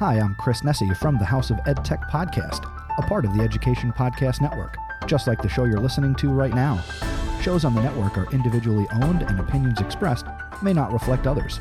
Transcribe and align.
Hi, 0.00 0.18
I'm 0.18 0.34
Chris 0.34 0.62
Nesi 0.62 0.92
from 0.96 1.18
the 1.18 1.24
House 1.24 1.50
of 1.50 1.58
EdTech 1.58 2.10
Podcast, 2.10 2.64
a 2.98 3.02
part 3.02 3.24
of 3.24 3.32
the 3.36 3.44
Education 3.44 3.92
Podcast 3.92 4.40
Network, 4.40 4.76
just 5.06 5.28
like 5.28 5.40
the 5.40 5.48
show 5.48 5.66
you're 5.66 5.78
listening 5.78 6.16
to 6.16 6.30
right 6.30 6.52
now. 6.52 6.82
Shows 7.40 7.64
on 7.64 7.76
the 7.76 7.82
network 7.82 8.18
are 8.18 8.28
individually 8.32 8.88
owned, 9.02 9.22
and 9.22 9.38
opinions 9.38 9.80
expressed 9.80 10.26
may 10.62 10.72
not 10.72 10.92
reflect 10.92 11.28
others. 11.28 11.60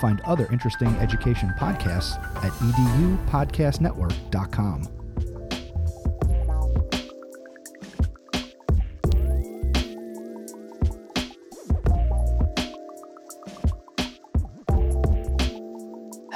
Find 0.00 0.20
other 0.22 0.48
interesting 0.50 0.88
education 0.96 1.54
podcasts 1.56 2.18
at 2.44 2.50
edupodcastnetwork.com. 2.52 4.88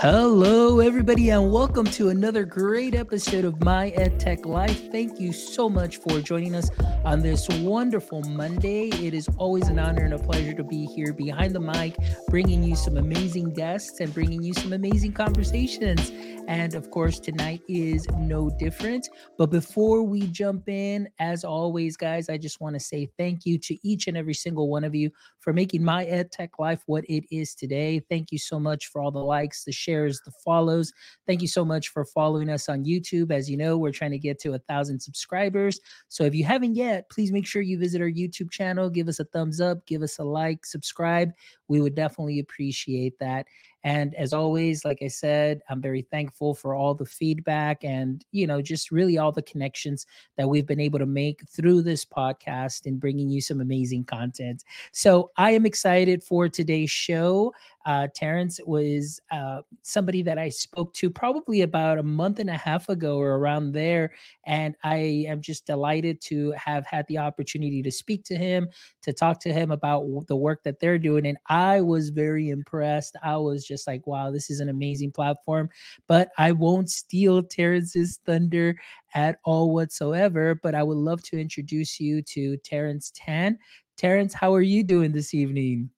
Hello, 0.03 0.81
everybody, 0.81 1.31
and 1.31 1.53
welcome 1.53 1.87
to 1.87 2.09
another 2.09 2.45
great 2.45 2.93
episode 2.93 3.45
of 3.45 3.63
My 3.63 3.93
EdTech 3.93 4.45
Life. 4.45 4.91
Thank 4.91 5.21
you 5.21 5.33
so 5.33 5.69
much 5.71 5.99
for 5.99 6.21
joining 6.21 6.57
us 6.57 6.69
on 7.05 7.21
this 7.21 7.49
wonderful 7.61 8.21
Monday. 8.23 8.89
It 8.89 9.15
is 9.15 9.29
always 9.37 9.69
an 9.69 9.79
honor 9.79 10.03
and 10.03 10.13
a 10.13 10.19
pleasure 10.19 10.55
to 10.55 10.65
be 10.65 10.87
here 10.87 11.13
behind 11.13 11.55
the 11.55 11.61
mic, 11.61 11.95
bringing 12.27 12.65
you 12.65 12.75
some 12.75 12.97
amazing 12.97 13.53
guests 13.53 14.01
and 14.01 14.13
bringing 14.13 14.43
you 14.43 14.55
some 14.55 14.73
amazing 14.73 15.13
conversations. 15.13 16.11
And 16.49 16.75
of 16.75 16.91
course, 16.91 17.21
tonight 17.21 17.63
is 17.69 18.07
no 18.19 18.51
different. 18.59 19.09
But 19.39 19.51
before 19.51 20.03
we 20.03 20.27
jump 20.29 20.69
in, 20.69 21.09
as 21.19 21.45
always, 21.45 21.97
guys, 21.97 22.29
I 22.29 22.37
just 22.37 22.61
want 22.61 22.75
to 22.75 22.81
say 22.81 23.09
thank 23.17 23.47
you 23.47 23.59
to 23.59 23.89
each 23.89 24.07
and 24.07 24.17
every 24.17 24.35
single 24.35 24.69
one 24.69 24.85
of 24.85 24.95
you 24.95 25.11
for 25.41 25.53
making 25.53 25.85
my 25.85 26.05
EdTech 26.05 26.51
life 26.59 26.83
what 26.87 27.05
it 27.09 27.25
is 27.35 27.55
today. 27.55 28.01
Thank 28.11 28.33
you 28.33 28.39
so 28.39 28.59
much 28.59 28.87
for 28.87 29.03
all 29.03 29.11
the 29.11 29.19
likes, 29.19 29.65
the 29.65 29.73
shares, 29.73 30.21
the 30.25 30.33
follows. 30.45 30.93
Thank 31.27 31.43
you 31.43 31.49
so 31.49 31.65
much 31.65 31.89
for 31.89 32.05
following 32.05 32.51
us 32.51 32.69
on 32.69 32.85
YouTube. 32.85 33.31
As 33.31 33.49
you 33.49 33.57
know, 33.57 33.79
we're 33.79 33.93
trying 33.93 34.11
to 34.13 34.19
get 34.19 34.41
to 34.41 34.55
a 34.55 34.59
thousand 34.59 35.01
subscribers. 35.01 35.81
So 36.09 36.25
if 36.25 36.35
you 36.35 36.45
haven't 36.45 36.75
yet, 36.75 37.09
please 37.11 37.33
make 37.33 37.47
sure 37.47 37.63
you 37.63 37.79
visit 37.79 38.01
our 38.01 38.11
YouTube 38.11 38.51
channel, 38.51 38.91
give 38.91 39.09
us 39.09 39.21
a 39.21 39.25
thumbs 39.25 39.61
up, 39.61 39.87
give 39.87 40.03
us 40.03 40.19
a 40.19 40.25
like, 40.25 40.67
subscribe. 40.67 41.33
We 41.69 41.81
would 41.81 41.95
definitely 41.95 42.41
appreciate 42.41 43.19
that. 43.21 43.47
And 43.85 44.15
as 44.15 44.33
always, 44.33 44.85
like 44.85 44.99
I 45.03 45.09
said, 45.09 45.61
I'm 45.69 45.81
very 45.81 46.03
thankful 46.03 46.55
for 46.55 46.75
all 46.75 46.95
the 46.95 47.07
feedback 47.07 47.83
and, 47.83 48.25
you 48.31 48.47
know, 48.47 48.63
just 48.63 48.91
really 48.91 49.19
all 49.19 49.33
the 49.33 49.43
connections 49.43 50.07
that 50.37 50.49
we've 50.49 50.67
been 50.67 50.81
able 50.81 50.99
to 51.01 51.07
make 51.07 51.41
through 51.49 51.83
this 51.83 52.05
podcast 52.05 52.87
and 52.87 53.01
bringing 53.01 53.29
you 53.29 53.41
some 53.41 53.61
amazing 53.61 54.05
content. 54.05 54.63
So 54.93 55.31
I 55.37 55.51
am 55.53 55.67
excited 55.67 56.23
for 56.23 56.49
today's 56.49 56.91
show. 56.91 57.53
Uh, 57.85 58.09
Terence 58.15 58.61
was 58.65 59.21
uh, 59.31 59.63
somebody 59.83 60.23
that 60.23 60.39
I 60.39 60.49
spoke 60.49 60.95
to 60.95 61.11
probably 61.11 61.63
about 61.63 61.99
a 61.99 62.03
month 62.03 62.39
and 62.39 62.51
a 62.51 62.57
half 62.57 62.89
ago 62.89 63.19
or 63.19 63.37
around 63.37 63.73
there. 63.73 64.13
And 64.47 64.75
I 64.85 65.25
am 65.29 65.41
just 65.41 65.67
delighted 65.67 66.21
to 66.23 66.53
have 66.53 66.87
had 66.87 67.07
the 67.09 67.19
opportunity 67.19 67.83
to 67.83 67.91
speak 67.91 68.25
to 68.25 68.37
him, 68.37 68.69
to 69.03 69.13
talk 69.13 69.41
to 69.41 69.53
him 69.53 69.71
about 69.71 70.27
the 70.29 70.37
work 70.37 70.63
that 70.65 70.81
they're 70.81 70.99
doing. 70.99 71.27
And 71.27 71.39
I 71.49 71.81
was 71.81 72.11
very 72.11 72.51
impressed. 72.51 73.17
I 73.23 73.37
was 73.37 73.67
just 73.67 73.87
like, 73.87 74.07
wow, 74.07 74.31
this 74.31 74.51
is 74.51 74.61
an 74.61 74.69
amazing 74.69 75.13
platform. 75.13 75.69
But 76.07 76.31
I 76.39 76.53
won't 76.53 76.91
steal 76.91 77.43
Terence's 77.43 78.21
thunder 78.25 78.77
at 79.15 79.39
all 79.45 79.75
whatsoever. 79.75 80.55
But 80.63 80.75
I 80.75 80.83
would 80.83 80.99
love 80.99 81.23
to 81.25 81.41
introduce 81.41 81.99
you 81.99 82.23
to 82.23 82.57
Terence 82.59 83.13
Tan. 83.15 83.59
Terence, 83.97 84.35
how 84.35 84.55
are 84.55 84.63
you 84.63 84.83
doing 84.83 85.13
this 85.13 85.35
evening? 85.35 85.91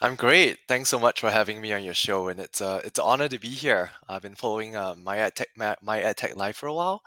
I'm 0.00 0.16
great. 0.16 0.58
Thanks 0.68 0.90
so 0.90 0.98
much 0.98 1.20
for 1.20 1.30
having 1.30 1.60
me 1.60 1.72
on 1.72 1.84
your 1.84 1.94
show, 1.94 2.28
and 2.28 2.40
it's 2.40 2.60
uh, 2.60 2.80
it's 2.84 2.98
an 2.98 3.04
honor 3.04 3.28
to 3.28 3.38
be 3.38 3.48
here. 3.48 3.90
I've 4.08 4.22
been 4.22 4.34
following 4.34 4.76
uh, 4.76 4.94
my 4.96 5.18
EdTech 5.18 5.46
my, 5.56 5.76
my 5.82 6.00
EdTech 6.00 6.36
life 6.36 6.56
for 6.56 6.66
a 6.66 6.74
while, 6.74 7.02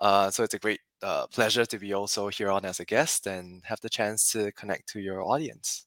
uh, 0.00 0.30
so 0.30 0.44
it's 0.44 0.54
a 0.54 0.58
great 0.58 0.80
uh, 1.02 1.26
pleasure 1.28 1.66
to 1.66 1.78
be 1.78 1.94
also 1.94 2.28
here 2.28 2.50
on 2.50 2.64
as 2.64 2.80
a 2.80 2.84
guest 2.84 3.26
and 3.26 3.62
have 3.64 3.80
the 3.80 3.88
chance 3.90 4.30
to 4.32 4.52
connect 4.52 4.88
to 4.90 5.00
your 5.00 5.22
audience. 5.22 5.86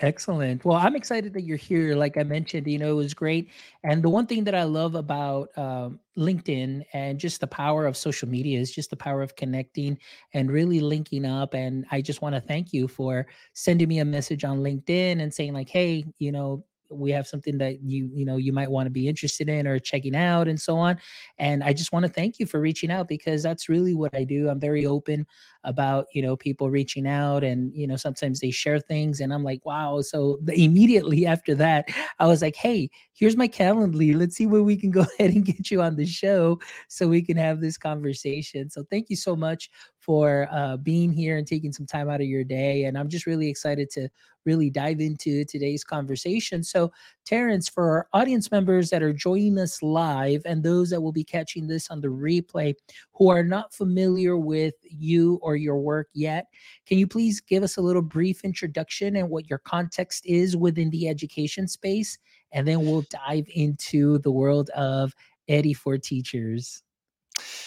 Excellent. 0.00 0.64
Well, 0.64 0.76
I'm 0.76 0.94
excited 0.94 1.32
that 1.32 1.42
you're 1.42 1.56
here. 1.56 1.96
Like 1.96 2.16
I 2.16 2.22
mentioned, 2.22 2.68
you 2.68 2.78
know, 2.78 2.90
it 2.92 2.94
was 2.94 3.14
great. 3.14 3.50
And 3.82 4.00
the 4.00 4.08
one 4.08 4.26
thing 4.28 4.44
that 4.44 4.54
I 4.54 4.62
love 4.62 4.94
about 4.94 5.48
um, 5.58 5.98
LinkedIn 6.16 6.84
and 6.92 7.18
just 7.18 7.40
the 7.40 7.48
power 7.48 7.84
of 7.84 7.96
social 7.96 8.28
media 8.28 8.60
is 8.60 8.72
just 8.72 8.90
the 8.90 8.96
power 8.96 9.22
of 9.22 9.34
connecting 9.34 9.98
and 10.34 10.52
really 10.52 10.78
linking 10.78 11.24
up. 11.24 11.52
And 11.52 11.84
I 11.90 12.00
just 12.00 12.22
want 12.22 12.36
to 12.36 12.40
thank 12.40 12.72
you 12.72 12.86
for 12.86 13.26
sending 13.54 13.88
me 13.88 13.98
a 13.98 14.04
message 14.04 14.44
on 14.44 14.60
LinkedIn 14.60 15.20
and 15.20 15.34
saying, 15.34 15.52
like, 15.52 15.68
hey, 15.68 16.04
you 16.20 16.30
know, 16.30 16.64
we 16.90 17.10
have 17.10 17.26
something 17.26 17.58
that 17.58 17.82
you 17.82 18.10
you 18.12 18.24
know 18.24 18.36
you 18.36 18.52
might 18.52 18.70
want 18.70 18.86
to 18.86 18.90
be 18.90 19.08
interested 19.08 19.48
in 19.48 19.66
or 19.66 19.78
checking 19.78 20.16
out 20.16 20.48
and 20.48 20.60
so 20.60 20.76
on 20.76 20.96
and 21.38 21.62
i 21.62 21.72
just 21.72 21.92
want 21.92 22.04
to 22.04 22.12
thank 22.12 22.38
you 22.38 22.46
for 22.46 22.60
reaching 22.60 22.90
out 22.90 23.08
because 23.08 23.42
that's 23.42 23.68
really 23.68 23.94
what 23.94 24.14
i 24.14 24.24
do. 24.24 24.48
I'm 24.48 24.60
very 24.60 24.86
open 24.86 25.26
about 25.64 26.06
you 26.14 26.22
know 26.22 26.36
people 26.36 26.70
reaching 26.70 27.06
out 27.06 27.44
and 27.44 27.74
you 27.74 27.86
know 27.86 27.96
sometimes 27.96 28.40
they 28.40 28.50
share 28.50 28.78
things 28.78 29.20
and 29.20 29.32
i'm 29.32 29.44
like 29.44 29.64
wow. 29.64 30.00
So 30.00 30.38
immediately 30.48 31.26
after 31.34 31.54
that 31.56 31.88
i 32.18 32.26
was 32.26 32.42
like 32.42 32.56
hey 32.56 32.90
here's 33.18 33.36
my 33.36 33.48
calendly. 33.48 34.14
Let's 34.14 34.36
see 34.36 34.46
where 34.46 34.62
we 34.62 34.76
can 34.76 34.90
go 34.98 35.00
ahead 35.00 35.32
and 35.32 35.44
get 35.44 35.70
you 35.70 35.82
on 35.82 35.96
the 35.96 36.06
show 36.06 36.58
so 36.88 37.08
we 37.08 37.22
can 37.22 37.36
have 37.36 37.60
this 37.60 37.76
conversation. 37.76 38.70
So 38.70 38.84
thank 38.90 39.10
you 39.10 39.16
so 39.16 39.34
much 39.34 39.70
for 40.08 40.48
uh, 40.50 40.78
being 40.78 41.12
here 41.12 41.36
and 41.36 41.46
taking 41.46 41.70
some 41.70 41.84
time 41.84 42.08
out 42.08 42.22
of 42.22 42.26
your 42.26 42.44
day 42.44 42.84
and 42.84 42.96
i'm 42.96 43.10
just 43.10 43.26
really 43.26 43.48
excited 43.48 43.90
to 43.90 44.08
really 44.48 44.70
dive 44.70 44.98
into 45.00 45.44
today's 45.44 45.84
conversation. 45.84 46.64
So, 46.64 46.90
Terence, 47.26 47.68
for 47.68 47.84
our 47.90 48.08
audience 48.14 48.50
members 48.50 48.88
that 48.88 49.02
are 49.02 49.12
joining 49.12 49.58
us 49.58 49.82
live 49.82 50.40
and 50.46 50.62
those 50.62 50.88
that 50.88 51.02
will 51.02 51.12
be 51.12 51.22
catching 51.22 51.66
this 51.66 51.90
on 51.90 52.00
the 52.00 52.08
replay 52.08 52.74
who 53.12 53.28
are 53.28 53.44
not 53.44 53.74
familiar 53.74 54.38
with 54.38 54.74
you 54.82 55.38
or 55.42 55.56
your 55.56 55.78
work 55.78 56.08
yet, 56.14 56.46
can 56.86 56.98
you 56.98 57.06
please 57.06 57.42
give 57.42 57.62
us 57.62 57.76
a 57.76 57.82
little 57.82 58.00
brief 58.00 58.42
introduction 58.42 59.16
and 59.16 59.28
what 59.28 59.50
your 59.50 59.58
context 59.58 60.24
is 60.24 60.56
within 60.56 60.88
the 60.88 61.08
education 61.08 61.68
space? 61.68 62.16
And 62.52 62.66
then 62.66 62.80
we'll 62.80 63.04
dive 63.10 63.46
into 63.54 64.18
the 64.20 64.30
world 64.30 64.70
of 64.70 65.12
Eddy 65.48 65.74
for 65.74 65.98
Teachers. 65.98 66.82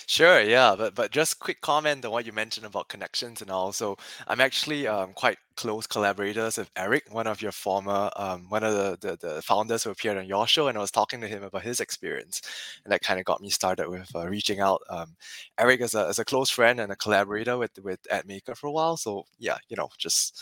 Sure, 0.08 0.42
yeah, 0.42 0.76
but 0.78 0.96
but 0.96 1.12
just 1.12 1.40
quick 1.40 1.62
comment 1.62 2.04
on 2.06 2.12
what 2.12 2.26
you 2.26 2.34
mentioned 2.34 2.66
about 2.66 2.90
connections 2.90 3.42
and 3.42 3.50
all. 3.50 3.72
So 3.72 3.98
I'm 4.28 4.42
actually 4.42 4.88
um, 4.88 5.14
quite 5.14 5.38
close 5.56 5.88
collaborators 5.88 6.58
with 6.58 6.70
Eric, 6.76 7.06
one 7.12 7.28
of 7.28 7.42
your 7.42 7.52
former, 7.52 8.10
um, 8.16 8.50
one 8.50 8.64
of 8.64 8.74
the, 8.74 8.98
the 9.20 9.28
the 9.36 9.42
founders 9.42 9.84
who 9.84 9.90
appeared 9.92 10.18
on 10.18 10.26
your 10.28 10.48
show, 10.48 10.68
and 10.68 10.78
I 10.78 10.82
was 10.82 10.92
talking 10.92 11.22
to 11.22 11.28
him 11.28 11.44
about 11.44 11.64
his 11.64 11.80
experience, 11.80 12.42
and 12.84 12.92
that 12.92 13.02
kind 13.02 13.20
of 13.20 13.26
got 13.26 13.42
me 13.42 13.50
started 13.50 13.90
with 13.90 14.14
uh, 14.16 14.28
reaching 14.28 14.60
out. 14.60 14.82
Um, 14.90 15.16
Eric 15.58 15.82
is 15.82 15.96
a, 15.96 16.08
is 16.08 16.20
a 16.20 16.26
close 16.26 16.50
friend 16.50 16.80
and 16.80 16.92
a 16.92 16.96
collaborator 16.96 17.58
with 17.58 17.72
with 17.84 18.00
edm8ker 18.12 18.56
for 18.58 18.68
a 18.68 18.72
while, 18.72 18.98
so 18.98 19.26
yeah, 19.40 19.58
you 19.70 19.76
know, 19.78 19.90
just 19.98 20.42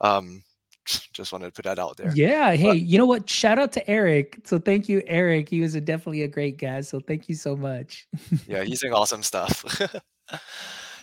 um, 0.00 0.42
just 1.12 1.32
wanted 1.32 1.46
to 1.46 1.52
put 1.52 1.64
that 1.64 1.78
out 1.78 1.96
there. 1.96 2.12
Yeah. 2.14 2.54
Hey, 2.54 2.68
but, 2.68 2.80
you 2.80 2.98
know 2.98 3.06
what? 3.06 3.28
Shout 3.28 3.58
out 3.58 3.72
to 3.72 3.90
Eric. 3.90 4.38
So 4.44 4.58
thank 4.58 4.88
you, 4.88 5.02
Eric. 5.06 5.48
He 5.48 5.60
was 5.60 5.74
a, 5.74 5.80
definitely 5.80 6.22
a 6.22 6.28
great 6.28 6.58
guy. 6.58 6.80
So 6.80 7.00
thank 7.00 7.28
you 7.28 7.34
so 7.34 7.56
much. 7.56 8.06
yeah, 8.46 8.62
he's 8.62 8.80
doing 8.80 8.92
awesome 8.92 9.22
stuff. 9.22 9.64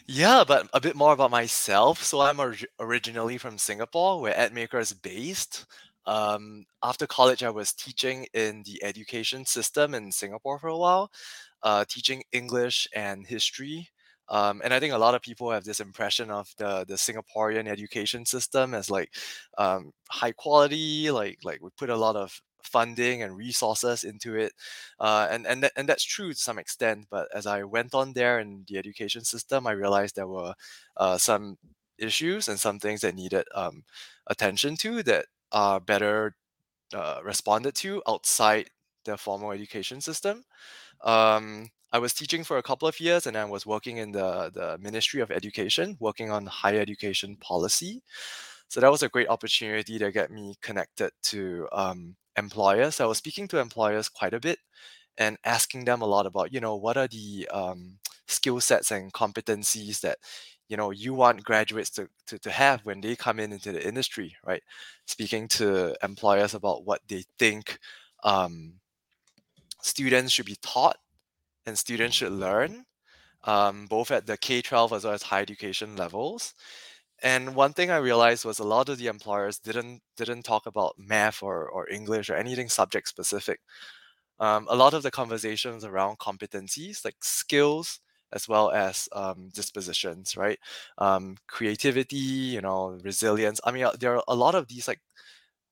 yeah, 0.07 0.43
but 0.47 0.67
a 0.73 0.81
bit 0.81 0.95
more 0.95 1.13
about 1.13 1.31
myself. 1.31 2.03
So 2.03 2.21
I'm 2.21 2.39
or- 2.39 2.55
originally 2.79 3.37
from 3.37 3.57
Singapore, 3.57 4.21
where 4.21 4.33
edm8ker 4.33 4.81
is 4.81 4.93
based. 4.93 5.65
Um, 6.05 6.65
after 6.83 7.07
college, 7.07 7.43
I 7.43 7.49
was 7.49 7.73
teaching 7.73 8.27
in 8.33 8.63
the 8.65 8.83
education 8.83 9.45
system 9.45 9.93
in 9.93 10.11
Singapore 10.11 10.59
for 10.59 10.67
a 10.67 10.77
while, 10.77 11.11
uh, 11.61 11.85
teaching 11.87 12.23
English 12.33 12.87
and 12.93 13.25
history 13.25 13.89
um, 14.29 14.61
and 14.63 14.73
I 14.73 14.79
think 14.79 14.93
a 14.93 14.97
lot 14.97 15.15
of 15.15 15.21
people 15.21 15.51
have 15.51 15.63
this 15.65 15.79
impression 15.79 16.31
of 16.31 16.49
the 16.57 16.85
the 16.87 16.95
Singaporean 16.95 17.67
education 17.67 18.25
system 18.25 18.73
as 18.73 18.89
like 18.89 19.13
um, 19.57 19.91
high 20.09 20.31
quality, 20.31 21.11
like 21.11 21.39
like 21.43 21.61
we 21.61 21.69
put 21.77 21.89
a 21.89 21.95
lot 21.97 22.15
of 22.15 22.41
funding 22.63 23.21
and 23.21 23.35
resources 23.35 24.03
into 24.03 24.35
it, 24.35 24.53
uh, 24.99 25.27
and 25.29 25.45
and 25.47 25.69
and 25.75 25.87
that's 25.89 26.03
true 26.03 26.33
to 26.33 26.39
some 26.39 26.59
extent. 26.59 27.07
But 27.09 27.27
as 27.33 27.45
I 27.45 27.63
went 27.63 27.93
on 27.93 28.13
there 28.13 28.39
in 28.39 28.65
the 28.67 28.77
education 28.77 29.23
system, 29.23 29.67
I 29.67 29.71
realized 29.73 30.15
there 30.15 30.27
were 30.27 30.53
uh, 30.97 31.17
some 31.17 31.57
issues 31.97 32.47
and 32.47 32.59
some 32.59 32.79
things 32.79 33.01
that 33.01 33.15
needed 33.15 33.45
um, 33.55 33.83
attention 34.27 34.75
to 34.77 35.03
that 35.03 35.25
are 35.51 35.79
better 35.79 36.35
uh, 36.93 37.19
responded 37.23 37.75
to 37.75 38.01
outside 38.07 38.69
the 39.05 39.17
formal 39.17 39.51
education 39.51 40.01
system. 40.01 40.43
Um, 41.01 41.69
I 41.93 41.99
was 41.99 42.11
teaching 42.11 42.43
for 42.43 42.57
a 42.57 42.63
couple 42.63 42.87
of 42.87 42.99
years 42.99 43.27
and 43.27 43.37
I 43.37 43.45
was 43.45 43.67
working 43.67 43.97
in 43.97 44.11
the, 44.11 44.49
the 44.51 44.79
Ministry 44.79 45.21
of 45.21 45.29
Education, 45.29 45.95
working 45.99 46.31
on 46.31 46.47
higher 46.47 46.79
education 46.79 47.37
policy. 47.37 48.01
So 48.67 48.81
that 48.81 48.89
was 48.89 49.03
a 49.03 49.09
great 49.09 49.29
opportunity 49.29 49.99
to 49.99 50.11
get 50.11 50.31
me 50.31 50.55
connected 50.59 51.11
to 51.25 51.67
um, 51.71 52.15
employers. 52.35 52.99
I 52.99 53.05
was 53.05 53.19
speaking 53.19 53.47
to 53.49 53.59
employers 53.59 54.09
quite 54.09 54.33
a 54.33 54.39
bit 54.39 54.57
and 55.19 55.37
asking 55.45 55.85
them 55.85 56.01
a 56.01 56.07
lot 56.07 56.25
about, 56.25 56.51
you 56.51 56.59
know, 56.59 56.75
what 56.75 56.97
are 56.97 57.07
the 57.07 57.47
um, 57.53 57.99
skill 58.27 58.59
sets 58.59 58.89
and 58.89 59.13
competencies 59.13 60.01
that, 60.01 60.17
you 60.69 60.77
know, 60.77 60.89
you 60.89 61.13
want 61.13 61.43
graduates 61.43 61.91
to, 61.91 62.09
to, 62.25 62.39
to 62.39 62.49
have 62.49 62.81
when 62.85 63.01
they 63.01 63.15
come 63.15 63.39
in 63.39 63.53
into 63.53 63.71
the 63.71 63.87
industry, 63.87 64.35
right? 64.43 64.63
Speaking 65.05 65.47
to 65.49 65.95
employers 66.03 66.55
about 66.55 66.85
what 66.85 67.01
they 67.07 67.23
think 67.37 67.77
um, 68.23 68.73
students 69.83 70.33
should 70.33 70.47
be 70.47 70.57
taught 70.63 70.97
and 71.65 71.77
students 71.77 72.17
should 72.17 72.31
learn, 72.33 72.85
um, 73.45 73.87
both 73.87 74.11
at 74.11 74.27
the 74.27 74.37
K 74.37 74.61
12 74.61 74.93
as 74.93 75.05
well 75.05 75.13
as 75.13 75.23
high 75.23 75.41
education 75.41 75.95
levels. 75.97 76.53
And 77.23 77.55
one 77.55 77.73
thing 77.73 77.91
I 77.91 77.97
realized 77.97 78.45
was 78.45 78.59
a 78.59 78.63
lot 78.65 78.89
of 78.89 78.97
the 78.97 79.07
employers 79.07 79.59
didn't 79.59 80.01
didn't 80.17 80.43
talk 80.43 80.65
about 80.67 80.95
math 80.99 81.43
or, 81.43 81.67
or 81.69 81.89
English 81.89 82.29
or 82.29 82.35
anything 82.35 82.69
subject 82.69 83.07
specific. 83.09 83.61
Um, 84.39 84.67
a 84.69 84.75
lot 84.75 84.93
of 84.93 85.03
the 85.03 85.11
conversations 85.11 85.85
around 85.85 86.19
competencies 86.19 87.05
like 87.05 87.15
skills 87.23 87.99
as 88.33 88.47
well 88.47 88.71
as 88.71 89.07
um, 89.13 89.49
dispositions, 89.53 90.35
right? 90.35 90.59
Um, 90.97 91.37
creativity, 91.47 92.17
you 92.17 92.61
know, 92.61 92.99
resilience. 93.03 93.61
I 93.63 93.71
mean, 93.71 93.83
uh, 93.85 93.93
there 93.99 94.15
are 94.17 94.23
a 94.27 94.35
lot 94.35 94.55
of 94.55 94.67
these 94.67 94.87
like 94.87 94.99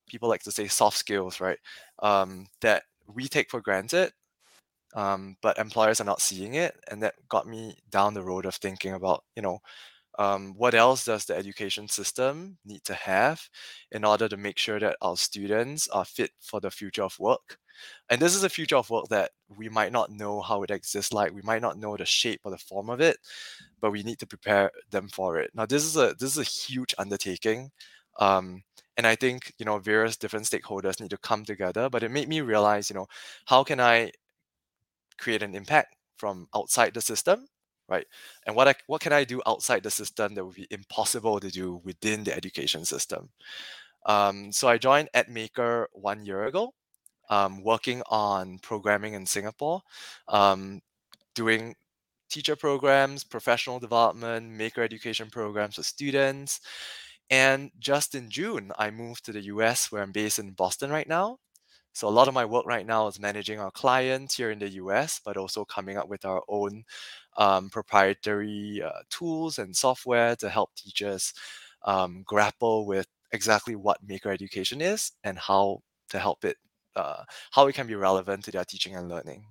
people 0.07 0.29
like 0.29 0.43
to 0.43 0.51
say 0.51 0.67
soft 0.67 0.97
skills, 0.97 1.39
right? 1.41 1.59
Um, 1.99 2.47
that 2.61 2.83
we 3.07 3.27
take 3.27 3.49
for 3.49 3.61
granted, 3.61 4.13
um, 4.95 5.35
but 5.41 5.57
employers 5.57 6.01
are 6.01 6.05
not 6.05 6.21
seeing 6.21 6.55
it, 6.55 6.75
and 6.89 7.01
that 7.03 7.15
got 7.29 7.47
me 7.47 7.75
down 7.89 8.13
the 8.13 8.23
road 8.23 8.45
of 8.45 8.55
thinking 8.55 8.93
about, 8.93 9.23
you 9.35 9.41
know, 9.41 9.59
um, 10.19 10.53
what 10.57 10.75
else 10.75 11.05
does 11.05 11.25
the 11.25 11.35
education 11.38 11.88
system 11.88 12.57
need 12.65 12.83
to 12.85 12.93
have 12.93 13.41
in 13.91 14.03
order 14.05 14.27
to 14.29 14.38
make 14.38 14.57
sure 14.57 14.79
that 14.79 14.97
our 15.01 15.17
students 15.17 15.88
are 15.89 16.05
fit 16.05 16.31
for 16.41 16.59
the 16.59 16.71
future 16.71 17.03
of 17.03 17.17
work? 17.19 17.57
And 18.09 18.21
this 18.21 18.35
is 18.35 18.43
a 18.43 18.49
future 18.49 18.75
of 18.75 18.89
work 18.89 19.07
that 19.09 19.31
we 19.57 19.69
might 19.69 19.91
not 19.91 20.11
know 20.11 20.41
how 20.41 20.63
it 20.63 20.71
exists 20.71 21.13
like 21.13 21.33
we 21.33 21.41
might 21.43 21.61
not 21.61 21.77
know 21.77 21.97
the 21.97 22.05
shape 22.05 22.41
or 22.43 22.51
the 22.51 22.57
form 22.57 22.89
of 22.89 23.01
it 23.01 23.17
but 23.81 23.91
we 23.91 24.03
need 24.03 24.19
to 24.19 24.27
prepare 24.27 24.71
them 24.91 25.07
for 25.09 25.39
it. 25.39 25.51
Now 25.53 25.65
this 25.65 25.83
is 25.83 25.97
a 25.97 26.15
this 26.19 26.31
is 26.31 26.38
a 26.38 26.43
huge 26.43 26.93
undertaking 26.97 27.71
um, 28.19 28.63
and 28.97 29.07
i 29.07 29.15
think 29.15 29.53
you 29.57 29.65
know 29.65 29.79
various 29.79 30.17
different 30.17 30.45
stakeholders 30.45 30.99
need 30.99 31.09
to 31.09 31.17
come 31.17 31.45
together 31.45 31.89
but 31.89 32.03
it 32.03 32.11
made 32.11 32.27
me 32.27 32.41
realize 32.41 32.89
you 32.89 32.93
know 32.95 33.07
how 33.45 33.63
can 33.63 33.79
i 33.79 34.11
create 35.21 35.44
an 35.44 35.56
impact 35.56 35.95
from 36.18 36.47
outside 36.56 36.94
the 36.94 37.01
system 37.01 37.47
right 37.89 38.07
and 38.45 38.56
what 38.56 38.68
I, 38.68 38.75
what 38.88 39.01
can 39.01 39.13
i 39.13 39.23
do 39.23 39.41
outside 39.45 39.83
the 39.83 39.91
system 39.91 40.35
that 40.35 40.45
would 40.45 40.56
be 40.56 40.68
impossible 40.71 41.39
to 41.39 41.50
do 41.50 41.81
within 41.83 42.23
the 42.23 42.35
education 42.35 42.85
system 42.85 43.29
um, 44.06 44.51
so 44.51 44.68
i 44.68 44.77
joined 44.77 45.09
edm8ker 45.15 45.85
one 45.94 46.25
year 46.25 46.45
ago 46.45 46.73
um, 47.31 47.63
working 47.63 48.03
on 48.09 48.59
programming 48.59 49.13
in 49.13 49.25
Singapore, 49.25 49.81
um, 50.27 50.81
doing 51.33 51.75
teacher 52.29 52.56
programs, 52.56 53.24
professional 53.24 53.79
development, 53.79 54.51
maker 54.51 54.83
education 54.83 55.29
programs 55.31 55.75
for 55.75 55.83
students. 55.83 56.59
And 57.29 57.71
just 57.79 58.13
in 58.13 58.29
June, 58.29 58.71
I 58.77 58.91
moved 58.91 59.25
to 59.25 59.31
the 59.31 59.44
US 59.44 59.91
where 59.91 60.03
I'm 60.03 60.12
based 60.12 60.39
in 60.39 60.51
Boston 60.51 60.91
right 60.91 61.07
now. 61.07 61.39
So 61.93 62.07
a 62.07 62.09
lot 62.09 62.27
of 62.27 62.33
my 62.33 62.45
work 62.45 62.65
right 62.65 62.85
now 62.85 63.07
is 63.07 63.19
managing 63.19 63.59
our 63.59 63.71
clients 63.71 64.35
here 64.35 64.51
in 64.51 64.59
the 64.59 64.69
US, 64.69 65.19
but 65.23 65.38
also 65.38 65.65
coming 65.65 65.97
up 65.97 66.07
with 66.07 66.25
our 66.25 66.41
own 66.47 66.83
um, 67.38 67.69
proprietary 67.69 68.81
uh, 68.83 69.01
tools 69.09 69.59
and 69.59 69.75
software 69.75 70.35
to 70.38 70.49
help 70.49 70.73
teachers 70.75 71.33
um, 71.83 72.23
grapple 72.25 72.85
with 72.85 73.07
exactly 73.31 73.75
what 73.75 73.97
maker 74.05 74.31
education 74.31 74.81
is 74.81 75.11
and 75.23 75.38
how 75.38 75.81
to 76.09 76.19
help 76.19 76.43
it 76.45 76.57
uh, 76.95 77.23
how 77.51 77.67
it 77.67 77.75
can 77.75 77.88
be 77.88 77.95
relevant 77.95 78.43
to 78.43 78.51
their 78.51 78.65
teaching 78.65 78.95
and 78.95 79.07
learning. 79.09 79.45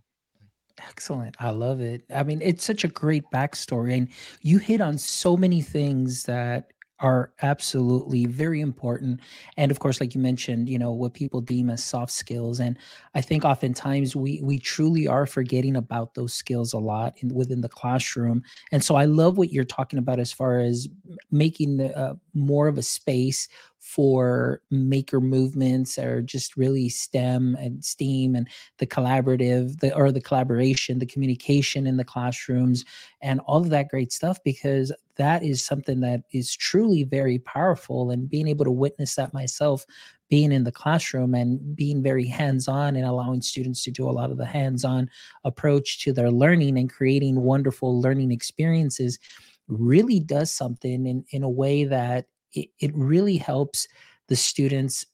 Excellent. 0.79 1.37
I 1.41 1.51
love 1.51 1.81
it. 1.81 2.03
I 2.15 2.23
mean, 2.23 2.41
it's 2.43 2.65
such 2.65 2.85
a 2.85 2.89
great 2.89 3.25
backstory. 3.33 3.97
And 3.97 4.09
you 4.43 4.59
hit 4.59 4.81
on 4.81 4.99
so 4.99 5.37
many 5.37 5.61
things 5.61 6.25
that 6.25 6.73
are 7.01 7.33
absolutely 7.43 8.27
very 8.27 8.61
important. 8.61 9.21
And 9.57 9.71
of 9.71 9.79
course, 9.79 10.01
like 10.01 10.15
you 10.15 10.21
mentioned, 10.21 10.69
you 10.69 10.79
know, 10.79 10.93
what 10.93 11.15
people 11.15 11.41
deem 11.41 11.71
as 11.71 11.83
soft 11.83 12.13
skills. 12.13 12.61
And 12.61 12.79
I 13.15 13.21
think 13.21 13.45
oftentimes 13.45 14.15
we 14.15 14.41
we 14.43 14.59
truly 14.59 15.09
are 15.09 15.27
forgetting 15.27 15.77
about 15.77 16.15
those 16.15 16.35
skills 16.35 16.73
a 16.73 16.79
lot 16.79 17.15
in, 17.19 17.35
within 17.35 17.61
the 17.61 17.69
classroom. 17.69 18.43
And 18.71 18.85
so 18.85 18.95
I 18.97 19.07
love 19.07 19.39
what 19.39 19.53
you're 19.53 19.65
talking 19.65 19.99
about 19.99 20.21
as 20.21 20.33
far 20.33 20.61
as 20.61 20.89
making 21.31 21.79
the, 21.79 21.97
uh, 21.97 22.15
more 22.35 22.69
of 22.69 22.79
a 22.79 22.83
space 22.83 23.49
for 23.81 24.61
maker 24.71 25.21
movements 25.21 25.99
or 25.99 26.21
just 26.21 26.57
really 26.57 26.89
STEM 26.89 27.57
and 27.59 27.85
STEAM 27.85 28.37
and 28.37 28.47
the 28.79 28.87
collaborative, 28.87 29.81
the 29.81 29.95
or 29.95 30.13
the 30.13 30.21
collaboration, 30.21 30.99
the 30.99 31.07
communication 31.07 31.87
in 31.87 31.97
the 31.97 32.05
classrooms, 32.05 32.85
and 33.23 33.41
all 33.41 33.63
of 33.63 33.71
that 33.71 33.89
great 33.89 34.13
stuff 34.13 34.39
because 34.45 34.93
that 35.17 35.43
is 35.43 35.65
something 35.65 36.01
that 36.01 36.23
is 36.33 36.55
truly 36.55 37.05
very 37.05 37.39
powerful. 37.39 38.11
And 38.11 38.29
being 38.29 38.49
able 38.49 38.65
to 38.65 38.71
witness 38.71 39.15
that 39.17 39.35
myself, 39.35 39.85
being 40.29 40.53
in 40.53 40.65
the 40.65 40.73
classroom 40.73 41.35
and 41.35 41.75
being 41.75 42.03
very 42.03 42.27
hands-on 42.27 42.97
and 42.97 43.05
allowing 43.05 43.43
students 43.43 43.83
to 43.85 43.91
do 43.91 44.09
a 44.09 44.13
lot 44.13 44.31
of 44.31 44.37
the 44.37 44.47
hands-on 44.47 45.11
approach 45.45 46.03
to 46.05 46.13
their 46.13 46.31
learning 46.31 46.79
and 46.79 46.93
creating 46.93 47.41
wonderful 47.41 48.01
learning 48.01 48.31
experiences 48.31 49.19
really 49.69 50.21
does 50.21 50.53
something 50.53 51.07
in, 51.07 51.25
in 51.31 51.43
a 51.43 51.49
way 51.49 51.85
that 51.85 52.27
it, 52.53 52.69
it 52.79 52.95
really 52.95 53.37
helps 53.37 53.87
the 54.29 54.37
students 54.37 55.07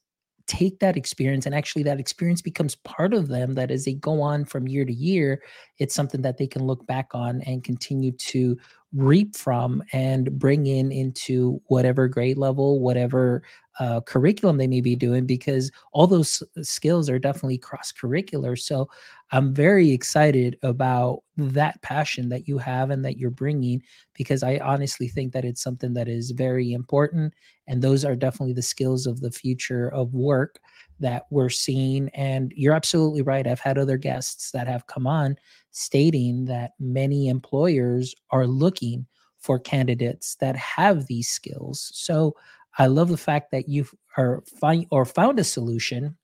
take 0.47 0.79
that 0.79 0.95
experience 0.95 1.45
and 1.45 1.53
actually 1.53 1.83
that 1.83 1.99
experience 1.99 2.41
becomes 2.41 2.75
part 2.75 3.13
of 3.13 3.27
them 3.27 3.53
that 3.53 3.69
as 3.69 3.83
they 3.83 3.93
go 3.93 4.21
on 4.21 4.45
from 4.45 4.67
year 4.67 4.85
to 4.85 4.93
year 4.93 5.41
it's 5.77 5.93
something 5.93 6.21
that 6.21 6.37
they 6.37 6.47
can 6.47 6.65
look 6.65 6.85
back 6.87 7.09
on 7.13 7.41
and 7.41 7.65
continue 7.65 8.13
to 8.13 8.57
reap 8.93 9.35
from 9.35 9.83
and 9.91 10.39
bring 10.39 10.67
in 10.67 10.91
into 10.91 11.61
whatever 11.67 12.07
grade 12.07 12.37
level 12.37 12.79
whatever 12.79 13.43
uh, 13.79 14.01
curriculum 14.01 14.57
they 14.57 14.65
may 14.65 14.81
be 14.81 14.95
doing 14.95 15.25
because 15.25 15.71
all 15.91 16.07
those 16.07 16.41
skills 16.61 17.09
are 17.09 17.19
definitely 17.19 17.57
cross 17.57 17.91
curricular 17.91 18.57
so 18.57 18.87
i'm 19.31 19.53
very 19.53 19.91
excited 19.91 20.57
about 20.63 21.19
that 21.35 21.79
passion 21.81 22.29
that 22.29 22.47
you 22.47 22.57
have 22.57 22.89
and 22.89 23.03
that 23.03 23.17
you're 23.17 23.29
bringing 23.29 23.83
because 24.13 24.41
i 24.41 24.57
honestly 24.59 25.09
think 25.09 25.33
that 25.33 25.45
it's 25.45 25.61
something 25.61 25.93
that 25.93 26.07
is 26.07 26.31
very 26.31 26.71
important 26.71 27.33
and 27.67 27.81
those 27.81 28.05
are 28.05 28.15
definitely 28.15 28.53
the 28.53 28.61
skills 28.61 29.05
of 29.05 29.19
the 29.19 29.31
future 29.31 29.89
of 29.89 30.13
work 30.13 30.59
that 30.99 31.25
we're 31.29 31.49
seeing. 31.49 32.09
And 32.09 32.53
you're 32.55 32.73
absolutely 32.73 33.21
right 33.21 33.47
i've 33.47 33.59
had 33.59 33.77
other 33.77 33.97
guests 33.97 34.51
that 34.51 34.67
have 34.67 34.87
come 34.87 35.05
on 35.05 35.35
stating 35.77 36.45
that 36.45 36.71
many 36.79 37.27
employers 37.27 38.15
are 38.31 38.47
looking 38.47 39.05
for 39.39 39.59
candidates 39.59 40.35
that 40.39 40.55
have 40.55 41.05
these 41.05 41.29
skills. 41.29 41.91
So 41.93 42.35
I 42.79 42.87
love 42.87 43.09
the 43.09 43.17
fact 43.17 43.51
that 43.51 43.69
you 43.69 43.85
are 44.17 44.43
find 44.59 44.87
or 44.89 45.05
found 45.05 45.39
a 45.39 45.43
solution 45.43 46.17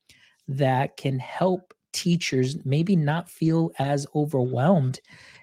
that 0.48 0.96
can 0.96 1.20
help 1.20 1.72
teachers 1.92 2.56
maybe 2.64 2.96
not 2.96 3.30
feel 3.30 3.70
as 3.78 4.08
overwhelmed 4.16 5.00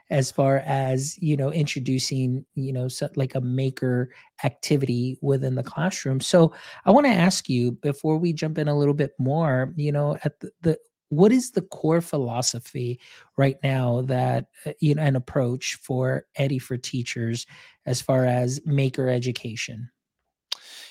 as 0.10 0.30
far 0.30 0.58
as 0.66 1.18
you 1.20 1.38
know 1.38 1.54
introducing 1.54 2.46
you 2.56 2.74
know 2.74 2.90
so 2.90 3.08
like 3.16 3.34
a 3.36 3.40
maker 3.40 4.14
activity 4.44 5.18
within 5.22 5.56
the 5.56 5.64
classroom. 5.64 6.20
So 6.20 6.54
i 6.86 6.92
want 6.92 7.06
to 7.06 7.14
ask 7.14 7.48
you 7.48 7.72
before 7.72 8.18
we 8.18 8.34
jump 8.34 8.58
in 8.58 8.68
a 8.68 8.78
little 8.78 8.94
bit 8.94 9.14
more 9.18 9.74
you 9.78 9.94
know 9.94 10.18
at 10.26 10.38
the, 10.42 10.52
the 10.62 10.78
what 11.12 11.34
is 11.34 11.52
the 11.52 11.62
core 11.62 12.00
philosophy 12.00 12.98
right 13.38 13.58
now 13.62 14.02
that 14.04 14.46
uh, 14.66 14.72
you 14.80 14.96
know 14.96 15.04
an 15.04 15.18
approach 15.18 15.78
for 15.84 16.26
Eddy 16.38 16.58
for 16.58 16.78
teachers 16.78 17.46
as 17.86 18.02
far 18.02 18.26
as 18.26 18.62
maker 18.66 19.10
education 19.10 19.90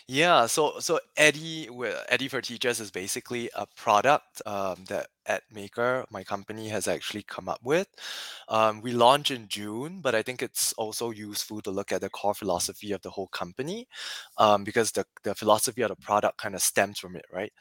Yeah, 0.09 0.47
so 0.47 0.81
so 0.81 1.01
Eddie 1.17 1.69
Eddy 2.09 2.29
for 2.29 2.41
Teachers 2.41 2.81
is 2.81 2.91
basically 2.91 3.51
a 3.55 3.67
product 3.77 4.43
um, 4.47 4.85
that 4.89 5.09
edm8ker, 5.29 6.05
my 6.11 6.25
company, 6.25 6.69
has 6.69 6.89
actually 6.89 7.23
come 7.23 7.49
up 7.49 7.61
with. 7.63 7.87
Um, 8.49 8.81
we 8.83 8.93
launched 8.93 9.31
in 9.31 9.49
June, 9.49 10.01
but 10.01 10.15
I 10.15 10.23
think 10.23 10.43
it's 10.43 10.73
also 10.75 11.11
useful 11.11 11.61
to 11.63 11.71
look 11.71 11.93
at 11.93 12.01
the 12.01 12.11
core 12.11 12.35
philosophy 12.35 12.93
of 12.93 13.03
the 13.03 13.11
whole 13.11 13.29
company 13.29 13.87
um, 14.39 14.65
because 14.65 14.93
the, 14.93 15.05
the 15.23 15.35
philosophy 15.35 15.83
of 15.83 15.91
the 15.91 15.97
product 15.97 16.39
kind 16.39 16.55
of 16.55 16.63
stems 16.63 16.99
from 16.99 17.17
it, 17.17 17.25
right? 17.33 17.53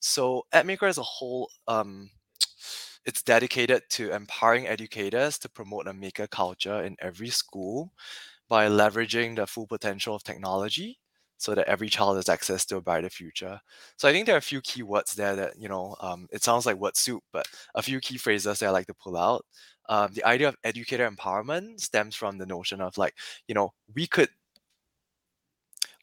So 0.00 0.46
edm8ker 0.52 0.88
as 0.88 0.98
a 0.98 1.02
whole, 1.02 1.50
um, 1.68 2.10
it's 3.04 3.22
dedicated 3.22 3.82
to 3.90 4.12
empowering 4.12 4.66
educators 4.66 5.38
to 5.38 5.48
promote 5.48 5.86
a 5.88 5.92
maker 5.94 6.26
culture 6.26 6.82
in 6.82 6.96
every 7.00 7.30
school 7.30 7.92
by 8.48 8.68
leveraging 8.68 9.36
the 9.36 9.46
full 9.46 9.66
potential 9.66 10.14
of 10.14 10.24
technology 10.24 10.98
so 11.38 11.54
that 11.54 11.68
every 11.68 11.88
child 11.88 12.16
has 12.16 12.28
access 12.28 12.64
to 12.66 12.76
a 12.76 12.80
brighter 12.80 13.08
future. 13.10 13.60
So 13.96 14.08
I 14.08 14.12
think 14.12 14.26
there 14.26 14.34
are 14.34 14.38
a 14.38 14.42
few 14.42 14.60
key 14.60 14.82
words 14.82 15.14
there 15.14 15.36
that, 15.36 15.54
you 15.58 15.68
know, 15.68 15.96
um, 16.00 16.28
it 16.32 16.42
sounds 16.44 16.66
like 16.66 16.76
word 16.76 16.96
soup, 16.96 17.22
but 17.32 17.46
a 17.74 17.82
few 17.82 18.00
key 18.00 18.18
phrases 18.18 18.58
that 18.58 18.66
I 18.66 18.70
like 18.70 18.86
to 18.88 18.94
pull 18.94 19.16
out. 19.16 19.44
Um, 19.88 20.12
the 20.12 20.24
idea 20.24 20.48
of 20.48 20.56
educator 20.64 21.08
empowerment 21.10 21.80
stems 21.80 22.14
from 22.14 22.36
the 22.38 22.46
notion 22.46 22.80
of 22.82 22.98
like, 22.98 23.14
you 23.46 23.54
know, 23.54 23.72
we 23.94 24.06
could 24.06 24.28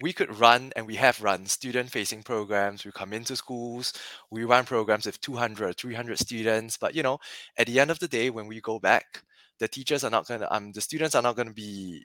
we 0.02 0.14
could 0.14 0.38
run 0.40 0.72
and 0.76 0.86
we 0.86 0.96
have 0.96 1.22
run 1.22 1.46
student 1.46 1.90
facing 1.90 2.22
programs 2.22 2.84
we 2.84 2.92
come 2.92 3.14
into 3.14 3.36
schools 3.36 3.94
we 4.30 4.44
run 4.44 4.66
programs 4.66 5.06
with 5.06 5.20
200 5.22 5.78
300 5.78 6.20
students 6.20 6.78
but 6.78 6.94
you 6.96 7.04
know 7.04 7.18
at 7.58 7.68
the 7.68 7.80
end 7.80 7.92
of 7.92 8.00
the 8.00 8.08
day 8.08 8.30
when 8.30 8.48
we 8.48 8.60
go 8.62 8.80
back 8.80 9.24
the 9.60 9.68
teachers 9.68 10.04
are 10.04 10.10
not 10.10 10.28
going 10.28 10.42
to 10.42 10.54
um 10.54 10.72
the 10.74 10.82
students 10.82 11.16
are 11.16 11.22
not 11.22 11.36
going 11.36 11.48
to 11.48 11.54
be 11.54 12.04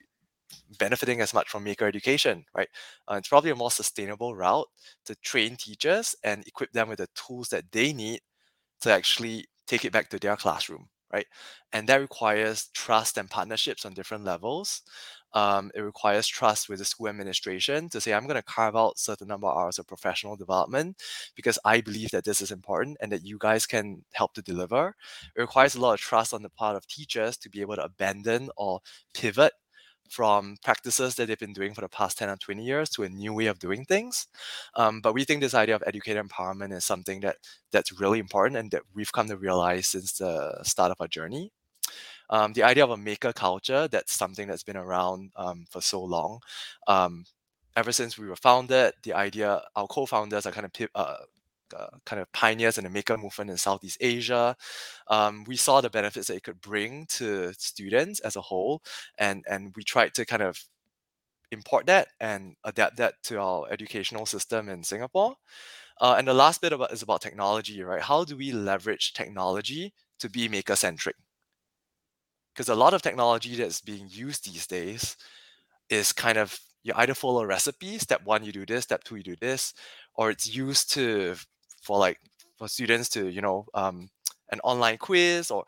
benefiting 0.79 1.21
as 1.21 1.35
much 1.35 1.49
from 1.49 1.65
maker 1.65 1.87
education, 1.87 2.45
right? 2.55 2.69
Uh, 3.11 3.15
it's 3.17 3.29
probably 3.29 3.51
a 3.51 3.57
more 3.57 3.71
sustainable 3.71 4.35
route 4.35 4.67
to 5.07 5.15
train 5.17 5.57
teachers 5.57 6.15
and 6.25 6.47
equip 6.47 6.73
them 6.73 6.89
with 6.89 6.99
the 6.99 7.09
tools 7.15 7.49
that 7.51 7.71
they 7.73 7.93
need 7.93 8.21
to 8.83 8.93
actually 8.93 9.47
take 9.67 9.85
it 9.85 9.93
back 9.93 10.09
to 10.11 10.19
their 10.19 10.37
classroom, 10.37 10.89
right? 11.13 11.27
And 11.73 11.89
that 11.89 12.01
requires 12.01 12.69
trust 12.75 13.19
and 13.19 13.31
partnerships 13.31 13.85
on 13.85 13.95
different 13.95 14.25
levels. 14.25 14.83
Um, 15.33 15.71
it 15.77 15.81
requires 15.81 16.27
trust 16.27 16.69
with 16.69 16.81
the 16.81 16.85
school 16.85 17.07
administration 17.07 17.89
to 17.91 18.01
say, 18.01 18.13
I'm 18.13 18.25
going 18.25 18.35
to 18.37 18.43
carve 18.43 18.75
out 18.77 18.99
certain 18.99 19.29
number 19.29 19.47
of 19.47 19.57
hours 19.57 19.79
of 19.79 19.87
professional 19.87 20.35
development 20.37 20.97
because 21.37 21.57
I 21.65 21.81
believe 21.81 22.11
that 22.11 22.25
this 22.25 22.41
is 22.41 22.51
important 22.51 22.97
and 23.01 23.13
that 23.13 23.25
you 23.25 23.39
guys 23.39 23.65
can 23.67 24.05
help 24.13 24.35
to 24.35 24.43
deliver. 24.43 24.95
It 25.37 25.41
requires 25.41 25.77
a 25.77 25.81
lot 25.81 25.95
of 25.95 26.01
trust 26.01 26.35
on 26.35 26.43
the 26.43 26.51
part 26.51 26.77
of 26.77 26.87
teachers 26.89 27.37
to 27.39 27.49
be 27.49 27.61
able 27.61 27.77
to 27.77 27.85
abandon 27.85 28.51
or 28.57 28.81
pivot 29.15 29.53
from 30.11 30.57
practices 30.65 31.15
that 31.15 31.27
they've 31.29 31.39
been 31.39 31.55
doing 31.55 31.75
for 31.75 31.81
the 31.83 31.89
past 31.89 32.19
10 32.19 32.29
or 32.29 32.37
20 32.37 32.65
years 32.65 32.91
to 32.91 33.05
a 33.05 33.09
new 33.09 33.33
way 33.33 33.47
of 33.47 33.59
doing 33.59 33.85
things. 33.87 34.27
Um, 34.75 35.01
but 35.01 35.15
we 35.15 35.25
think 35.25 35.41
this 35.41 35.55
idea 35.55 35.77
of 35.77 35.83
educator 35.87 36.23
empowerment 36.23 36.73
is 36.75 36.85
something 36.85 37.21
that 37.21 37.37
that's 37.73 37.99
really 38.01 38.19
important 38.19 38.57
and 38.59 38.71
that 38.73 38.83
we've 38.95 39.13
come 39.13 39.29
to 39.29 39.37
realize 39.37 39.89
since 39.89 40.13
the 40.19 40.63
start 40.65 40.91
of 40.93 41.01
our 41.01 41.09
journey. 41.09 41.53
Um, 42.31 42.53
the 42.53 42.63
idea 42.63 42.85
of 42.85 42.91
a 42.91 42.97
maker 42.97 43.33
culture, 43.33 43.89
that's 43.89 44.13
something 44.13 44.47
that's 44.49 44.63
been 44.63 44.77
around 44.77 45.33
um, 45.37 45.67
for 45.71 45.81
so 45.81 46.03
long. 46.03 46.41
Um, 46.87 47.25
ever 47.77 47.93
since 47.93 48.19
we 48.19 48.29
were 48.29 48.37
founded, 48.37 48.95
the 49.03 49.15
idea, 49.15 49.63
our 49.77 49.87
co-founders 49.87 50.47
are 50.47 50.53
kind 50.53 50.67
of 50.67 50.89
uh, 50.95 51.17
uh, 51.77 51.89
kind 52.07 52.21
of 52.23 52.31
pioneers 52.33 52.79
in 52.79 52.85
the 52.85 52.91
maker 52.91 53.17
movement 53.17 53.51
in 53.51 53.57
Southeast 53.57 53.99
Asia. 54.01 54.57
Um, 55.09 55.45
we 55.47 55.57
saw 55.57 55.81
the 55.81 55.91
benefits 55.91 56.29
that 56.29 56.37
it 56.37 56.45
could 56.45 56.61
bring 56.61 57.07
to 57.11 57.53
students 57.55 58.21
as 58.21 58.37
a 58.37 58.41
whole, 58.41 58.83
and 59.19 59.45
and 59.49 59.73
we 59.77 59.85
tried 59.85 60.15
to 60.15 60.27
kind 60.27 60.43
of 60.43 60.59
import 61.53 61.87
that 61.87 62.09
and 62.21 62.55
adapt 62.65 62.97
that 62.99 63.15
to 63.25 63.41
our 63.41 63.67
educational 63.71 64.27
system 64.27 64.69
in 64.69 64.83
Singapore. 64.85 65.35
Uh, 66.01 66.17
and 66.19 66.29
the 66.29 66.35
last 66.35 66.61
bit 66.63 66.73
about 66.73 66.93
is 66.93 67.03
about 67.03 67.21
technology, 67.23 67.83
right? 67.83 68.03
How 68.03 68.25
do 68.25 68.37
we 68.37 68.53
leverage 68.53 69.13
technology 69.15 69.93
to 70.21 70.31
be 70.31 70.49
maker 70.49 70.77
centric? 70.77 71.17
because 72.55 72.69
a 72.69 72.75
lot 72.75 72.95
of 72.95 73.03
technology 73.03 73.57
that's 73.57 73.81
being 73.81 74.07
used 74.11 74.45
these 74.45 74.67
days 74.67 75.17
is 75.89 76.13
kind 76.13 76.39
of 76.39 76.59
you 76.83 76.93
either 76.97 77.15
follow 77.15 77.43
a 77.43 77.47
recipe 77.47 77.99
step 77.99 78.23
one 78.25 78.45
you 78.45 78.53
do 78.53 78.67
this 78.67 78.85
step 78.85 79.05
two 79.05 79.17
you 79.17 79.23
do 79.23 79.37
this 79.41 79.75
or 80.15 80.31
it's 80.31 80.55
used 80.55 80.93
to 80.93 81.35
for 81.81 81.99
like 81.99 82.19
for 82.57 82.69
students 82.69 83.09
to 83.09 83.29
you 83.29 83.41
know 83.41 83.67
um, 83.75 84.09
an 84.53 84.61
online 84.65 84.99
quiz 84.99 85.51
or 85.51 85.65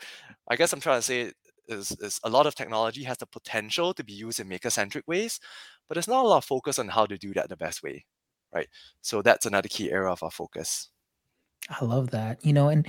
i 0.49 0.57
guess 0.57 0.73
i'm 0.73 0.81
trying 0.81 0.99
to 0.99 1.03
say 1.03 1.33
is, 1.69 1.93
is 2.01 2.21
a 2.25 2.31
lot 2.31 2.47
of 2.47 2.55
technology 2.55 3.05
has 3.05 3.19
the 3.19 3.27
potential 3.27 3.95
to 3.95 4.05
be 4.05 4.13
used 4.13 4.41
in 4.41 4.49
maker 4.49 4.71
centric 4.71 5.07
ways 5.07 5.41
but 5.89 5.95
there's 5.95 6.09
not 6.09 6.25
a 6.25 6.29
lot 6.29 6.39
of 6.39 6.45
focus 6.45 6.79
on 6.79 6.89
how 6.89 7.07
to 7.07 7.17
do 7.17 7.33
that 7.33 7.49
the 7.49 7.57
best 7.57 7.83
way 7.83 8.05
right? 8.53 8.69
So 9.01 9.23
that's 9.23 9.47
another 9.47 9.69
key 9.69 9.91
area 9.91 10.11
of 10.11 10.23
our 10.23 10.31
focus. 10.31 10.91
I 11.71 11.85
love 11.85 12.11
that 12.11 12.45
you 12.45 12.53
know 12.53 12.69
and 12.69 12.87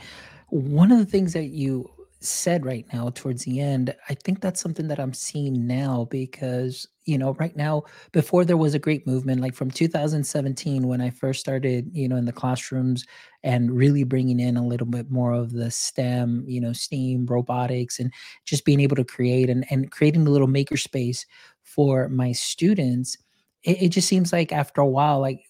one 0.50 0.92
of 0.92 0.98
the 0.98 1.06
things 1.06 1.34
that 1.34 1.46
you 1.46 1.89
said 2.24 2.65
right 2.65 2.86
now 2.94 3.10
towards 3.10 3.44
the 3.44 3.60
end, 3.60 3.94
I 4.10 4.13
think 4.13 4.39
that's 4.39 4.62
something 4.62 4.88
that 4.88 5.00
I'm 5.00 5.13
seeing 5.13 5.68
now 5.68 6.08
because, 6.10 6.88
you 7.06 7.18
know, 7.18 7.34
right 7.34 7.56
now, 7.56 7.84
before 8.12 8.46
there 8.46 8.58
was 8.58 8.74
a 8.74 8.80
great 8.80 9.06
movement, 9.06 9.42
like 9.42 9.53
from 9.53 9.70
2017, 9.70 10.88
when 10.88 11.01
I 11.01 11.10
first 11.10 11.39
started, 11.39 11.89
you 11.94 12.08
know, 12.08 12.15
in 12.15 12.25
the 12.25 12.32
classrooms 12.32 13.06
and 13.44 13.72
really 13.72 14.03
bringing 14.03 14.39
in 14.39 14.58
a 14.58 14.65
little 14.65 14.88
bit 14.88 15.12
more 15.12 15.34
of 15.34 15.51
the 15.51 15.70
STEM, 15.70 16.46
you 16.48 16.62
know, 16.62 16.74
STEAM, 16.74 17.25
robotics, 17.25 18.00
and 18.00 18.12
just 18.46 18.65
being 18.65 18.80
able 18.80 18.96
to 18.96 19.03
create 19.03 19.50
and, 19.50 19.65
and 19.70 19.92
creating 19.92 20.25
a 20.25 20.32
little 20.32 20.48
makerspace 20.48 21.25
for 21.62 22.08
my 22.10 22.32
students. 22.32 23.18
It, 23.63 23.84
it 23.84 23.89
just 23.89 24.08
seems 24.08 24.32
like 24.32 24.51
after 24.51 24.82
a 24.82 24.88
while, 24.88 25.20
like 25.20 25.42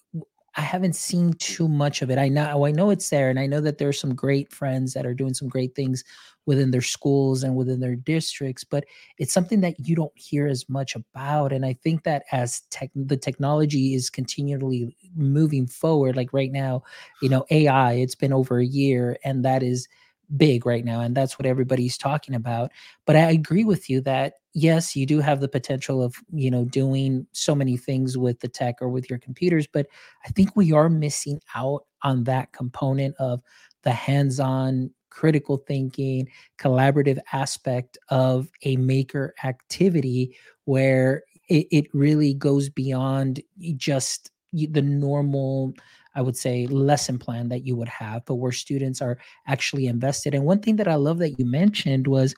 I 0.56 0.60
haven't 0.60 0.94
seen 0.94 1.32
too 1.34 1.66
much 1.66 2.00
of 2.02 2.10
it. 2.10 2.18
I 2.18 2.28
know 2.28 2.50
oh, 2.54 2.64
I 2.64 2.70
know 2.70 2.90
it's 2.90 3.10
there 3.10 3.28
and 3.28 3.38
I 3.38 3.46
know 3.46 3.60
that 3.60 3.78
there's 3.78 3.98
some 3.98 4.14
great 4.14 4.52
friends 4.52 4.92
that 4.94 5.06
are 5.06 5.14
doing 5.14 5.34
some 5.34 5.48
great 5.48 5.74
things 5.74 6.04
within 6.46 6.70
their 6.70 6.82
schools 6.82 7.42
and 7.42 7.56
within 7.56 7.80
their 7.80 7.96
districts, 7.96 8.64
but 8.64 8.84
it's 9.18 9.32
something 9.32 9.60
that 9.60 9.74
you 9.78 9.96
don't 9.96 10.12
hear 10.14 10.46
as 10.46 10.68
much 10.68 10.94
about 10.94 11.52
and 11.52 11.64
I 11.64 11.74
think 11.74 12.04
that 12.04 12.24
as 12.32 12.60
tech 12.70 12.90
the 12.94 13.16
technology 13.16 13.94
is 13.94 14.10
continually 14.10 14.96
moving 15.16 15.66
forward 15.66 16.16
like 16.16 16.32
right 16.32 16.52
now, 16.52 16.82
you 17.22 17.28
know, 17.28 17.44
AI, 17.50 17.94
it's 17.94 18.14
been 18.14 18.32
over 18.32 18.58
a 18.58 18.66
year 18.66 19.16
and 19.24 19.44
that 19.44 19.62
is 19.62 19.88
big 20.36 20.66
right 20.66 20.84
now 20.84 21.00
and 21.00 21.14
that's 21.14 21.38
what 21.38 21.46
everybody's 21.46 21.98
talking 21.98 22.34
about 22.34 22.70
but 23.04 23.14
i 23.14 23.30
agree 23.30 23.64
with 23.64 23.90
you 23.90 24.00
that 24.00 24.34
yes 24.54 24.96
you 24.96 25.06
do 25.06 25.20
have 25.20 25.40
the 25.40 25.48
potential 25.48 26.02
of 26.02 26.16
you 26.32 26.50
know 26.50 26.64
doing 26.64 27.26
so 27.32 27.54
many 27.54 27.76
things 27.76 28.16
with 28.16 28.40
the 28.40 28.48
tech 28.48 28.76
or 28.80 28.88
with 28.88 29.08
your 29.10 29.18
computers 29.18 29.66
but 29.66 29.86
i 30.24 30.28
think 30.30 30.56
we 30.56 30.72
are 30.72 30.88
missing 30.88 31.40
out 31.54 31.84
on 32.02 32.24
that 32.24 32.52
component 32.52 33.14
of 33.18 33.40
the 33.82 33.92
hands-on 33.92 34.90
critical 35.14 35.58
thinking 35.58 36.28
collaborative 36.58 37.18
aspect 37.32 37.96
of 38.08 38.48
a 38.62 38.76
maker 38.76 39.34
activity 39.44 40.36
where 40.64 41.22
it, 41.48 41.66
it 41.70 41.86
really 41.94 42.34
goes 42.34 42.68
beyond 42.68 43.40
just 43.76 44.30
the 44.52 44.82
normal 44.82 45.74
I 46.14 46.22
would 46.22 46.36
say, 46.36 46.66
lesson 46.68 47.18
plan 47.18 47.48
that 47.48 47.66
you 47.66 47.76
would 47.76 47.88
have, 47.88 48.24
but 48.24 48.36
where 48.36 48.52
students 48.52 49.02
are 49.02 49.18
actually 49.48 49.86
invested. 49.86 50.34
And 50.34 50.44
one 50.44 50.60
thing 50.60 50.76
that 50.76 50.88
I 50.88 50.94
love 50.94 51.18
that 51.18 51.38
you 51.38 51.44
mentioned 51.44 52.06
was 52.06 52.34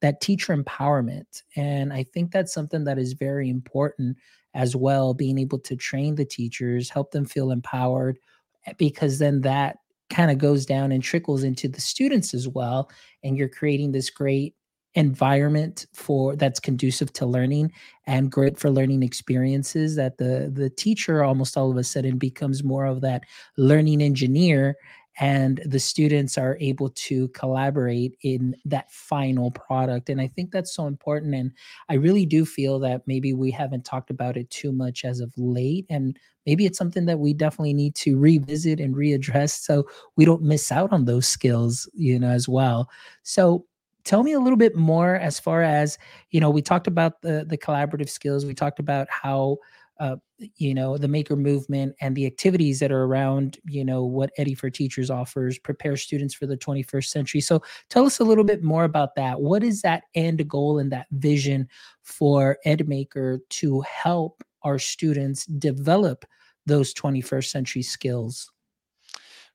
that 0.00 0.20
teacher 0.20 0.54
empowerment. 0.54 1.42
And 1.56 1.92
I 1.92 2.02
think 2.02 2.30
that's 2.30 2.52
something 2.52 2.84
that 2.84 2.98
is 2.98 3.14
very 3.14 3.48
important 3.48 4.18
as 4.52 4.76
well, 4.76 5.14
being 5.14 5.38
able 5.38 5.58
to 5.60 5.74
train 5.74 6.14
the 6.14 6.24
teachers, 6.24 6.90
help 6.90 7.10
them 7.10 7.24
feel 7.24 7.50
empowered, 7.50 8.18
eh, 8.66 8.74
because 8.76 9.18
then 9.18 9.40
that 9.40 9.78
kind 10.14 10.30
of 10.30 10.38
goes 10.38 10.66
down 10.66 10.92
and 10.92 11.02
trickles 11.02 11.44
into 11.44 11.68
the 11.68 11.80
students 11.80 12.34
as 12.34 12.48
well. 12.48 12.90
And 13.22 13.36
you're 13.36 13.48
creating 13.48 13.92
this 13.92 14.10
great 14.10 14.54
environment 14.96 15.86
for 15.92 16.36
that's 16.36 16.60
conducive 16.60 17.12
to 17.14 17.26
learning 17.26 17.72
and 18.06 18.30
great 18.30 18.56
for 18.58 18.70
learning 18.70 19.02
experiences 19.02 19.96
that 19.96 20.18
the 20.18 20.52
the 20.54 20.70
teacher 20.70 21.24
almost 21.24 21.56
all 21.56 21.68
of 21.70 21.76
a 21.76 21.82
sudden 21.82 22.16
becomes 22.16 22.62
more 22.62 22.84
of 22.86 23.00
that 23.00 23.24
learning 23.56 24.00
engineer 24.00 24.76
and 25.18 25.62
the 25.64 25.78
students 25.78 26.36
are 26.36 26.56
able 26.60 26.90
to 26.90 27.28
collaborate 27.28 28.16
in 28.22 28.54
that 28.64 28.90
final 28.90 29.50
product 29.50 30.08
and 30.08 30.20
i 30.20 30.26
think 30.26 30.50
that's 30.50 30.74
so 30.74 30.86
important 30.86 31.34
and 31.34 31.52
i 31.88 31.94
really 31.94 32.26
do 32.26 32.44
feel 32.44 32.78
that 32.78 33.02
maybe 33.06 33.32
we 33.32 33.50
haven't 33.50 33.84
talked 33.84 34.10
about 34.10 34.36
it 34.36 34.48
too 34.50 34.72
much 34.72 35.04
as 35.04 35.20
of 35.20 35.32
late 35.36 35.86
and 35.88 36.18
maybe 36.46 36.66
it's 36.66 36.78
something 36.78 37.06
that 37.06 37.18
we 37.18 37.32
definitely 37.32 37.72
need 37.72 37.94
to 37.94 38.18
revisit 38.18 38.80
and 38.80 38.94
readdress 38.94 39.60
so 39.60 39.86
we 40.16 40.24
don't 40.24 40.42
miss 40.42 40.70
out 40.70 40.92
on 40.92 41.04
those 41.04 41.26
skills 41.26 41.88
you 41.94 42.18
know 42.18 42.34
as 42.34 42.48
well. 42.48 42.90
So 43.22 43.64
tell 44.04 44.22
me 44.22 44.32
a 44.32 44.40
little 44.40 44.58
bit 44.58 44.76
more 44.76 45.16
as 45.16 45.40
far 45.40 45.62
as 45.62 45.98
you 46.30 46.40
know 46.40 46.50
we 46.50 46.60
talked 46.60 46.86
about 46.86 47.22
the 47.22 47.44
the 47.48 47.56
collaborative 47.56 48.10
skills 48.10 48.44
we 48.44 48.54
talked 48.54 48.78
about 48.78 49.08
how 49.10 49.56
uh, 50.00 50.16
you 50.56 50.74
know 50.74 50.98
the 50.98 51.08
maker 51.08 51.36
movement 51.36 51.94
and 52.00 52.16
the 52.16 52.26
activities 52.26 52.80
that 52.80 52.90
are 52.90 53.04
around 53.04 53.58
you 53.64 53.84
know 53.84 54.04
what 54.04 54.30
Eddy 54.36 54.54
for 54.54 54.70
Teachers 54.70 55.10
offers 55.10 55.58
prepare 55.58 55.96
students 55.96 56.34
for 56.34 56.46
the 56.46 56.56
21st 56.56 57.06
century 57.06 57.40
so 57.40 57.62
tell 57.90 58.04
us 58.04 58.18
a 58.18 58.24
little 58.24 58.44
bit 58.44 58.62
more 58.62 58.84
about 58.84 59.14
that 59.14 59.40
what 59.40 59.62
is 59.62 59.82
that 59.82 60.04
end 60.14 60.46
goal 60.48 60.78
and 60.78 60.90
that 60.92 61.06
vision 61.12 61.68
for 62.02 62.58
edm8ker 62.66 63.38
to 63.50 63.80
help 63.82 64.42
our 64.62 64.78
students 64.78 65.46
develop 65.46 66.24
those 66.66 66.92
21st 66.94 67.50
century 67.50 67.82
skills 67.82 68.50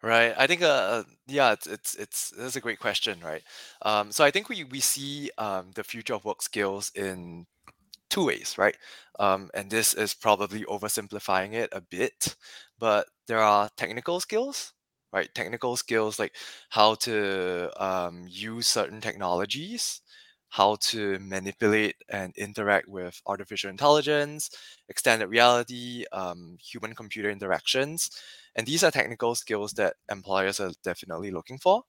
Right. 0.02 0.34
I 0.38 0.48
think, 0.48 0.62
uh, 0.62 0.66
uh, 0.66 1.04
yeah, 1.28 1.52
it's 1.52 1.68
it's 1.68 1.96
it's 1.96 2.30
that's 2.38 2.56
a 2.56 2.62
great 2.62 2.80
question, 2.80 3.20
right? 3.22 3.44
Um, 3.82 4.14
so 4.14 4.24
I 4.24 4.32
think 4.32 4.48
we 4.48 4.64
we 4.64 4.80
see 4.80 5.30
um, 5.38 5.72
the 5.76 5.84
future 5.84 6.14
of 6.14 6.24
work 6.24 6.42
skills 6.42 6.90
in 6.96 7.48
two 8.10 8.26
ways, 8.26 8.58
right? 8.58 8.76
Um, 9.20 9.50
and 9.54 9.70
this 9.70 9.94
is 9.94 10.14
probably 10.14 10.64
oversimplifying 10.66 11.54
it 11.54 11.70
a 11.74 11.82
bit, 11.82 12.36
but 12.80 13.08
there 13.28 13.40
are 13.40 13.70
technical 13.78 14.20
skills, 14.20 14.74
right? 15.14 15.34
Technical 15.36 15.76
skills 15.78 16.20
like 16.20 16.36
how 16.70 16.96
to 16.96 17.72
um, 17.84 18.26
use 18.28 18.68
certain 18.68 19.02
technologies, 19.02 20.02
how 20.50 20.76
to 20.82 21.20
manipulate 21.20 21.96
and 22.10 22.34
interact 22.38 22.88
with 22.88 23.22
artificial 23.28 23.70
intelligence, 23.70 24.50
extended 24.88 25.28
reality, 25.28 26.06
um, 26.12 26.58
human 26.62 26.96
computer 26.96 27.30
interactions. 27.30 28.10
And 28.56 28.66
these 28.66 28.84
are 28.84 28.92
technical 28.92 29.36
skills 29.36 29.74
that 29.74 29.96
employers 30.12 30.60
are 30.60 30.72
definitely 30.84 31.32
looking 31.32 31.60
for. 31.60 31.84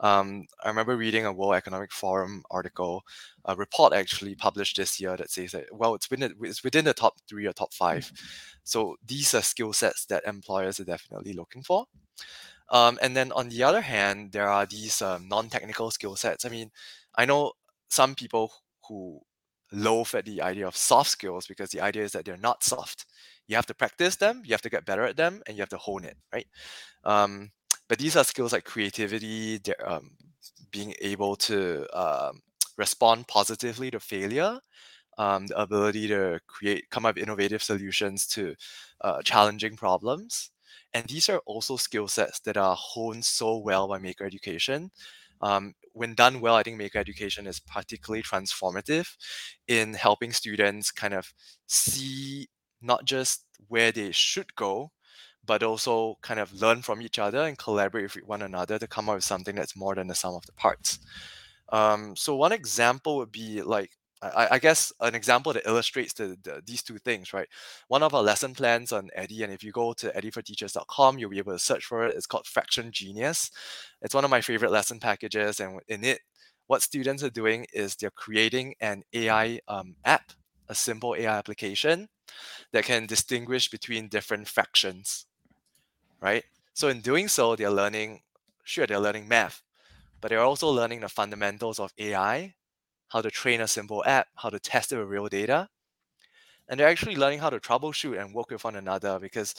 Um, 0.00 0.46
I 0.62 0.68
remember 0.68 0.96
reading 0.96 1.26
a 1.26 1.32
World 1.32 1.54
Economic 1.54 1.92
Forum 1.92 2.44
article, 2.50 3.02
a 3.44 3.56
report 3.56 3.92
actually 3.92 4.34
published 4.34 4.76
this 4.76 5.00
year 5.00 5.16
that 5.16 5.30
says 5.30 5.52
that 5.52 5.66
well, 5.72 5.94
it's 5.94 6.10
within 6.10 6.34
it's 6.42 6.62
within 6.62 6.84
the 6.84 6.94
top 6.94 7.14
three 7.28 7.46
or 7.46 7.52
top 7.52 7.74
five. 7.74 8.04
Mm-hmm. 8.04 8.26
So 8.64 8.96
these 9.04 9.34
are 9.34 9.42
skill 9.42 9.72
sets 9.72 10.06
that 10.06 10.26
employers 10.26 10.78
are 10.78 10.84
definitely 10.84 11.32
looking 11.32 11.62
for. 11.62 11.86
Um, 12.70 12.98
and 13.00 13.16
then 13.16 13.32
on 13.32 13.48
the 13.48 13.62
other 13.62 13.80
hand, 13.80 14.32
there 14.32 14.48
are 14.48 14.66
these 14.66 15.00
um, 15.00 15.26
non-technical 15.28 15.90
skill 15.90 16.16
sets. 16.16 16.44
I 16.44 16.50
mean, 16.50 16.70
I 17.16 17.24
know 17.24 17.52
some 17.88 18.14
people 18.14 18.52
who 18.86 19.20
loathe 19.72 20.14
at 20.14 20.24
the 20.24 20.42
idea 20.42 20.66
of 20.66 20.76
soft 20.76 21.10
skills 21.10 21.46
because 21.46 21.70
the 21.70 21.80
idea 21.80 22.04
is 22.04 22.12
that 22.12 22.24
they're 22.24 22.36
not 22.36 22.62
soft. 22.62 23.06
You 23.46 23.56
have 23.56 23.66
to 23.66 23.74
practice 23.74 24.16
them, 24.16 24.42
you 24.44 24.52
have 24.52 24.62
to 24.62 24.70
get 24.70 24.84
better 24.84 25.04
at 25.04 25.16
them, 25.16 25.42
and 25.46 25.56
you 25.56 25.62
have 25.62 25.68
to 25.70 25.78
hone 25.78 26.04
it, 26.04 26.16
right? 26.32 26.46
Um, 27.04 27.50
but 27.88 27.98
these 27.98 28.16
are 28.16 28.24
skills 28.24 28.52
like 28.52 28.64
creativity, 28.64 29.60
um, 29.84 30.10
being 30.70 30.94
able 31.00 31.36
to 31.36 31.86
um, 31.98 32.40
respond 32.76 33.28
positively 33.28 33.90
to 33.90 34.00
failure, 34.00 34.60
um, 35.18 35.46
the 35.46 35.60
ability 35.60 36.08
to 36.08 36.40
create, 36.46 36.90
come 36.90 37.06
up 37.06 37.16
with 37.16 37.24
innovative 37.24 37.62
solutions 37.62 38.26
to 38.28 38.54
uh, 39.02 39.22
challenging 39.22 39.76
problems. 39.76 40.50
And 40.94 41.06
these 41.06 41.28
are 41.28 41.40
also 41.46 41.76
skill 41.76 42.08
sets 42.08 42.40
that 42.40 42.56
are 42.56 42.76
honed 42.78 43.24
so 43.24 43.58
well 43.58 43.88
by 43.88 43.98
Maker 43.98 44.24
Education. 44.24 44.90
Um, 45.40 45.74
when 45.92 46.14
done 46.14 46.40
well, 46.40 46.54
I 46.56 46.62
think 46.62 46.76
Maker 46.78 46.98
Education 46.98 47.46
is 47.46 47.60
particularly 47.60 48.22
transformative 48.22 49.08
in 49.66 49.94
helping 49.94 50.32
students 50.32 50.90
kind 50.90 51.14
of 51.14 51.32
see 51.66 52.48
not 52.80 53.04
just 53.04 53.44
where 53.68 53.92
they 53.92 54.12
should 54.12 54.54
go, 54.54 54.92
but 55.48 55.64
also 55.64 56.18
kind 56.22 56.38
of 56.38 56.52
learn 56.52 56.82
from 56.82 57.02
each 57.02 57.18
other 57.18 57.40
and 57.40 57.58
collaborate 57.58 58.14
with 58.14 58.24
one 58.24 58.42
another 58.42 58.78
to 58.78 58.86
come 58.86 59.08
up 59.08 59.16
with 59.16 59.24
something 59.24 59.56
that's 59.56 59.74
more 59.74 59.96
than 59.96 60.06
the 60.06 60.14
sum 60.14 60.34
of 60.34 60.46
the 60.46 60.52
parts. 60.52 61.00
Um, 61.70 62.14
so 62.14 62.36
one 62.36 62.52
example 62.52 63.16
would 63.16 63.32
be 63.32 63.62
like 63.62 63.90
I, 64.20 64.48
I 64.52 64.58
guess 64.58 64.92
an 65.00 65.14
example 65.14 65.52
that 65.52 65.66
illustrates 65.66 66.12
the, 66.12 66.36
the, 66.42 66.60
these 66.66 66.82
two 66.82 66.98
things, 66.98 67.32
right? 67.32 67.48
One 67.86 68.02
of 68.02 68.14
our 68.14 68.22
lesson 68.22 68.52
plans 68.52 68.92
on 68.92 69.10
Eddy, 69.14 69.44
and 69.44 69.52
if 69.52 69.62
you 69.62 69.70
go 69.70 69.92
to 69.92 70.10
eddyforteachers.com, 70.10 71.18
you'll 71.18 71.30
be 71.30 71.38
able 71.38 71.52
to 71.52 71.58
search 71.58 71.84
for 71.84 72.04
it. 72.04 72.16
It's 72.16 72.26
called 72.26 72.46
Fraction 72.46 72.90
Genius. 72.90 73.50
It's 74.02 74.14
one 74.14 74.24
of 74.24 74.30
my 74.30 74.40
favorite 74.40 74.72
lesson 74.72 74.98
packages, 74.98 75.60
and 75.60 75.80
in 75.86 76.04
it, 76.04 76.20
what 76.66 76.82
students 76.82 77.22
are 77.22 77.30
doing 77.30 77.66
is 77.72 77.94
they're 77.94 78.10
creating 78.10 78.74
an 78.80 79.02
AI 79.14 79.60
um, 79.68 79.94
app, 80.04 80.32
a 80.68 80.74
simple 80.74 81.14
AI 81.16 81.38
application 81.38 82.08
that 82.72 82.84
can 82.84 83.06
distinguish 83.06 83.70
between 83.70 84.08
different 84.08 84.48
fractions, 84.48 85.26
right? 86.20 86.44
So 86.74 86.88
in 86.88 87.00
doing 87.00 87.28
so, 87.28 87.56
they're 87.56 87.70
learning, 87.70 88.22
sure, 88.64 88.86
they're 88.86 89.00
learning 89.00 89.28
math, 89.28 89.62
but 90.20 90.30
they're 90.30 90.40
also 90.40 90.68
learning 90.70 91.00
the 91.00 91.08
fundamentals 91.08 91.78
of 91.80 91.92
AI 91.98 92.54
how 93.10 93.22
to 93.22 93.30
train 93.30 93.60
a 93.60 93.68
simple 93.68 94.04
app, 94.06 94.28
how 94.36 94.50
to 94.50 94.58
test 94.60 94.92
it 94.92 94.98
with 94.98 95.08
real 95.08 95.28
data. 95.28 95.68
And 96.68 96.78
they're 96.78 96.88
actually 96.88 97.16
learning 97.16 97.38
how 97.40 97.50
to 97.50 97.60
troubleshoot 97.60 98.20
and 98.20 98.34
work 98.34 98.50
with 98.50 98.64
one 98.64 98.76
another 98.76 99.18
because, 99.18 99.54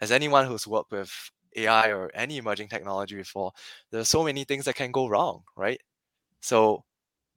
as 0.00 0.10
anyone 0.10 0.46
who's 0.46 0.66
worked 0.66 0.92
with 0.92 1.12
AI 1.56 1.88
or 1.88 2.10
any 2.14 2.38
emerging 2.38 2.68
technology 2.68 3.16
before, 3.16 3.52
there's 3.90 4.08
so 4.08 4.24
many 4.24 4.44
things 4.44 4.64
that 4.64 4.74
can 4.76 4.90
go 4.92 5.06
wrong, 5.06 5.44
right? 5.56 5.80
So 6.40 6.84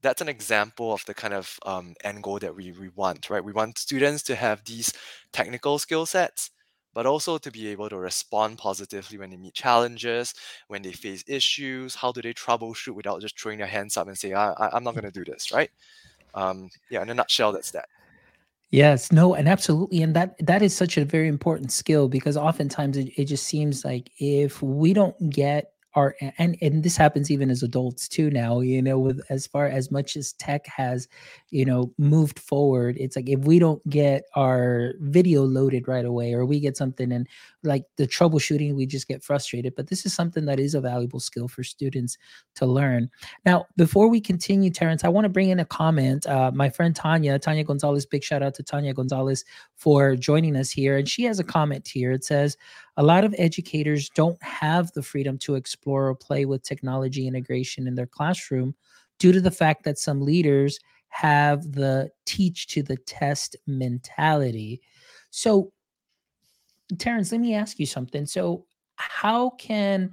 that's 0.01 0.21
an 0.21 0.29
example 0.29 0.93
of 0.93 1.05
the 1.05 1.13
kind 1.15 1.33
of 1.33 1.59
um, 1.65 1.95
end 2.03 2.23
goal 2.23 2.39
that 2.39 2.55
we, 2.55 2.71
we 2.73 2.89
want, 2.89 3.29
right? 3.29 3.43
We 3.43 3.53
want 3.53 3.79
students 3.79 4.23
to 4.23 4.35
have 4.35 4.63
these 4.65 4.93
technical 5.33 5.79
skill 5.79 6.05
sets 6.05 6.51
but 6.97 7.05
also 7.05 7.37
to 7.37 7.51
be 7.51 7.67
able 7.67 7.87
to 7.87 7.95
respond 7.95 8.57
positively 8.57 9.19
when 9.19 9.29
they 9.29 9.37
meet 9.37 9.53
challenges, 9.53 10.33
when 10.67 10.81
they 10.81 10.91
face 10.91 11.23
issues. 11.27 11.93
How 11.93 12.11
do 12.11 12.23
they 12.23 12.33
troubleshoot 12.33 12.95
without 12.95 13.21
just 13.21 13.39
throwing 13.39 13.59
their 13.59 13.67
hands 13.67 13.97
up 13.97 14.07
and 14.07 14.17
say, 14.17 14.33
I, 14.33 14.49
I, 14.53 14.75
am 14.75 14.83
not 14.83 14.95
going 14.95 15.03
to 15.03 15.11
do 15.11 15.23
this, 15.23 15.51
right? 15.51 15.69
Um, 16.33 16.69
yeah, 16.89 17.03
in 17.03 17.09
a 17.11 17.13
nutshell, 17.13 17.51
that's 17.51 17.69
that. 17.69 17.87
Yes, 18.71 19.11
no, 19.11 19.35
and 19.35 19.47
absolutely. 19.47 20.01
And 20.01 20.15
that 20.15 20.43
that 20.43 20.63
is 20.63 20.75
such 20.75 20.97
a 20.97 21.05
very 21.05 21.27
important 21.27 21.71
skill 21.71 22.07
because 22.07 22.35
oftentimes 22.35 22.97
it, 22.97 23.11
it 23.15 23.25
just 23.25 23.45
seems 23.45 23.85
like 23.85 24.09
if 24.17 24.63
we 24.63 24.91
don't 24.91 25.29
get 25.29 25.73
our 25.93 26.15
and 26.39 26.57
and 26.61 26.83
this 26.83 26.97
happens 26.97 27.31
even 27.31 27.49
as 27.49 27.63
adults 27.63 28.07
too 28.07 28.29
now 28.29 28.59
you 28.59 28.81
know 28.83 28.99
with 28.99 29.19
as 29.31 29.47
far 29.47 29.65
as 29.65 29.89
much 29.89 30.15
as 30.15 30.33
tech 30.33 30.67
has 30.67 31.07
you 31.49 31.65
know 31.65 31.93
moved 31.97 32.39
forward 32.39 32.97
it's 32.99 33.15
like 33.15 33.29
if 33.29 33.39
we 33.39 33.57
don't 33.57 33.87
get 33.89 34.23
our 34.35 34.93
video 34.99 35.43
loaded 35.43 35.87
right 35.87 36.05
away 36.05 36.33
or 36.33 36.45
we 36.45 36.59
get 36.59 36.75
something 36.75 37.11
and 37.11 37.27
like 37.63 37.83
the 37.95 38.07
troubleshooting 38.07 38.75
we 38.75 38.85
just 38.85 39.07
get 39.07 39.23
frustrated 39.23 39.73
but 39.75 39.87
this 39.87 40.05
is 40.05 40.13
something 40.13 40.45
that 40.45 40.59
is 40.59 40.75
a 40.75 40.81
valuable 40.81 41.19
skill 41.19 41.47
for 41.47 41.63
students 41.63 42.17
to 42.55 42.65
learn. 42.65 43.09
Now 43.45 43.65
before 43.77 44.07
we 44.09 44.19
continue 44.19 44.69
terence 44.69 45.03
i 45.03 45.09
want 45.09 45.25
to 45.25 45.29
bring 45.29 45.49
in 45.49 45.59
a 45.59 45.65
comment 45.65 46.25
uh, 46.27 46.51
my 46.53 46.69
friend 46.69 46.95
tanya 46.95 47.39
tanya 47.39 47.63
gonzalez 47.63 48.05
big 48.05 48.23
shout 48.23 48.43
out 48.43 48.53
to 48.55 48.63
tanya 48.63 48.93
gonzalez 48.93 49.43
for 49.75 50.15
joining 50.15 50.55
us 50.55 50.69
here 50.69 50.97
and 50.97 51.07
she 51.07 51.23
has 51.23 51.39
a 51.39 51.43
comment 51.43 51.87
here. 51.87 52.11
It 52.11 52.23
says 52.23 52.57
a 52.97 53.03
lot 53.03 53.23
of 53.23 53.33
educators 53.37 54.09
don't 54.09 54.41
have 54.43 54.91
the 54.91 55.03
freedom 55.03 55.37
to 55.39 55.55
explore 55.55 56.07
or 56.07 56.15
play 56.15 56.45
with 56.45 56.63
technology 56.63 57.27
integration 57.27 57.87
in 57.87 57.95
their 57.95 58.07
classroom 58.07 58.75
due 59.19 59.31
to 59.31 59.41
the 59.41 59.51
fact 59.51 59.83
that 59.83 59.97
some 59.97 60.21
leaders 60.21 60.79
have 61.21 61.71
the 61.71 62.11
teach 62.27 62.67
to 62.67 62.83
the 62.83 62.97
test 62.97 63.55
mentality. 63.65 64.81
So, 65.31 65.71
Terence, 66.99 67.31
let 67.31 67.41
me 67.41 67.55
ask 67.55 67.79
you 67.79 67.87
something. 67.87 68.27
So, 68.27 68.65
how 68.97 69.51
can 69.51 70.11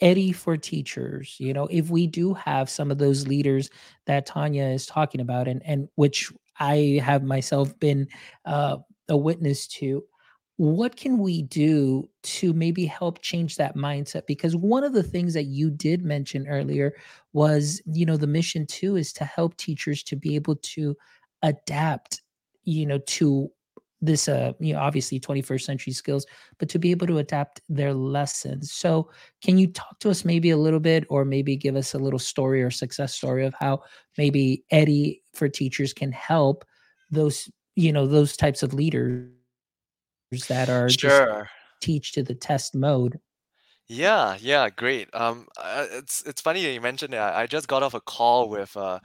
Eddy 0.00 0.32
for 0.32 0.56
teachers, 0.56 1.36
you 1.38 1.52
know, 1.52 1.66
if 1.70 1.90
we 1.90 2.06
do 2.06 2.32
have 2.32 2.70
some 2.70 2.90
of 2.90 2.96
those 2.96 3.26
leaders 3.26 3.68
that 4.06 4.24
Tanya 4.24 4.64
is 4.64 4.86
talking 4.86 5.20
about, 5.20 5.46
and 5.46 5.62
and 5.66 5.88
which 5.96 6.32
I 6.58 7.00
have 7.04 7.22
myself 7.22 7.78
been 7.78 8.08
uh, 8.46 8.78
a 9.10 9.16
witness 9.16 9.66
to, 9.66 10.04
what 10.60 10.94
can 10.94 11.16
we 11.16 11.40
do 11.40 12.06
to 12.22 12.52
maybe 12.52 12.84
help 12.84 13.22
change 13.22 13.56
that 13.56 13.76
mindset? 13.76 14.26
Because 14.26 14.54
one 14.54 14.84
of 14.84 14.92
the 14.92 15.02
things 15.02 15.32
that 15.32 15.44
you 15.44 15.70
did 15.70 16.04
mention 16.04 16.46
earlier 16.46 16.92
was 17.32 17.80
you 17.86 18.04
know 18.04 18.18
the 18.18 18.26
mission 18.26 18.66
too 18.66 18.96
is 18.96 19.10
to 19.14 19.24
help 19.24 19.56
teachers 19.56 20.02
to 20.02 20.16
be 20.16 20.34
able 20.34 20.56
to 20.56 20.94
adapt 21.42 22.20
you 22.64 22.84
know 22.84 22.98
to 23.06 23.50
this 24.02 24.28
uh 24.28 24.52
you 24.60 24.74
know 24.74 24.80
obviously 24.80 25.18
21st 25.18 25.62
century 25.62 25.94
skills 25.94 26.26
but 26.58 26.68
to 26.68 26.78
be 26.78 26.90
able 26.90 27.06
to 27.06 27.16
adapt 27.16 27.62
their 27.70 27.94
lessons. 27.94 28.70
So 28.70 29.10
can 29.42 29.56
you 29.56 29.66
talk 29.68 29.98
to 30.00 30.10
us 30.10 30.26
maybe 30.26 30.50
a 30.50 30.58
little 30.58 30.78
bit 30.78 31.06
or 31.08 31.24
maybe 31.24 31.56
give 31.56 31.74
us 31.74 31.94
a 31.94 31.98
little 31.98 32.18
story 32.18 32.62
or 32.62 32.70
success 32.70 33.14
story 33.14 33.46
of 33.46 33.54
how 33.58 33.80
maybe 34.18 34.62
eddy 34.70 35.22
for 35.32 35.48
teachers 35.48 35.94
can 35.94 36.12
help 36.12 36.66
those 37.10 37.48
you 37.76 37.94
know 37.94 38.06
those 38.06 38.36
types 38.36 38.62
of 38.62 38.74
leaders 38.74 39.30
that 40.48 40.68
are 40.70 40.92
Sure. 40.92 40.92
just 40.92 41.28
teach 41.80 42.12
to 42.12 42.22
the 42.22 42.34
test 42.34 42.74
mode. 42.74 43.20
Yeah, 43.88 44.36
yeah, 44.40 44.70
great. 44.70 45.12
Um, 45.14 45.48
uh, 45.56 45.86
it's 45.90 46.22
it's 46.22 46.40
funny 46.40 46.62
that 46.62 46.72
you 46.72 46.80
mentioned 46.80 47.12
that. 47.12 47.34
I 47.34 47.46
just 47.46 47.66
got 47.66 47.82
off 47.82 47.94
a 47.94 48.00
call 48.00 48.48
with 48.48 48.76
uh 48.76 49.00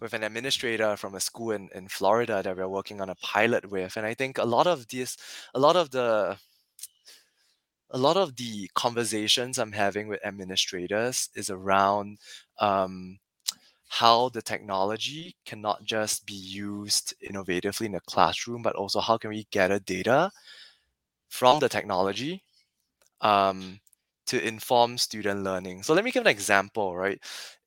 with 0.00 0.12
an 0.14 0.24
administrator 0.24 0.96
from 0.96 1.14
a 1.14 1.20
school 1.20 1.52
in, 1.52 1.70
in 1.74 1.88
Florida 1.88 2.42
that 2.42 2.56
we're 2.56 2.68
working 2.68 3.00
on 3.00 3.10
a 3.10 3.14
pilot 3.16 3.70
with, 3.70 3.96
and 3.96 4.06
I 4.06 4.14
think 4.14 4.38
a 4.38 4.44
lot 4.44 4.66
of 4.66 4.88
this, 4.88 5.16
a 5.54 5.60
lot 5.60 5.76
of 5.76 5.90
the 5.90 6.38
a 7.90 7.98
lot 7.98 8.16
of 8.16 8.36
the 8.36 8.68
conversations 8.74 9.58
I'm 9.58 9.72
having 9.72 10.08
with 10.08 10.24
administrators 10.24 11.28
is 11.34 11.50
around 11.50 12.18
um, 12.58 13.18
how 13.88 14.30
the 14.30 14.42
technology 14.42 15.36
cannot 15.46 15.84
just 15.84 16.26
be 16.26 16.34
used 16.34 17.14
innovatively 17.22 17.86
in 17.86 17.92
the 17.92 18.00
classroom, 18.00 18.62
but 18.62 18.76
also 18.76 19.00
how 19.00 19.18
can 19.18 19.30
we 19.30 19.44
gather 19.50 19.78
data 19.80 20.32
from 21.28 21.60
the 21.60 21.68
technology 21.68 22.42
um, 23.20 23.80
to 24.26 24.46
inform 24.46 24.98
student 24.98 25.42
learning. 25.42 25.82
So 25.82 25.94
let 25.94 26.04
me 26.04 26.10
give 26.10 26.22
an 26.22 26.28
example, 26.28 26.96
right? 26.96 27.20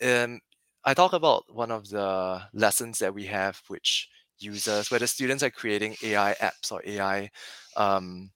Um, 0.03 0.39
I 0.83 0.93
talk 0.93 1.13
about 1.13 1.43
one 1.49 1.71
of 1.71 1.89
the 1.89 2.41
lessons 2.53 2.99
that 2.99 3.13
we 3.13 3.25
have, 3.25 3.61
which 3.67 4.09
users, 4.39 4.89
where 4.89 4.99
the 4.99 5.07
students 5.07 5.43
are 5.43 5.49
creating 5.49 5.95
AI 6.03 6.35
apps 6.41 6.71
or 6.71 6.81
AI, 6.85 7.29
um, 7.75 8.31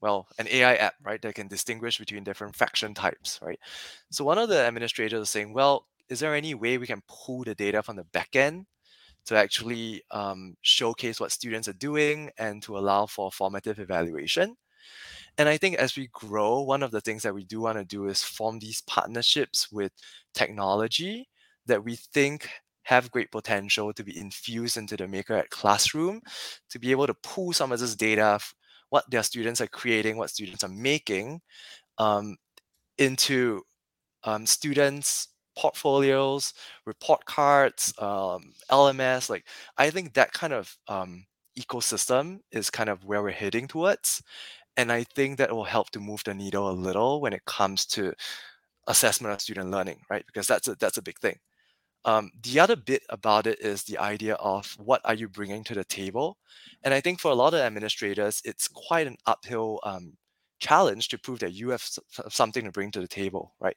well, 0.00 0.26
an 0.38 0.48
AI 0.48 0.74
app, 0.76 0.94
right, 1.04 1.20
that 1.22 1.34
can 1.34 1.48
distinguish 1.48 1.98
between 1.98 2.24
different 2.24 2.56
fraction 2.56 2.94
types, 2.94 3.38
right? 3.42 3.58
So 4.10 4.24
one 4.24 4.38
of 4.38 4.48
the 4.48 4.60
administrators 4.60 5.22
is 5.22 5.30
saying, 5.30 5.52
well, 5.52 5.86
is 6.08 6.20
there 6.20 6.34
any 6.34 6.54
way 6.54 6.78
we 6.78 6.86
can 6.86 7.02
pull 7.08 7.44
the 7.44 7.54
data 7.54 7.82
from 7.82 7.96
the 7.96 8.04
backend 8.04 8.64
to 9.26 9.36
actually 9.36 10.02
um, 10.10 10.56
showcase 10.62 11.20
what 11.20 11.32
students 11.32 11.68
are 11.68 11.74
doing 11.74 12.30
and 12.38 12.62
to 12.62 12.78
allow 12.78 13.06
for 13.06 13.30
formative 13.30 13.78
evaluation. 13.78 14.56
And 15.38 15.48
I 15.48 15.56
think 15.56 15.76
as 15.76 15.96
we 15.96 16.08
grow, 16.12 16.60
one 16.60 16.82
of 16.82 16.90
the 16.90 17.00
things 17.00 17.22
that 17.22 17.34
we 17.34 17.44
do 17.44 17.60
want 17.60 17.78
to 17.78 17.84
do 17.84 18.06
is 18.06 18.22
form 18.22 18.58
these 18.58 18.82
partnerships 18.82 19.70
with 19.70 19.92
technology 20.34 21.28
that 21.66 21.84
we 21.84 21.96
think 21.96 22.48
have 22.82 23.10
great 23.10 23.30
potential 23.30 23.92
to 23.92 24.02
be 24.02 24.18
infused 24.18 24.76
into 24.76 24.96
the 24.96 25.06
Maker 25.06 25.34
at 25.34 25.50
classroom, 25.50 26.20
to 26.68 26.78
be 26.78 26.90
able 26.90 27.06
to 27.06 27.14
pull 27.14 27.52
some 27.52 27.72
of 27.72 27.78
this 27.78 27.94
data, 27.94 28.38
what 28.88 29.08
their 29.10 29.22
students 29.22 29.60
are 29.60 29.68
creating, 29.68 30.16
what 30.16 30.30
students 30.30 30.64
are 30.64 30.68
making, 30.68 31.40
um, 31.98 32.36
into 32.98 33.62
um, 34.24 34.44
students' 34.46 35.28
portfolios, 35.56 36.54
report 36.86 37.24
cards, 37.26 37.92
um, 37.98 38.52
LMS. 38.70 39.30
Like 39.30 39.46
I 39.78 39.90
think 39.90 40.14
that 40.14 40.32
kind 40.32 40.52
of 40.52 40.76
um, 40.88 41.26
ecosystem 41.58 42.40
is 42.52 42.70
kind 42.70 42.88
of 42.88 43.04
where 43.04 43.22
we're 43.22 43.30
heading 43.32 43.68
towards, 43.68 44.22
and 44.76 44.92
I 44.92 45.04
think 45.04 45.38
that 45.38 45.52
will 45.52 45.64
help 45.64 45.90
to 45.92 46.00
move 46.00 46.22
the 46.24 46.34
needle 46.34 46.70
a 46.70 46.72
little 46.72 47.20
when 47.20 47.32
it 47.34 47.44
comes 47.46 47.86
to 47.88 48.14
assessment 48.86 49.34
of 49.34 49.40
student 49.40 49.70
learning, 49.70 50.00
right? 50.10 50.24
Because 50.26 50.46
that's 50.46 50.68
a, 50.68 50.74
that's 50.76 50.98
a 50.98 51.02
big 51.02 51.18
thing. 51.20 51.36
Um, 52.06 52.30
the 52.42 52.60
other 52.60 52.76
bit 52.76 53.02
about 53.10 53.46
it 53.46 53.60
is 53.60 53.84
the 53.84 53.98
idea 53.98 54.34
of 54.36 54.74
what 54.78 55.02
are 55.04 55.14
you 55.14 55.28
bringing 55.28 55.64
to 55.64 55.74
the 55.74 55.84
table, 55.84 56.38
and 56.84 56.94
I 56.94 57.00
think 57.00 57.20
for 57.20 57.30
a 57.30 57.34
lot 57.34 57.54
of 57.54 57.60
administrators, 57.60 58.40
it's 58.44 58.68
quite 58.68 59.06
an 59.06 59.16
uphill 59.26 59.80
um, 59.84 60.14
challenge 60.60 61.08
to 61.08 61.18
prove 61.18 61.40
that 61.40 61.52
you 61.54 61.70
have 61.70 61.82
something 62.28 62.64
to 62.64 62.72
bring 62.72 62.90
to 62.92 63.00
the 63.00 63.08
table, 63.08 63.54
right? 63.60 63.76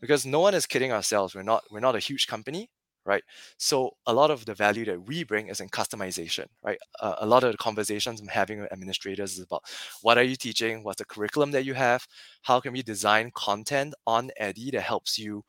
Because 0.00 0.26
no 0.26 0.40
one 0.40 0.54
is 0.54 0.66
kidding 0.66 0.92
ourselves. 0.92 1.34
We're 1.34 1.42
not 1.42 1.62
we're 1.70 1.80
not 1.80 1.96
a 1.96 2.00
huge 2.00 2.26
company, 2.26 2.70
right? 3.06 3.22
So 3.58 3.92
a 4.06 4.12
lot 4.12 4.30
of 4.30 4.44
the 4.46 4.54
value 4.54 4.84
that 4.86 5.06
we 5.06 5.24
bring 5.24 5.48
is 5.48 5.60
in 5.60 5.68
customization, 5.68 6.46
right? 6.62 6.78
Uh, 7.00 7.16
a 7.18 7.26
lot 7.26 7.44
of 7.44 7.52
the 7.52 7.58
conversations 7.58 8.20
I'm 8.20 8.28
having 8.28 8.60
with 8.60 8.72
administrators 8.72 9.34
is 9.38 9.44
about 9.44 9.62
what 10.02 10.18
are 10.18 10.22
you 10.24 10.36
teaching? 10.36 10.82
What's 10.82 10.98
the 10.98 11.04
curriculum 11.04 11.50
that 11.52 11.64
you 11.64 11.74
have? 11.74 12.06
How 12.42 12.60
can 12.60 12.72
we 12.72 12.82
design 12.82 13.30
content 13.34 13.94
on 14.06 14.30
Eddy 14.36 14.70
that 14.72 14.82
helps 14.82 15.18
you 15.18 15.44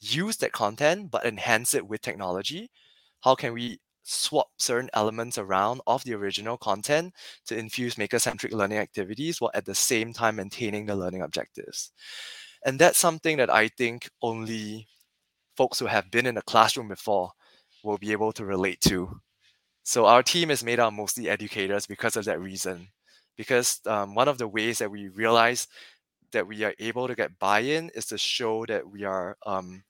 use 0.00 0.36
that 0.38 0.52
content 0.52 1.10
but 1.10 1.26
enhance 1.26 1.74
it 1.74 1.86
with 1.88 2.02
technology? 2.02 2.70
How 3.22 3.34
can 3.34 3.52
we 3.54 3.80
swap 4.02 4.48
certain 4.58 4.90
elements 4.94 5.38
around 5.38 5.80
of 5.86 6.02
the 6.04 6.14
original 6.14 6.56
content 6.56 7.14
to 7.46 7.56
infuse 7.56 7.98
maker-centric 7.98 8.52
learning 8.52 8.78
activities 8.78 9.40
while 9.40 9.50
at 9.54 9.64
the 9.64 9.74
same 9.74 10.12
time 10.12 10.36
maintaining 10.36 10.86
the 10.86 10.96
learning 10.96 11.22
objectives? 11.22 11.92
And 12.64 12.78
that's 12.78 12.98
something 12.98 13.36
that 13.38 13.50
I 13.50 13.68
think 13.68 14.08
only 14.22 14.86
folks 15.56 15.78
who 15.78 15.86
have 15.86 16.10
been 16.10 16.26
in 16.26 16.34
the 16.34 16.42
classroom 16.42 16.88
before 16.88 17.30
will 17.82 17.98
be 17.98 18.12
able 18.12 18.32
to 18.32 18.44
relate 18.44 18.80
to. 18.82 19.20
So 19.82 20.06
our 20.06 20.22
team 20.22 20.50
is 20.50 20.64
made 20.64 20.78
up 20.78 20.92
mostly 20.92 21.28
educators 21.28 21.86
because 21.86 22.16
of 22.16 22.24
that 22.26 22.40
reason. 22.40 22.88
Because 23.36 23.80
um, 23.86 24.14
one 24.14 24.28
of 24.28 24.38
the 24.38 24.48
ways 24.48 24.78
that 24.78 24.90
we 24.90 25.08
realize 25.08 25.66
that 26.32 26.46
we 26.46 26.62
are 26.64 26.74
able 26.78 27.08
to 27.08 27.14
get 27.14 27.38
buy-in 27.38 27.90
is 27.94 28.06
to 28.06 28.18
show 28.18 28.66
that 28.66 28.88
we 28.88 29.04
are 29.04 29.36
um, 29.46 29.82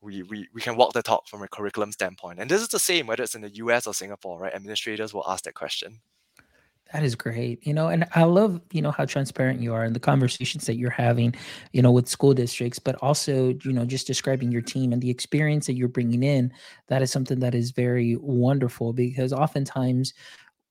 we, 0.00 0.22
we 0.22 0.48
we 0.54 0.60
can 0.60 0.76
walk 0.76 0.92
the 0.92 1.02
talk 1.02 1.26
from 1.26 1.42
a 1.42 1.48
curriculum 1.48 1.92
standpoint. 1.92 2.38
And 2.38 2.50
this 2.50 2.62
is 2.62 2.68
the 2.68 2.78
same 2.78 3.06
whether 3.06 3.22
it's 3.22 3.34
in 3.34 3.40
the 3.40 3.54
US 3.56 3.86
or 3.86 3.94
Singapore, 3.94 4.38
right? 4.38 4.54
Administrators 4.54 5.12
will 5.12 5.24
ask 5.28 5.44
that 5.44 5.54
question. 5.54 6.00
That 6.92 7.02
is 7.02 7.14
great. 7.14 7.66
You 7.66 7.74
know, 7.74 7.88
and 7.88 8.06
I 8.14 8.24
love, 8.24 8.62
you 8.72 8.80
know, 8.80 8.90
how 8.90 9.04
transparent 9.04 9.60
you 9.60 9.74
are 9.74 9.84
in 9.84 9.92
the 9.92 10.00
conversations 10.00 10.64
that 10.66 10.76
you're 10.76 10.88
having, 10.88 11.34
you 11.72 11.82
know, 11.82 11.92
with 11.92 12.08
school 12.08 12.32
districts, 12.32 12.78
but 12.78 12.94
also, 13.02 13.54
you 13.62 13.72
know, 13.72 13.84
just 13.84 14.06
describing 14.06 14.50
your 14.50 14.62
team 14.62 14.94
and 14.94 15.02
the 15.02 15.10
experience 15.10 15.66
that 15.66 15.74
you're 15.74 15.88
bringing 15.88 16.22
in. 16.22 16.50
That 16.86 17.02
is 17.02 17.10
something 17.10 17.40
that 17.40 17.54
is 17.54 17.72
very 17.72 18.16
wonderful 18.16 18.94
because 18.94 19.34
oftentimes 19.34 20.14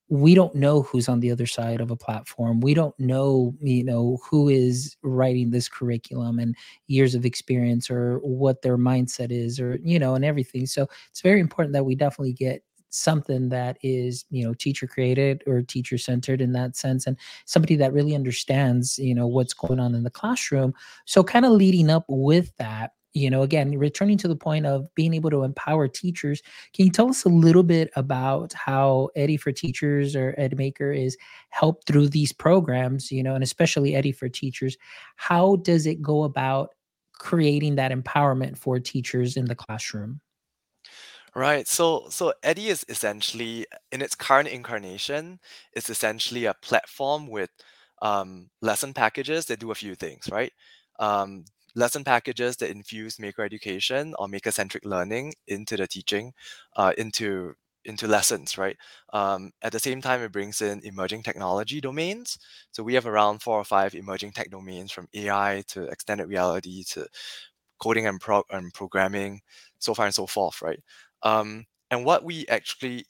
we 0.10 0.34
don't 0.34 0.56
know 0.56 0.84
who's 0.84 1.10
on 1.10 1.20
the 1.20 1.32
other 1.32 1.46
side 1.46 1.82
of 1.82 1.92
a 1.92 1.96
platform. 1.96 2.62
We 2.62 2.74
don't 2.74 2.98
know, 3.00 3.54
you 3.62 3.84
know, 3.84 4.20
who 4.24 4.48
is 4.48 4.96
writing 5.04 5.50
this 5.52 5.68
curriculum 5.68 6.40
and 6.40 6.56
years 6.88 7.14
of 7.14 7.26
experience 7.26 7.90
or 7.90 8.20
what 8.20 8.62
their 8.62 8.78
mindset 8.78 9.32
is 9.32 9.60
or, 9.60 9.80
you 9.84 10.00
know, 10.00 10.16
and 10.16 10.24
everything. 10.24 10.66
So 10.66 10.88
it's 11.10 11.22
very 11.22 11.42
important 11.42 11.74
that 11.74 11.84
we 11.84 11.96
definitely 11.96 12.34
get 12.34 12.64
something 12.90 13.50
that 13.50 13.78
is 13.84 14.24
you 14.30 14.46
know 14.46 14.54
teacher 14.54 14.88
created 14.88 15.44
or 15.46 15.62
teacher 15.62 15.98
centered 15.98 16.40
in 16.40 16.54
that 16.54 16.76
sense 16.76 17.06
and 17.06 17.18
somebody 17.44 17.76
that 17.76 17.92
really 17.92 18.16
understands 18.16 18.98
you 18.98 19.14
know 19.14 19.28
what's 19.28 19.54
going 19.54 19.78
on 19.78 19.94
in 19.94 20.04
the 20.04 20.10
classroom 20.10 20.74
so 21.04 21.22
kind 21.22 21.46
of 21.46 21.52
leading 21.52 21.90
up 21.90 22.06
with 22.08 22.56
that 22.56 22.94
you 23.18 23.30
know 23.30 23.42
again 23.42 23.78
returning 23.78 24.18
to 24.18 24.28
the 24.28 24.36
point 24.36 24.66
of 24.66 24.94
being 24.96 25.14
able 25.14 25.30
to 25.30 25.44
empower 25.44 25.88
teachers 25.88 26.42
can 26.74 26.86
you 26.86 26.92
tell 26.92 27.10
us 27.10 27.24
a 27.24 27.30
little 27.30 27.64
bit 27.64 27.90
about 27.96 28.54
how 28.54 29.10
Eddy 29.16 29.38
for 29.38 29.52
teachers 29.52 30.16
or 30.16 30.34
edm8ker 30.38 30.96
is 30.98 31.18
helped 31.50 31.88
through 31.88 32.10
these 32.10 32.32
programs 32.32 33.12
you 33.12 33.24
know 33.24 33.36
and 33.36 33.44
especially 33.44 33.96
Eddy 33.96 34.12
for 34.12 34.30
teachers 34.30 34.78
how 35.16 35.58
does 35.58 35.86
it 35.86 36.02
go 36.02 36.24
about 36.24 36.74
creating 37.14 37.76
that 37.76 37.92
empowerment 37.92 38.58
for 38.58 38.80
teachers 38.80 39.38
in 39.38 39.46
the 39.46 39.56
classroom 39.56 40.22
Right. 41.36 41.68
So 41.68 42.08
so 42.10 42.34
Eddy 42.42 42.70
is 42.70 42.84
essentially 42.90 43.68
in 43.92 44.02
its 44.02 44.16
current 44.16 44.50
incarnation, 44.50 45.40
it's 45.72 45.88
essentially 45.88 46.46
a 46.46 46.56
platform 46.56 47.28
with 47.28 47.52
um, 48.02 48.50
lesson 48.62 48.92
packages 48.94 49.46
that 49.46 49.60
do 49.60 49.70
a 49.70 49.76
few 49.76 49.94
things, 49.94 50.30
right? 50.32 50.52
Um, 51.00 51.46
lesson 51.78 52.04
packages 52.04 52.58
that 52.58 52.72
infuse 52.72 53.20
maker 53.20 53.44
education 53.44 54.16
or 54.20 54.28
maker-centric 54.28 54.86
learning 54.86 55.36
into 55.48 55.78
the 55.78 55.88
teaching, 55.88 56.34
uh, 56.78 56.94
into 56.98 57.54
into 57.86 58.08
lessons, 58.08 58.58
right? 58.58 58.78
Um, 59.14 59.52
at 59.62 59.72
the 59.72 59.80
same 59.80 60.02
time, 60.02 60.22
it 60.22 60.34
brings 60.34 60.62
in 60.62 60.82
emerging 60.84 61.24
technology 61.24 61.80
domains. 61.82 62.38
So 62.72 62.84
we 62.84 62.96
have 62.96 63.06
around 63.08 63.42
four 63.42 63.58
or 63.60 63.64
five 63.64 63.96
emerging 63.96 64.34
tech 64.34 64.52
domains 64.52 64.92
from 64.92 65.08
AI 65.16 65.64
to 65.70 65.86
extended 65.86 66.28
reality 66.28 66.84
to 66.90 67.08
coding 67.80 68.08
and, 68.08 68.20
pro- 68.20 68.44
and 68.52 68.74
programming, 68.74 69.42
so 69.80 69.94
far 69.94 70.06
and 70.06 70.16
so 70.16 70.28
forth, 70.28 70.62
right? 70.62 70.80
Um, 71.24 71.66
and 71.92 72.06
what 72.06 72.24
we 72.24 72.46
actually 72.48 73.06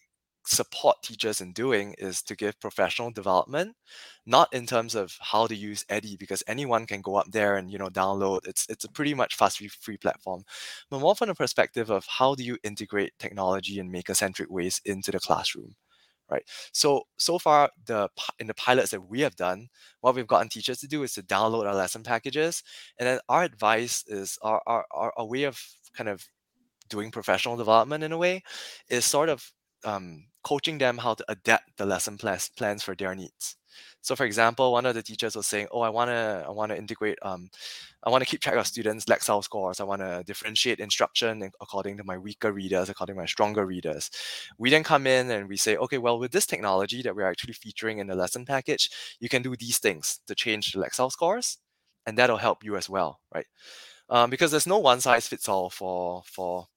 support 0.48 0.98
teachers 1.04 1.42
in 1.42 1.54
doing 1.54 1.96
is 1.98 2.22
to 2.24 2.36
give 2.36 2.60
professional 2.60 3.12
development, 3.12 3.76
not 4.26 4.54
in 4.54 4.66
terms 4.66 4.96
of 4.96 5.18
how 5.20 5.48
to 5.48 5.56
use 5.56 5.86
Eddy, 5.90 6.16
because 6.18 6.44
anyone 6.48 6.86
can 6.86 7.02
go 7.02 7.16
up 7.16 7.28
there 7.32 7.58
and 7.58 7.72
you 7.72 7.78
know 7.78 7.90
download. 7.90 8.48
It's 8.48 8.66
it's 8.70 8.86
a 8.86 8.92
pretty 8.92 9.14
much 9.14 9.36
fast 9.36 9.58
free, 9.82 9.98
platform, 9.98 10.44
but 10.90 11.00
more 11.02 11.16
from 11.16 11.30
the 11.30 11.36
perspective 11.36 11.90
of 11.90 12.06
how 12.08 12.36
do 12.36 12.44
you 12.44 12.58
integrate 12.64 13.14
technology 13.20 13.80
in 13.80 13.92
maker-centric 13.92 14.50
ways 14.50 14.82
into 14.86 15.12
the 15.12 15.20
classroom 15.20 15.76
right? 16.30 16.44
So 16.74 17.04
so 17.18 17.40
far 17.40 17.70
the 17.86 18.10
in 18.40 18.48
the 18.48 18.54
pilots 18.54 18.92
that 18.92 19.08
we 19.08 19.22
have 19.22 19.36
done 19.36 19.70
what 20.02 20.16
we've 20.16 20.28
gotten 20.28 20.50
teachers 20.50 20.80
to 20.80 20.88
do 20.88 21.04
is 21.04 21.14
to 21.14 21.24
download 21.24 21.66
our 21.68 21.76
lesson 21.76 22.04
packages. 22.04 22.64
And 23.00 23.08
then 23.08 23.20
our 23.30 23.44
advice 23.44 24.04
is 24.08 24.38
our, 24.42 24.62
our, 24.68 24.86
our 24.92 25.26
way 25.26 25.44
of 25.44 25.62
kind 25.96 26.10
of 26.10 26.28
doing 26.90 27.12
professional 27.12 27.58
development 27.58 28.04
in 28.04 28.12
a 28.12 28.18
way 28.18 28.44
is 28.90 29.06
sort 29.06 29.30
of 29.30 29.52
um, 29.86 30.26
coaching 30.44 30.78
them 30.78 30.98
how 30.98 31.14
to 31.16 31.26
adapt 31.30 31.78
the 31.78 31.86
lesson 31.86 32.18
plans 32.18 32.50
plans 32.58 32.84
for 32.84 32.96
their 32.96 33.16
needs. 33.16 33.56
So, 34.02 34.16
for 34.16 34.26
example, 34.26 34.72
one 34.72 34.86
of 34.86 34.96
the 34.96 35.04
teachers 35.04 35.36
was 35.36 35.48
saying, 35.48 35.68
"Oh, 35.72 35.82
I 35.82 35.90
want 35.90 36.10
to, 36.10 36.46
I 36.48 36.52
want 36.52 36.72
to 36.72 36.78
integrate, 36.78 37.20
um, 37.22 37.50
I 38.04 38.10
want 38.10 38.24
to 38.24 38.30
keep 38.30 38.42
track 38.42 38.56
of 38.56 38.68
students' 38.68 39.06
Lexile 39.06 39.44
scores. 39.44 39.80
I 39.80 39.84
want 39.84 40.02
to 40.02 40.24
differentiate 40.26 40.80
instruction 40.80 41.50
according 41.62 41.98
to 41.98 42.04
my 42.04 42.18
weaker 42.18 42.52
readers, 42.52 42.90
according 42.90 43.16
to 43.16 43.22
my 43.22 43.26
stronger 43.28 43.66
readers." 43.66 44.10
We 44.58 44.70
then 44.70 44.84
come 44.84 45.08
in 45.08 45.30
and 45.32 45.48
we 45.50 45.58
say, 45.58 45.78
"Okay, 45.78 45.98
well, 46.00 46.20
with 46.20 46.32
this 46.32 46.46
technology 46.48 47.02
that 47.04 47.16
we're 47.16 47.30
actually 47.30 47.54
featuring 47.54 48.00
in 48.00 48.08
the 48.08 48.16
lesson 48.16 48.46
package, 48.46 48.90
you 49.20 49.30
can 49.30 49.42
do 49.44 49.56
these 49.56 49.80
things 49.80 50.20
to 50.28 50.36
change 50.36 50.72
the 50.72 50.80
Lexile 50.80 51.12
scores, 51.12 51.58
and 52.06 52.18
that'll 52.18 52.38
help 52.38 52.64
you 52.64 52.78
as 52.78 52.90
well, 52.90 53.20
right?" 53.34 53.48
Um, 54.10 54.30
because 54.30 54.52
there's 54.52 54.68
no 54.68 54.80
one 54.80 55.02
size 55.02 55.28
fits 55.28 55.50
all 55.50 55.70
for 55.70 56.24
for 56.26 56.68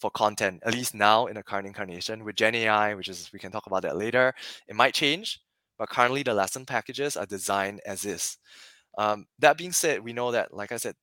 for 0.00 0.10
content, 0.10 0.62
at 0.64 0.74
least 0.74 0.94
now 0.94 1.26
in 1.26 1.34
the 1.34 1.42
current 1.42 1.66
incarnation. 1.66 2.24
With 2.24 2.36
Gen 2.36 2.54
AI, 2.54 2.94
which 2.94 3.08
is 3.08 3.30
we 3.32 3.38
can 3.38 3.52
talk 3.52 3.66
about 3.66 3.82
that 3.82 3.96
later, 3.96 4.34
it 4.68 4.76
might 4.76 4.94
change, 4.94 5.40
but 5.78 5.88
currently 5.88 6.22
the 6.22 6.34
lesson 6.34 6.66
packages 6.66 7.16
are 7.16 7.26
designed 7.26 7.80
as 7.86 8.04
is. 8.04 8.38
Um, 8.98 9.26
that 9.38 9.58
being 9.58 9.72
said, 9.72 10.00
we 10.02 10.12
know 10.12 10.30
that, 10.32 10.54
like 10.54 10.72
I 10.72 10.76
said, 10.78 10.94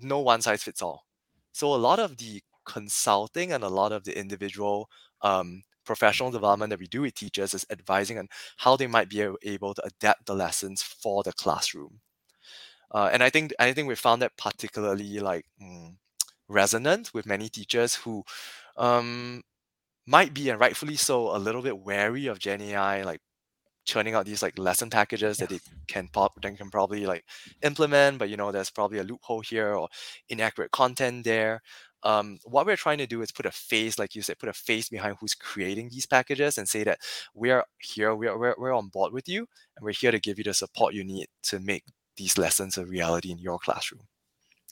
no 0.00 0.20
one 0.20 0.42
size 0.42 0.62
fits 0.62 0.82
all. 0.82 1.04
So 1.52 1.74
a 1.74 1.76
lot 1.76 1.98
of 1.98 2.16
the 2.18 2.42
consulting 2.66 3.52
and 3.52 3.64
a 3.64 3.68
lot 3.68 3.92
of 3.92 4.04
the 4.04 4.18
individual 4.18 4.88
um, 5.22 5.62
professional 5.84 6.30
development 6.30 6.70
that 6.70 6.80
we 6.80 6.86
do 6.88 7.02
with 7.02 7.14
teachers 7.14 7.54
is 7.54 7.64
advising 7.70 8.18
on 8.18 8.28
how 8.58 8.76
they 8.76 8.86
might 8.86 9.08
be 9.08 9.26
able 9.44 9.74
to 9.74 9.86
adapt 9.86 10.26
the 10.26 10.34
lessons 10.34 10.82
for 10.82 11.22
the 11.22 11.32
classroom. 11.32 12.00
Uh, 12.90 13.10
and 13.12 13.22
I 13.22 13.30
think 13.30 13.52
I 13.58 13.72
think 13.72 13.88
we 13.88 13.94
found 13.96 14.22
that 14.22 14.36
particularly 14.36 15.18
like 15.20 15.44
mm, 15.62 15.94
resonant 16.48 17.12
with 17.14 17.26
many 17.26 17.48
teachers 17.48 17.94
who 17.96 18.24
um, 18.76 19.42
might 20.06 20.34
be 20.34 20.48
and 20.50 20.60
rightfully 20.60 20.96
so 20.96 21.34
a 21.34 21.38
little 21.38 21.62
bit 21.62 21.78
wary 21.78 22.26
of 22.26 22.38
Gen 22.38 22.60
AI, 22.62 23.02
like 23.02 23.20
churning 23.84 24.14
out 24.14 24.26
these 24.26 24.42
like 24.42 24.58
lesson 24.58 24.90
packages 24.90 25.38
that 25.38 25.48
they 25.48 25.60
can 25.88 26.08
pop 26.08 26.40
then 26.42 26.56
can 26.56 26.70
probably 26.70 27.06
like 27.06 27.24
implement, 27.62 28.18
but 28.18 28.28
you 28.28 28.36
know 28.36 28.52
there's 28.52 28.70
probably 28.70 28.98
a 28.98 29.04
loophole 29.04 29.40
here 29.40 29.74
or 29.74 29.88
inaccurate 30.28 30.70
content 30.72 31.24
there. 31.24 31.62
Um, 32.02 32.38
what 32.44 32.66
we're 32.66 32.76
trying 32.76 32.98
to 32.98 33.06
do 33.06 33.22
is 33.22 33.32
put 33.32 33.46
a 33.46 33.50
face, 33.50 33.98
like 33.98 34.14
you 34.14 34.22
said, 34.22 34.38
put 34.38 34.48
a 34.48 34.52
face 34.52 34.88
behind 34.88 35.16
who's 35.20 35.34
creating 35.34 35.88
these 35.88 36.06
packages 36.06 36.58
and 36.58 36.68
say 36.68 36.84
that 36.84 37.00
we 37.34 37.50
are 37.50 37.64
here, 37.78 38.14
we 38.14 38.28
are, 38.28 38.38
we're, 38.38 38.54
we're 38.58 38.74
on 38.74 38.88
board 38.88 39.12
with 39.12 39.28
you, 39.28 39.40
and 39.76 39.84
we're 39.84 39.92
here 39.92 40.12
to 40.12 40.20
give 40.20 40.38
you 40.38 40.44
the 40.44 40.54
support 40.54 40.94
you 40.94 41.04
need 41.04 41.26
to 41.44 41.58
make 41.58 41.84
these 42.16 42.38
lessons 42.38 42.78
a 42.78 42.86
reality 42.86 43.30
in 43.32 43.38
your 43.38 43.58
classroom. 43.58 44.02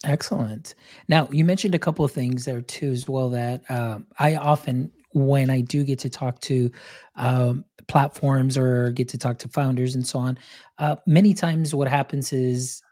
Excellent. 0.04 0.74
Now, 1.08 1.28
you 1.32 1.44
mentioned 1.44 1.74
a 1.74 1.78
couple 1.78 2.04
of 2.04 2.12
things 2.12 2.44
there 2.44 2.60
too, 2.60 2.90
as 2.92 3.08
well, 3.08 3.30
that 3.30 3.68
um, 3.70 4.06
I 4.18 4.36
often, 4.36 4.92
when 5.12 5.48
I 5.48 5.60
do 5.62 5.82
get 5.82 5.98
to 6.00 6.10
talk 6.10 6.40
to 6.42 6.70
um, 7.16 7.64
platforms 7.88 8.58
or 8.58 8.90
get 8.90 9.08
to 9.08 9.18
talk 9.18 9.38
to 9.38 9.48
founders 9.48 9.94
and 9.94 10.06
so 10.06 10.18
on, 10.18 10.38
uh, 10.78 10.96
many 11.06 11.32
times 11.32 11.74
what 11.74 11.88
happens 11.88 12.32
is 12.32 12.82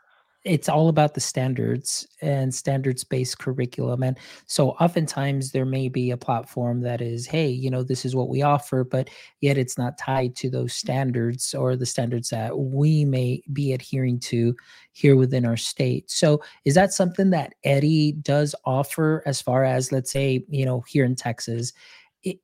it's 0.44 0.68
all 0.68 0.88
about 0.88 1.14
the 1.14 1.20
standards 1.20 2.06
and 2.20 2.52
standards 2.52 3.04
based 3.04 3.38
curriculum 3.38 4.02
and 4.02 4.18
so 4.46 4.70
oftentimes 4.70 5.52
there 5.52 5.64
may 5.64 5.88
be 5.88 6.10
a 6.10 6.16
platform 6.16 6.80
that 6.80 7.00
is 7.00 7.26
hey 7.26 7.48
you 7.48 7.70
know 7.70 7.82
this 7.84 8.04
is 8.04 8.16
what 8.16 8.28
we 8.28 8.42
offer 8.42 8.82
but 8.82 9.08
yet 9.40 9.56
it's 9.56 9.78
not 9.78 9.96
tied 9.98 10.34
to 10.34 10.50
those 10.50 10.72
standards 10.72 11.54
or 11.54 11.76
the 11.76 11.86
standards 11.86 12.30
that 12.30 12.58
we 12.58 13.04
may 13.04 13.40
be 13.52 13.72
adhering 13.72 14.18
to 14.18 14.54
here 14.92 15.16
within 15.16 15.44
our 15.44 15.56
state. 15.56 16.10
So 16.10 16.42
is 16.64 16.74
that 16.74 16.92
something 16.92 17.30
that 17.30 17.54
Eddy 17.64 18.12
does 18.12 18.54
offer 18.64 19.22
as 19.26 19.40
far 19.40 19.64
as 19.64 19.90
let's 19.92 20.10
say 20.10 20.44
you 20.48 20.64
know 20.64 20.82
here 20.86 21.04
in 21.04 21.14
texas? 21.14 21.72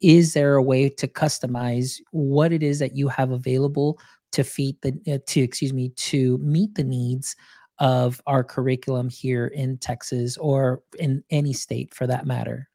Is 0.00 0.34
there 0.34 0.56
a 0.56 0.62
way 0.62 0.88
to 0.88 1.06
customize 1.06 2.00
what 2.11 2.52
it 2.52 2.62
is 2.62 2.80
that 2.80 2.96
you 2.96 3.06
have 3.08 3.30
available 3.30 3.98
to 4.32 4.42
feed 4.42 4.76
the 4.82 4.92
uh, 5.12 5.18
to 5.26 5.40
excuse 5.40 5.72
me 5.72 5.90
to 5.90 6.38
meet 6.38 6.74
the 6.74 6.84
needs 6.84 7.37
of 7.80 8.20
our 8.26 8.44
curriculum 8.44 9.08
here 9.08 9.46
in 9.46 9.78
Texas 9.78 10.36
or 10.36 10.82
in 10.98 11.24
any 11.30 11.52
state 11.52 11.94
for 11.94 12.06
that 12.06 12.26
matter? 12.26 12.68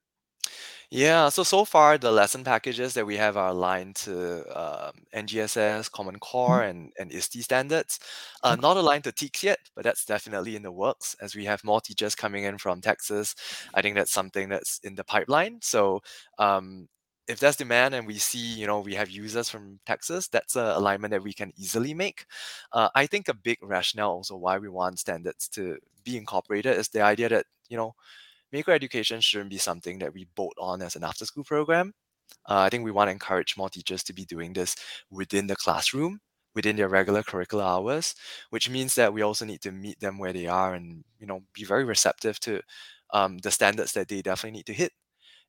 Yeah, 0.90 1.30
so 1.30 1.44
so 1.44 1.66
far 1.66 1.98
the 1.98 2.12
lesson 2.12 2.44
packages 2.44 2.94
that 2.94 3.06
we 3.06 3.18
have 3.18 3.36
are 3.38 3.50
aligned 3.50 3.96
to 3.98 4.46
um, 4.58 4.94
NGSS, 5.12 5.90
Common 5.90 6.20
Core, 6.20 6.62
Mhm. 6.62 6.64
and, 6.64 6.92
and 7.00 7.12
ISTE 7.12 7.42
standards. 7.44 8.00
Uh, 8.44 8.56
not 8.56 8.78
aligned 8.78 9.04
to 9.06 9.12
TEKS 9.12 9.44
yet, 9.44 9.60
but 9.76 9.84
that's 9.84 10.06
definitely 10.06 10.56
in 10.56 10.64
the 10.64 10.72
works 10.72 11.16
as 11.22 11.36
we 11.36 11.46
have 11.46 11.64
more 11.64 11.82
teachers 11.82 12.16
coming 12.16 12.44
in 12.44 12.58
from 12.58 12.82
Texas. 12.82 13.36
I 13.74 13.82
think 13.82 13.96
that's 13.96 14.12
something 14.12 14.50
that's 14.50 14.80
in 14.84 14.96
the 14.96 15.04
pipeline. 15.04 15.60
So 15.62 16.02
um, 16.38 16.88
if 17.28 17.40
there's 17.40 17.56
demand 17.56 17.96
and 17.96 18.06
we 18.06 18.18
see, 18.18 18.40
you 18.40 18.68
know, 18.68 18.80
we 18.82 18.96
have 18.96 19.10
users 19.10 19.50
from 19.50 19.80
Texas, 19.86 20.28
that's 20.28 20.56
an 20.56 20.66
alignment 20.66 21.12
that 21.12 21.24
we 21.24 21.34
can 21.34 21.54
easily 21.56 21.94
make. 21.94 22.26
Uh, 22.72 22.90
I 22.96 23.06
think 23.06 23.28
a 23.28 23.34
big 23.34 23.60
rationale 23.62 24.12
also 24.12 24.36
why 24.36 24.58
we 24.58 24.70
want 24.70 25.00
standards 25.00 25.48
to 25.50 25.78
be 26.04 26.18
incorporated 26.18 26.78
is 26.78 26.90
the 26.90 27.02
idea 27.02 27.30
that, 27.30 27.46
you 27.70 27.78
know, 27.78 27.96
maker 28.52 28.72
education 28.72 29.22
shouldn't 29.22 29.50
be 29.50 29.58
something 29.58 30.00
that 30.00 30.14
we 30.14 30.28
bolt 30.36 30.54
on 30.60 30.82
as 30.82 30.96
an 30.96 31.04
after 31.04 31.26
school 31.26 31.44
program. 31.44 31.94
Uh, 32.48 32.60
I 32.60 32.70
think 32.70 32.84
we 32.84 32.92
want 32.92 33.08
to 33.08 33.14
encourage 33.14 33.58
more 33.58 33.70
teachers 33.70 34.04
to 34.04 34.14
be 34.14 34.26
doing 34.26 34.54
this 34.54 34.76
within 35.10 35.48
the 35.48 35.56
classroom, 35.56 36.20
within 36.56 36.76
their 36.76 36.90
regular 36.90 37.24
curricular 37.24 37.64
hours, 37.64 38.16
which 38.50 38.70
means 38.70 38.96
that 38.96 39.14
we 39.14 39.22
also 39.22 39.46
need 39.46 39.62
to 39.62 39.72
meet 39.72 40.00
them 40.00 40.18
where 40.18 40.34
they 40.34 40.48
are 40.48 40.74
and 40.74 41.04
you 41.20 41.28
know 41.28 41.42
be 41.54 41.64
very 41.64 41.86
receptive 41.86 42.40
to 42.42 42.62
um, 43.12 43.38
the 43.40 43.52
standards 43.52 43.94
that 43.94 44.08
they 44.08 44.22
definitely 44.22 44.58
need 44.58 44.66
to 44.66 44.74
hit. 44.74 44.92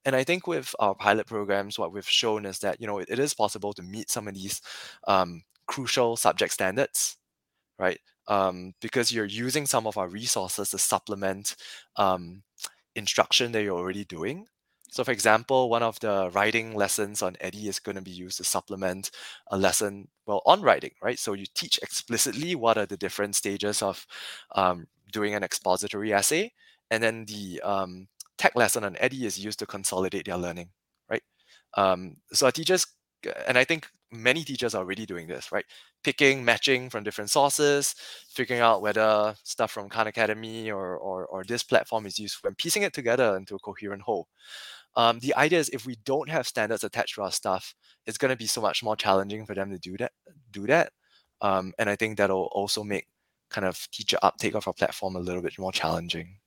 And 0.05 0.15
I 0.15 0.25
think 0.25 0.47
with 0.47 0.75
our 0.79 0.95
pilot 0.95 1.27
programs, 1.27 1.79
what 1.79 1.93
we've 1.93 2.09
shown 2.09 2.47
is 2.47 2.59
that 2.61 2.81
you 2.81 2.87
know 2.87 2.99
it, 2.99 3.09
it 3.11 3.19
is 3.19 3.35
possible 3.35 3.73
to 3.75 3.83
meet 3.83 4.11
some 4.11 4.29
of 4.29 4.35
these 4.35 4.61
um, 5.09 5.43
crucial 5.67 6.17
subject 6.17 6.53
standards, 6.53 7.17
right? 7.79 8.01
Um, 8.29 8.75
because 8.81 9.13
you're 9.13 9.25
using 9.27 9.67
some 9.67 9.87
of 9.87 9.99
our 9.99 10.09
resources 10.09 10.71
to 10.71 10.79
supplement 10.79 11.57
um, 11.97 12.43
instruction 12.95 13.53
that 13.53 13.63
you're 13.63 13.79
already 13.79 14.05
doing. 14.05 14.47
So, 14.91 15.03
for 15.03 15.11
example, 15.11 15.69
one 15.71 15.83
of 15.83 15.99
the 16.01 16.31
writing 16.35 16.75
lessons 16.75 17.21
on 17.23 17.37
Eddy 17.41 17.69
is 17.69 17.81
going 17.81 17.97
to 17.97 18.03
be 18.03 18.13
used 18.13 18.37
to 18.39 18.45
supplement 18.45 19.11
a 19.51 19.59
lesson, 19.59 20.09
well, 20.27 20.41
on 20.47 20.63
writing, 20.63 20.93
right? 21.03 21.19
So, 21.19 21.33
you 21.33 21.47
teach 21.55 21.79
explicitly 21.83 22.55
what 22.55 22.79
are 22.79 22.87
the 22.87 22.97
different 22.97 23.35
stages 23.37 23.83
of 23.83 24.07
um, 24.55 24.87
doing 25.13 25.35
an 25.35 25.43
expository 25.43 26.13
essay, 26.13 26.53
and 26.91 27.03
then 27.03 27.25
the 27.25 27.61
um, 27.63 28.07
tech 28.39 28.55
lesson 28.57 28.85
on 28.85 28.97
Eddy 28.99 29.27
is 29.27 29.39
used 29.39 29.59
to 29.61 29.67
consolidate 29.67 30.27
their 30.27 30.37
learning, 30.37 30.71
right? 31.11 31.23
Um, 31.77 32.17
so, 32.33 32.47
our 32.47 32.53
teachers, 32.53 32.87
and 33.47 33.59
I 33.59 33.65
think 33.65 33.89
many 34.15 34.45
teachers 34.45 34.75
are 34.75 34.79
already 34.79 35.07
doing 35.07 35.27
this, 35.27 35.51
right? 35.53 35.65
Picking, 36.03 36.45
matching 36.45 36.91
from 36.91 37.05
different 37.05 37.31
sources, 37.31 37.95
figuring 38.29 38.61
out 38.61 38.83
whether 38.83 39.35
stuff 39.43 39.73
from 39.73 39.89
Khan 39.89 40.07
Academy 40.07 40.71
or, 40.71 40.97
or, 40.97 41.27
or 41.27 41.45
this 41.45 41.63
platform 41.63 42.07
is 42.07 42.19
useful 42.19 42.49
and 42.49 42.59
piecing 42.59 42.83
it 42.83 42.93
together 42.93 43.37
into 43.37 43.57
a 43.57 43.59
coherent 43.59 44.03
whole. 44.03 44.29
Um, 44.97 45.19
the 45.19 45.35
idea 45.35 45.59
is 45.59 45.69
if 45.71 45.87
we 45.87 45.97
don't 46.05 46.29
have 46.31 46.47
standards 46.47 46.85
attached 46.85 47.17
to 47.17 47.23
our 47.23 47.33
stuff, 47.33 47.75
it's 48.07 48.19
going 48.19 48.31
to 48.31 48.37
be 48.37 48.47
so 48.47 48.61
much 48.61 48.83
more 48.83 48.97
challenging 48.97 49.45
for 49.45 49.55
them 49.55 49.71
to 49.71 49.79
do 49.79 49.97
that. 49.99 50.13
Do 50.53 50.67
that, 50.69 50.93
um, 51.41 51.73
and 51.79 51.91
I 51.91 51.97
think 51.97 52.17
that'll 52.17 52.49
also 52.53 52.85
make 52.85 53.09
kind 53.51 53.67
of 53.67 53.89
teacher 53.91 54.19
uptake 54.23 54.55
of 54.55 54.67
our 54.69 54.75
platform 54.75 55.17
a 55.17 55.21
little 55.21 55.43
bit 55.43 55.59
more 55.59 55.73
challenging. 55.73 56.39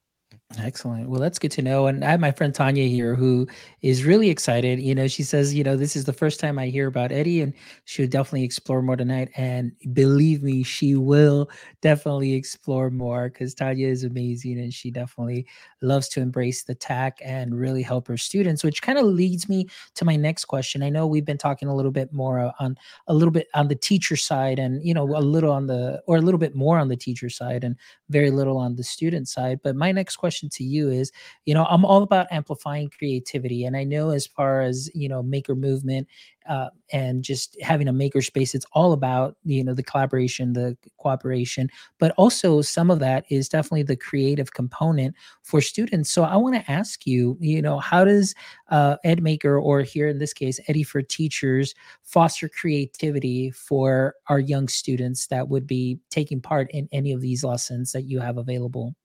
Excellent. 0.59 1.09
Well, 1.09 1.19
that's 1.19 1.39
good 1.39 1.51
to 1.51 1.61
know. 1.61 1.87
And 1.87 2.03
I 2.05 2.09
have 2.11 2.21
my 2.21 2.31
friend 2.31 2.55
Tanya 2.55 2.85
here 2.87 3.15
who 3.15 3.47
is 3.81 4.05
really 4.05 4.29
excited. 4.29 4.79
You 4.79 4.95
know, 4.95 5.07
she 5.07 5.21
says, 5.23 5.53
you 5.53 5.63
know, 5.63 5.75
this 5.75 5.95
is 5.95 6.05
the 6.05 6.13
first 6.13 6.39
time 6.39 6.57
I 6.57 6.67
hear 6.67 6.87
about 6.87 7.11
Eddy 7.11 7.41
and 7.41 7.53
she 7.83 8.01
would 8.01 8.11
definitely 8.11 8.43
explore 8.43 8.81
more 8.81 8.95
tonight. 8.95 9.29
And 9.35 9.73
believe 9.93 10.43
me, 10.43 10.63
she 10.63 10.95
will 10.95 11.49
definitely 11.81 12.33
explore 12.33 12.89
more 12.89 13.29
because 13.29 13.53
Tanya 13.53 13.87
is 13.89 14.03
amazing 14.05 14.57
and 14.59 14.73
she 14.73 14.89
definitely 14.89 15.45
loves 15.81 16.07
to 16.09 16.21
embrace 16.21 16.63
the 16.63 16.75
tech 16.75 17.19
and 17.23 17.57
really 17.57 17.83
help 17.83 18.07
her 18.07 18.17
students, 18.17 18.63
which 18.63 18.81
kind 18.81 18.97
of 18.97 19.05
leads 19.05 19.47
me 19.47 19.67
to 19.95 20.05
my 20.05 20.15
next 20.15 20.45
question. 20.45 20.81
I 20.83 20.89
know 20.89 21.05
we've 21.05 21.25
been 21.25 21.37
talking 21.37 21.67
a 21.67 21.75
little 21.75 21.91
bit 21.91 22.11
more 22.11 22.51
on 22.59 22.77
a 23.07 23.13
little 23.13 23.31
bit 23.31 23.47
on 23.53 23.67
the 23.67 23.75
teacher 23.75 24.15
side 24.15 24.59
and, 24.59 24.83
you 24.83 24.93
know, 24.93 25.03
a 25.03 25.21
little 25.21 25.51
on 25.51 25.67
the, 25.67 26.01
or 26.07 26.17
a 26.17 26.21
little 26.21 26.39
bit 26.39 26.55
more 26.55 26.77
on 26.79 26.87
the 26.87 26.95
teacher 26.95 27.29
side 27.29 27.63
and 27.63 27.75
very 28.09 28.31
little 28.31 28.57
on 28.57 28.75
the 28.75 28.83
student 28.83 29.27
side. 29.27 29.59
But 29.63 29.75
my 29.75 29.91
next 29.91 30.15
question 30.17 30.49
to 30.49 30.63
you 30.63 30.89
is, 30.89 31.11
you 31.45 31.53
know, 31.53 31.65
I'm 31.65 31.85
all 31.85 32.03
about 32.03 32.27
amplifying 32.31 32.89
creativity. 32.89 33.65
And 33.65 33.77
I 33.77 33.83
know 33.83 34.09
as 34.09 34.25
far 34.25 34.61
as, 34.61 34.89
you 34.93 35.09
know, 35.09 35.21
maker 35.21 35.55
movement 35.55 36.07
uh, 36.47 36.69
and 36.91 37.23
just 37.23 37.57
having 37.61 37.87
a 37.87 37.93
maker 37.93 38.21
space, 38.21 38.55
it's 38.55 38.65
all 38.73 38.93
about, 38.93 39.35
you 39.43 39.63
know, 39.63 39.73
the 39.73 39.83
collaboration, 39.83 40.53
the 40.53 40.77
cooperation, 40.97 41.69
but 41.99 42.13
also 42.17 42.61
some 42.61 42.89
of 42.89 42.99
that 42.99 43.25
is 43.29 43.49
definitely 43.49 43.83
the 43.83 43.95
creative 43.95 44.53
component 44.53 45.15
for 45.43 45.61
students. 45.61 46.09
So 46.09 46.23
I 46.23 46.35
want 46.37 46.55
to 46.55 46.71
ask 46.71 47.05
you, 47.05 47.37
you 47.39 47.61
know, 47.61 47.79
how 47.79 48.05
does 48.05 48.33
uh, 48.69 48.97
edm8ker, 49.05 49.61
or 49.61 49.81
here 49.81 50.07
in 50.07 50.19
this 50.19 50.33
case, 50.33 50.59
Eddy 50.67 50.83
for 50.83 51.01
Teachers, 51.01 51.73
foster 52.03 52.49
creativity 52.49 53.51
for 53.51 54.15
our 54.27 54.39
young 54.39 54.67
students 54.67 55.27
that 55.27 55.47
would 55.49 55.67
be 55.67 55.99
taking 56.09 56.41
part 56.41 56.71
in 56.71 56.87
any 56.91 57.11
of 57.11 57.21
these 57.21 57.43
lessons 57.43 57.91
that 57.91 58.03
you 58.03 58.19
have 58.19 58.37
available? 58.37 58.95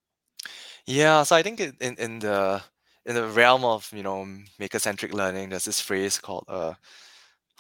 Yeah, 0.87 1.23
so 1.23 1.37
I 1.37 1.43
think 1.43 1.61
in, 1.61 1.97
in, 1.97 2.19
the 2.19 2.63
in 3.07 3.15
the 3.15 3.27
realm 3.27 3.65
of 3.65 3.91
you 3.93 4.03
know 4.03 4.27
maker-centric 4.59 5.15
learning, 5.15 5.51
there's 5.51 5.65
this 5.65 5.81
phrase 5.81 6.19
called 6.19 6.45
uh, 6.49 6.75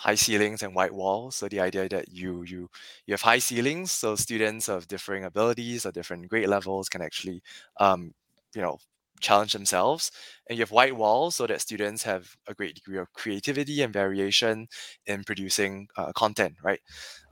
high 0.03 0.15
ceilings 0.17 0.63
and 0.63 0.75
white 0.75 0.93
walls. 0.95 1.37
So 1.37 1.49
the 1.49 1.61
idea 1.61 1.89
that 1.89 2.09
you 2.11 2.43
you 2.45 2.71
you 3.07 3.13
have 3.15 3.23
high 3.23 3.39
ceilings, 3.41 3.91
so 3.93 4.17
students 4.17 4.69
of 4.69 4.89
differing 4.89 5.25
abilities 5.25 5.87
or 5.87 5.93
different 5.93 6.29
grade 6.29 6.49
levels 6.49 6.89
can 6.89 7.03
actually 7.03 7.43
um, 7.79 8.13
you 8.55 8.63
know 8.63 8.79
challenge 9.23 9.53
themselves 9.53 10.11
and 10.49 10.59
you 10.59 10.63
have 10.63 10.71
white 10.71 10.97
walls 10.97 11.37
so 11.37 11.47
that 11.47 11.61
students 11.61 12.03
have 12.03 12.37
a 12.49 12.55
great 12.55 12.75
degree 12.75 12.99
of 12.99 13.13
creativity 13.13 13.81
and 13.83 13.93
variation 13.93 14.67
in 15.07 15.25
producing 15.25 15.89
uh, 15.97 16.13
content 16.13 16.55
right? 16.63 16.81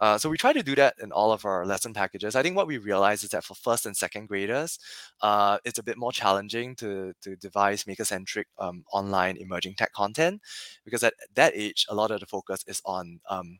Uh, 0.00 0.16
so 0.16 0.30
we 0.30 0.38
try 0.38 0.52
to 0.52 0.62
do 0.62 0.74
that 0.74 0.94
in 1.02 1.12
all 1.12 1.32
of 1.32 1.44
our 1.44 1.66
lesson 1.66 1.92
packages. 1.92 2.34
I 2.34 2.42
think 2.42 2.56
what 2.56 2.66
we 2.66 2.78
realize 2.78 3.22
is 3.24 3.30
that 3.30 3.44
for 3.44 3.54
first 3.54 3.86
and 3.86 3.96
second 3.96 4.28
graders 4.28 4.78
uh, 5.22 5.58
it's 5.64 5.78
a 5.78 5.82
bit 5.82 5.98
more 5.98 6.12
challenging 6.12 6.74
to, 6.76 7.12
to 7.22 7.36
devise 7.36 7.86
maker-centric 7.86 8.46
um, 8.58 8.84
online 8.92 9.36
emerging 9.36 9.74
tech 9.74 9.92
content 9.92 10.40
because 10.84 11.02
at 11.02 11.14
that 11.34 11.52
age 11.54 11.86
a 11.88 11.94
lot 11.94 12.10
of 12.10 12.20
the 12.20 12.26
focus 12.26 12.64
is 12.66 12.80
on 12.84 13.20
um, 13.28 13.58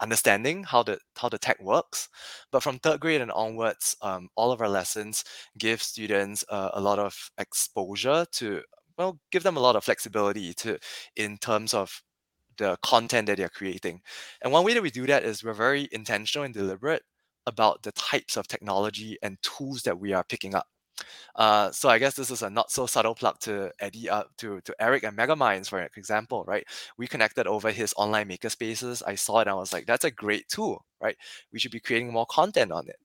understanding 0.00 0.64
how 0.64 0.82
the 0.82 0.98
how 1.16 1.28
the 1.28 1.38
tech 1.38 1.60
works. 1.60 2.08
But 2.52 2.62
from 2.62 2.78
third 2.78 3.00
grade 3.00 3.20
and 3.20 3.32
onwards, 3.32 3.96
um, 4.02 4.28
all 4.36 4.52
of 4.52 4.60
our 4.60 4.68
lessons 4.68 5.24
give 5.58 5.82
students 5.82 6.44
uh, 6.48 6.70
a 6.74 6.80
lot 6.80 6.98
of 6.98 7.30
exposure 7.38 8.26
to 8.32 8.62
well, 8.98 9.18
give 9.32 9.42
them 9.42 9.56
a 9.56 9.60
lot 9.60 9.76
of 9.76 9.84
flexibility 9.84 10.52
to 10.54 10.78
in 11.16 11.38
terms 11.38 11.72
of 11.74 12.02
the 12.58 12.76
content 12.82 13.26
that 13.28 13.38
they're 13.38 13.48
creating. 13.48 14.02
And 14.42 14.52
one 14.52 14.64
way 14.64 14.74
that 14.74 14.82
we 14.82 14.90
do 14.90 15.06
that 15.06 15.24
is 15.24 15.42
we're 15.42 15.54
very 15.54 15.88
intentional 15.92 16.44
and 16.44 16.54
deliberate 16.54 17.02
about 17.46 17.82
the 17.82 17.92
types 17.92 18.36
of 18.36 18.46
technology 18.48 19.16
and 19.22 19.38
tools 19.42 19.82
that 19.82 19.98
we 19.98 20.12
are 20.12 20.24
picking 20.24 20.54
up. 20.54 20.66
Uh, 21.36 21.70
so 21.70 21.88
I 21.88 21.98
guess 21.98 22.14
this 22.14 22.30
is 22.30 22.42
a 22.42 22.50
not 22.50 22.70
so 22.70 22.86
subtle 22.86 23.14
plug 23.14 23.38
to 23.40 23.70
Eddy, 23.80 24.08
uh, 24.08 24.24
to 24.38 24.60
to 24.62 24.74
Eric 24.80 25.04
and 25.04 25.16
Megaminds, 25.16 25.68
for 25.68 25.80
example, 25.96 26.44
right? 26.46 26.66
We 26.96 27.06
connected 27.06 27.46
over 27.46 27.70
his 27.70 27.94
online 27.96 28.28
makerspaces. 28.28 29.02
I 29.06 29.14
saw 29.14 29.38
it 29.38 29.42
and 29.42 29.50
I 29.50 29.54
was 29.54 29.72
like, 29.72 29.86
that's 29.86 30.04
a 30.04 30.10
great 30.10 30.48
tool, 30.48 30.84
right? 31.00 31.16
We 31.52 31.58
should 31.58 31.72
be 31.72 31.80
creating 31.80 32.12
more 32.12 32.26
content 32.26 32.72
on 32.72 32.88
it. 32.88 32.96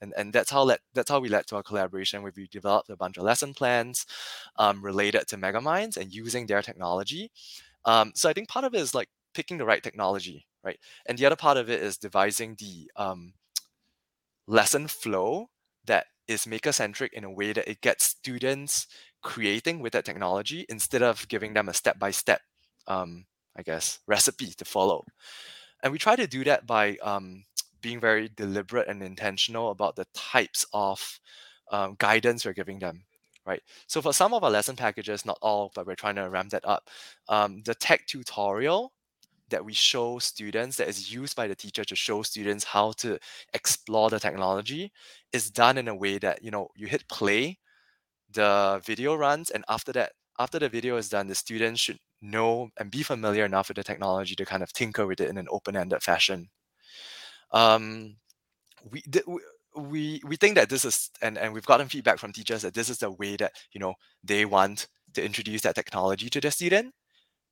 And, 0.00 0.12
and 0.16 0.32
that's 0.32 0.50
how 0.50 0.62
let 0.64 0.80
that's 0.94 1.10
how 1.10 1.20
we 1.20 1.28
led 1.28 1.46
to 1.48 1.56
our 1.56 1.62
collaboration 1.62 2.22
where 2.22 2.32
we 2.36 2.46
developed 2.48 2.90
a 2.90 2.96
bunch 2.96 3.16
of 3.16 3.24
lesson 3.24 3.54
plans 3.54 4.06
um, 4.56 4.84
related 4.84 5.26
to 5.28 5.36
Megaminds 5.36 5.96
and 5.96 6.12
using 6.12 6.46
their 6.46 6.62
technology. 6.62 7.30
Um, 7.84 8.12
so 8.14 8.28
I 8.28 8.32
think 8.32 8.48
part 8.48 8.64
of 8.64 8.74
it 8.74 8.80
is 8.80 8.94
like 8.94 9.08
picking 9.34 9.58
the 9.58 9.64
right 9.64 9.82
technology, 9.82 10.46
right? 10.62 10.78
And 11.06 11.18
the 11.18 11.26
other 11.26 11.36
part 11.36 11.56
of 11.56 11.70
it 11.70 11.82
is 11.82 11.96
devising 11.96 12.56
the 12.58 12.90
um, 12.96 13.34
lesson 14.46 14.88
flow 14.88 15.48
that 15.86 16.06
is 16.28 16.46
maker 16.46 16.72
centric 16.72 17.12
in 17.12 17.24
a 17.24 17.30
way 17.30 17.52
that 17.52 17.68
it 17.70 17.80
gets 17.80 18.04
students 18.04 18.86
creating 19.22 19.80
with 19.80 19.92
that 19.94 20.04
technology 20.04 20.66
instead 20.68 21.02
of 21.02 21.28
giving 21.28 21.54
them 21.54 21.68
a 21.68 21.74
step 21.74 21.98
by 21.98 22.10
step, 22.10 22.42
I 23.56 23.62
guess, 23.62 24.00
recipe 24.06 24.48
to 24.54 24.64
follow. 24.64 25.04
And 25.82 25.92
we 25.92 25.98
try 25.98 26.16
to 26.16 26.26
do 26.26 26.44
that 26.44 26.66
by 26.66 26.96
um, 27.02 27.44
being 27.82 28.00
very 28.00 28.30
deliberate 28.34 28.88
and 28.88 29.02
intentional 29.02 29.70
about 29.70 29.96
the 29.96 30.06
types 30.14 30.66
of 30.72 31.20
um, 31.70 31.96
guidance 31.98 32.44
we're 32.46 32.54
giving 32.54 32.78
them. 32.80 33.04
Right. 33.46 33.62
So 33.88 34.00
for 34.00 34.14
some 34.14 34.32
of 34.32 34.42
our 34.42 34.50
lesson 34.50 34.76
packages, 34.76 35.26
not 35.26 35.38
all, 35.42 35.70
but 35.74 35.86
we're 35.86 35.96
trying 35.96 36.16
to 36.16 36.30
ramp 36.30 36.50
that 36.52 36.66
up. 36.66 36.88
Um, 37.28 37.62
the 37.64 37.74
tech 37.74 38.06
tutorial 38.06 38.93
that 39.54 39.64
we 39.64 39.72
show 39.72 40.18
students 40.18 40.76
that 40.76 40.88
is 40.88 41.12
used 41.14 41.36
by 41.36 41.46
the 41.46 41.54
teacher 41.54 41.84
to 41.84 41.94
show 41.94 42.22
students 42.22 42.64
how 42.64 42.90
to 42.92 43.16
explore 43.52 44.10
the 44.10 44.18
technology 44.18 44.90
is 45.32 45.50
done 45.50 45.78
in 45.78 45.86
a 45.88 45.94
way 45.94 46.18
that 46.18 46.42
you 46.42 46.50
know 46.50 46.66
you 46.74 46.88
hit 46.88 47.08
play 47.08 47.56
the 48.32 48.82
video 48.84 49.14
runs 49.14 49.50
and 49.50 49.64
after 49.68 49.92
that 49.92 50.10
after 50.40 50.58
the 50.58 50.68
video 50.68 50.96
is 50.96 51.08
done 51.08 51.28
the 51.28 51.34
students 51.34 51.80
should 51.80 51.98
know 52.20 52.68
and 52.78 52.90
be 52.90 53.02
familiar 53.02 53.44
enough 53.44 53.68
with 53.68 53.76
the 53.76 53.84
technology 53.84 54.34
to 54.34 54.44
kind 54.44 54.62
of 54.62 54.72
tinker 54.72 55.06
with 55.06 55.20
it 55.20 55.28
in 55.28 55.38
an 55.38 55.46
open-ended 55.50 56.02
fashion. 56.02 56.48
Um, 57.52 58.16
we, 58.90 59.02
we 59.76 60.20
we 60.24 60.36
think 60.36 60.56
that 60.56 60.68
this 60.68 60.84
is 60.84 61.10
and, 61.22 61.38
and 61.38 61.52
we've 61.52 61.66
gotten 61.66 61.88
feedback 61.88 62.18
from 62.18 62.32
teachers 62.32 62.62
that 62.62 62.74
this 62.74 62.88
is 62.88 62.98
the 62.98 63.10
way 63.10 63.36
that 63.36 63.52
you 63.72 63.80
know 63.80 63.94
they 64.24 64.44
want 64.44 64.88
to 65.14 65.24
introduce 65.24 65.62
that 65.62 65.74
technology 65.74 66.28
to 66.30 66.40
their 66.40 66.50
student 66.50 66.92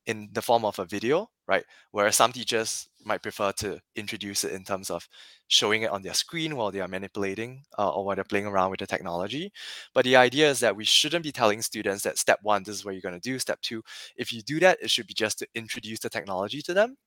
in 0.05 0.29
the 0.33 0.41
form 0.41 0.65
of 0.65 0.79
a 0.79 0.85
video, 0.85 1.29
right? 1.47 1.63
Whereas 1.91 2.15
some 2.15 2.31
teachers 2.31 2.87
might 3.05 3.21
prefer 3.21 3.51
to 3.53 3.79
introduce 3.95 4.43
it 4.43 4.53
in 4.53 4.63
terms 4.63 4.89
of 4.89 5.07
showing 5.47 5.83
it 5.83 5.91
on 5.91 6.01
their 6.01 6.13
screen 6.13 6.55
while 6.55 6.71
they 6.71 6.81
are 6.81 6.87
manipulating 6.87 7.63
uh, 7.77 7.89
or 7.89 8.05
while 8.05 8.15
they're 8.15 8.23
playing 8.23 8.47
around 8.47 8.71
with 8.71 8.79
the 8.79 8.87
technology. 8.87 9.51
But 9.93 10.05
the 10.05 10.15
idea 10.15 10.49
is 10.49 10.59
that 10.61 10.75
we 10.75 10.85
shouldn't 10.85 11.23
be 11.23 11.31
telling 11.31 11.61
students 11.61 12.03
that 12.03 12.17
step 12.17 12.39
one, 12.41 12.63
this 12.63 12.75
is 12.75 12.85
what 12.85 12.93
you're 12.93 13.01
going 13.01 13.19
to 13.19 13.19
do. 13.19 13.39
Step 13.39 13.61
two, 13.61 13.83
if 14.15 14.33
you 14.33 14.41
do 14.41 14.59
that, 14.59 14.79
it 14.81 14.89
should 14.89 15.07
be 15.07 15.13
just 15.13 15.39
to 15.39 15.47
introduce 15.55 15.99
the 15.99 16.09
technology 16.09 16.61
to 16.61 16.73
them 16.73 16.97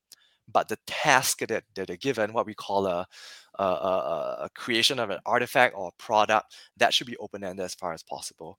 but 0.51 0.69
the 0.69 0.79
task 0.87 1.41
that, 1.41 1.65
that 1.75 1.87
they're 1.87 1.97
given, 1.97 2.33
what 2.33 2.47
we 2.47 2.55
call 2.55 2.87
a, 2.87 3.07
a, 3.59 3.65
a, 3.65 4.39
a 4.43 4.51
creation 4.55 4.99
of 4.99 5.11
an 5.11 5.19
artifact 5.27 5.75
or 5.77 5.91
product, 5.99 6.55
that 6.77 6.95
should 6.95 7.07
be 7.07 7.17
open-ended 7.19 7.65
as 7.65 7.75
far 7.75 7.93
as 7.93 8.03
possible. 8.03 8.59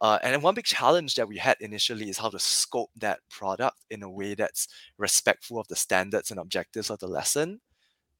Uh, 0.00 0.18
and 0.22 0.42
one 0.42 0.54
big 0.54 0.64
challenge 0.64 1.14
that 1.14 1.28
we 1.28 1.36
had 1.36 1.56
initially 1.60 2.08
is 2.08 2.18
how 2.18 2.30
to 2.30 2.38
scope 2.38 2.90
that 2.96 3.20
product 3.30 3.76
in 3.90 4.02
a 4.02 4.10
way 4.10 4.34
that's 4.34 4.68
respectful 4.98 5.58
of 5.58 5.68
the 5.68 5.76
standards 5.76 6.30
and 6.30 6.40
objectives 6.40 6.90
of 6.90 6.98
the 6.98 7.08
lesson 7.08 7.60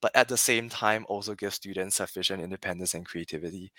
but 0.01 0.15
at 0.15 0.27
the 0.27 0.37
same 0.37 0.69
time 0.69 1.05
also 1.09 1.33
give 1.35 1.53
students 1.53 1.95
sufficient 1.95 2.41
independence 2.41 2.93
and 2.93 3.05
creativity. 3.05 3.71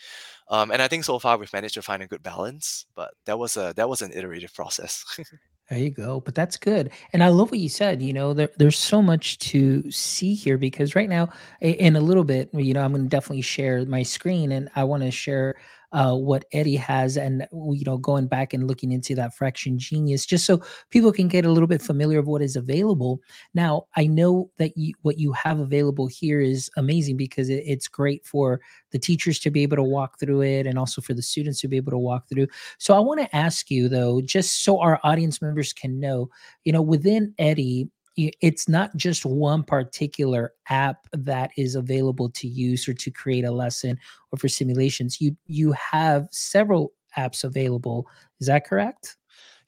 Um, 0.49 0.71
and 0.71 0.83
I 0.83 0.89
think 0.89 1.05
so 1.05 1.19
far 1.19 1.39
we've 1.39 1.53
managed 1.53 1.75
to 1.75 1.83
find 1.83 2.03
a 2.03 2.07
good 2.09 2.23
balance, 2.23 2.87
but 2.95 3.15
that 3.27 3.39
was 3.39 3.57
a 3.57 3.73
that 3.77 3.89
was 3.89 4.03
an 4.03 4.13
iterative 4.13 4.55
process. 4.55 5.05
There 5.69 5.79
you 5.79 5.91
go. 5.91 6.21
But 6.21 6.35
that's 6.35 6.57
good. 6.57 6.91
And 7.13 7.23
I 7.23 7.29
love 7.29 7.51
what 7.51 7.61
you 7.61 7.69
said. 7.69 8.01
You 8.01 8.13
know, 8.15 8.33
there, 8.33 8.49
there's 8.57 8.79
so 8.79 9.03
much 9.03 9.39
to 9.51 9.91
see 9.91 10.35
here 10.35 10.57
because 10.57 10.95
right 10.95 11.09
now, 11.09 11.29
in 11.61 11.95
a 11.95 12.01
little 12.01 12.25
bit, 12.25 12.49
you 12.55 12.73
know, 12.73 12.83
I'm 12.83 12.93
going 12.93 13.03
to 13.05 13.09
definitely 13.09 13.43
share 13.43 13.85
my 13.85 14.03
screen 14.03 14.53
and 14.53 14.71
I 14.77 14.85
want 14.85 15.03
to 15.03 15.11
share 15.11 15.57
uh, 15.93 16.15
what 16.15 16.45
Eddy 16.53 16.77
has, 16.77 17.17
and 17.17 17.47
you 17.53 17.85
know, 17.85 17.97
going 17.97 18.27
back 18.27 18.53
and 18.53 18.67
looking 18.67 18.93
into 18.93 19.15
that 19.15 19.35
fraction 19.35 19.79
genius, 19.79 20.27
just 20.27 20.45
so 20.45 20.63
people 20.91 21.13
can 21.13 21.29
get 21.29 21.45
a 21.45 21.51
little 21.51 21.67
bit 21.67 21.81
familiar 21.83 22.19
of 22.19 22.27
what 22.27 22.43
is 22.43 22.57
available. 22.57 23.21
Now, 23.55 23.87
I 23.97 24.07
know 24.07 24.51
that 24.59 24.77
you, 24.77 24.95
what 25.03 25.19
you 25.19 25.33
have 25.33 25.61
available 25.61 26.07
here 26.07 26.41
is 26.41 26.71
amazing 26.77 27.17
because 27.17 27.49
it, 27.49 27.63
it's 27.67 27.89
great 27.89 28.25
for 28.27 28.61
the 28.91 28.99
teachers 28.99 29.39
to 29.41 29.51
be 29.51 29.63
able 29.63 29.77
to 29.77 29.83
walk 29.83 30.19
through 30.19 30.43
it, 30.43 30.67
and 30.67 30.79
also 30.79 31.01
for 31.01 31.15
the 31.15 31.23
students 31.23 31.61
to 31.61 31.69
be 31.69 31.77
able 31.77 31.93
to 31.93 31.99
walk 31.99 32.29
through. 32.29 32.49
So, 32.79 32.95
I 32.95 33.01
want 33.01 33.21
to 33.21 33.37
ask 33.37 33.71
you 33.71 33.89
though, 33.89 34.21
just 34.21 34.65
so 34.65 34.81
our 34.81 35.01
audience 35.05 35.41
members 35.41 35.73
can 35.73 35.99
know, 35.99 36.29
you 36.65 36.73
know, 36.73 36.83
within 36.83 37.35
Eddy, 37.39 37.89
it's 38.19 38.69
not 38.69 38.95
just 38.97 39.25
one 39.25 39.63
particular 39.63 40.53
app 40.69 41.07
that 41.13 41.51
is 41.57 41.77
available 41.77 42.29
to 42.31 42.49
use 42.49 42.89
or 42.89 42.95
to 42.95 43.11
create 43.11 43.45
a 43.45 43.51
lesson 43.51 43.99
or 44.33 44.39
for 44.39 44.49
simulations. 44.49 45.21
You 45.21 45.37
you 45.47 45.73
have 45.73 46.29
several 46.31 46.93
apps 47.17 47.45
available. 47.45 48.07
Is 48.41 48.49
that 48.49 48.67
correct? 48.67 49.17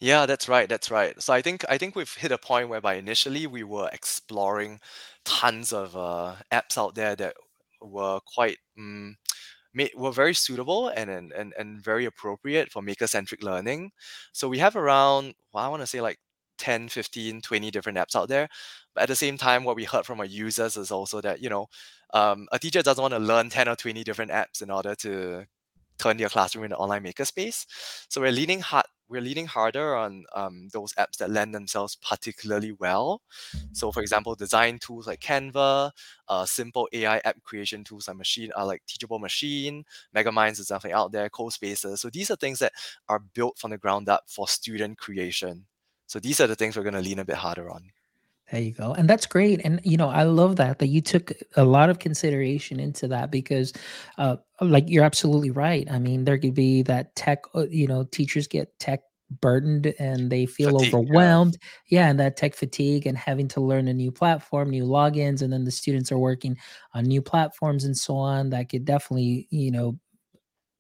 Yeah 0.01 0.27
that's 0.27 0.49
right 0.49 0.69
that's 0.69 0.91
right. 0.91 1.21
So 1.23 1.33
i 1.33 1.43
think 1.43 1.65
i 1.69 1.79
think 1.79 1.95
we've 1.95 2.13
hit 2.15 2.33
a 2.33 2.39
point 2.39 2.69
whereby 2.69 2.95
initially 2.95 3.47
we 3.47 3.63
were 3.63 3.89
exploring 3.93 4.81
tons 5.25 5.73
of 5.73 5.97
uh, 5.97 6.35
apps 6.53 6.77
out 6.79 6.95
there 6.95 7.15
that 7.17 7.35
were 7.81 8.19
quite 8.35 8.59
um, 8.79 9.17
made, 9.75 9.93
were 9.97 10.13
very 10.13 10.35
suitable 10.35 10.89
and, 10.89 11.11
and 11.11 11.33
and 11.33 11.55
and 11.59 11.83
very 11.85 12.07
appropriate 12.07 12.71
for 12.73 12.83
maker 12.83 13.07
centric 13.07 13.43
learning. 13.43 13.91
So 14.33 14.49
we 14.49 14.59
have 14.59 14.77
around 14.77 15.35
well, 15.53 15.65
i 15.65 15.69
want 15.69 15.83
to 15.83 15.87
say 15.87 16.01
like 16.01 16.19
10 16.61 16.89
15 16.89 17.41
20 17.41 17.71
different 17.71 17.99
apps 17.99 18.15
out 18.15 18.29
there 18.29 18.49
but 18.95 19.03
at 19.03 19.09
the 19.09 19.17
same 19.17 19.37
time 19.37 19.65
what 19.65 19.77
we 19.77 19.85
heard 19.85 20.05
from 20.05 20.21
our 20.21 20.27
users 20.27 20.77
is 20.77 20.91
also 20.91 21.21
that 21.21 21.43
you 21.43 21.49
know 21.49 21.67
um, 22.13 22.47
a 22.53 22.59
teacher 22.59 22.83
doesn't 22.83 23.03
want 23.03 23.15
to 23.15 23.19
learn 23.19 23.49
10 23.49 23.69
or 23.69 23.77
20 23.77 24.05
different 24.05 24.31
apps 24.31 24.63
in 24.63 24.71
order 24.71 24.95
to 24.95 25.45
turn 25.99 26.17
their 26.17 26.29
classroom 26.29 26.65
into 26.65 26.77
an 26.77 26.83
online 26.83 27.03
makerspace 27.03 27.65
so 28.09 28.21
we're 28.21 28.31
leaning 28.31 28.61
hard 28.61 28.85
we're 29.11 29.21
leaning 29.21 29.47
harder 29.47 29.97
on 29.97 30.25
um, 30.35 30.69
those 30.73 30.93
apps 30.95 31.17
that 31.19 31.31
lend 31.31 31.53
themselves 31.53 31.97
particularly 31.97 32.73
well. 32.73 33.21
So, 33.73 33.91
for 33.91 34.01
example, 34.01 34.37
design 34.37 34.79
tools 34.79 35.09
like 35.09 35.21
Canva, 35.21 35.91
uh, 36.29 36.47
simple 36.47 36.89
AI 36.93 37.19
app 37.25 37.43
creation 37.43 37.83
tools 37.83 38.07
like 38.07 38.17
Machine, 38.17 38.53
uh, 38.57 38.65
like 38.65 38.83
Teachable 38.87 39.19
Machine, 39.19 39.85
Megaminds 40.15 40.61
is 40.61 40.69
definitely 40.69 40.95
out 40.95 41.11
there, 41.11 41.29
CoSpaces. 41.29 41.99
So 41.99 42.09
these 42.09 42.31
are 42.31 42.37
things 42.37 42.61
that 42.61 42.73
are 43.09 43.19
built 43.35 43.59
from 43.59 43.73
the 43.73 43.79
ground 43.79 44.09
up 44.09 44.25
for 44.29 44.47
student 44.47 44.97
creation. 44.97 45.67
So 46.11 46.19
these 46.19 46.41
are 46.41 46.49
the 46.49 46.57
things 46.57 46.77
we're 46.77 46.83
going 46.83 46.95
to 46.95 47.01
lean 47.01 47.21
a 47.21 47.25
bit 47.25 47.37
harder 47.37 47.71
on. 47.71 47.93
There 48.51 48.61
you 48.61 48.73
go. 48.73 48.95
And 48.95 49.09
that's 49.09 49.27
great. 49.27 49.61
And 49.65 49.81
you 49.85 49.97
know, 49.97 50.09
I 50.09 50.25
love 50.25 50.57
that 50.57 50.81
that 50.81 50.89
you 50.89 51.01
took 51.01 51.33
a 51.57 51.65
lot 51.65 51.89
of 51.89 52.01
consideration 52.01 52.81
into 52.81 53.07
that 53.07 53.31
because 53.31 53.73
uh 54.19 54.39
like 54.61 54.87
you're 54.89 55.05
absolutely 55.05 55.53
right. 55.53 55.89
I 55.89 56.01
mean, 56.01 56.25
there 56.25 56.37
could 56.37 56.55
be 56.55 56.83
that 56.83 57.15
tech, 57.15 57.45
uh, 57.55 57.69
you 57.71 57.87
know, 57.87 58.03
teachers 58.03 58.49
get 58.49 58.77
tech 58.81 59.03
burdened 59.41 59.95
and 60.01 60.33
they 60.33 60.47
feel 60.47 60.81
fatigue, 60.81 60.95
overwhelmed. 60.97 61.59
Yeah. 61.87 62.01
yeah, 62.01 62.11
and 62.11 62.19
that 62.19 62.37
tech 62.37 62.57
fatigue 62.57 63.07
and 63.07 63.17
having 63.17 63.47
to 63.47 63.61
learn 63.61 63.87
a 63.87 63.95
new 63.95 64.11
platform, 64.11 64.71
new 64.71 64.83
logins 64.83 65.43
and 65.43 65.53
then 65.53 65.63
the 65.63 65.71
students 65.71 66.11
are 66.11 66.19
working 66.19 66.59
on 66.93 67.05
new 67.05 67.23
platforms 67.23 67.85
and 67.85 67.97
so 67.97 68.17
on 68.17 68.51
that 68.51 68.69
could 68.69 68.85
definitely, 68.85 69.47
you 69.51 69.71
know, 69.71 69.97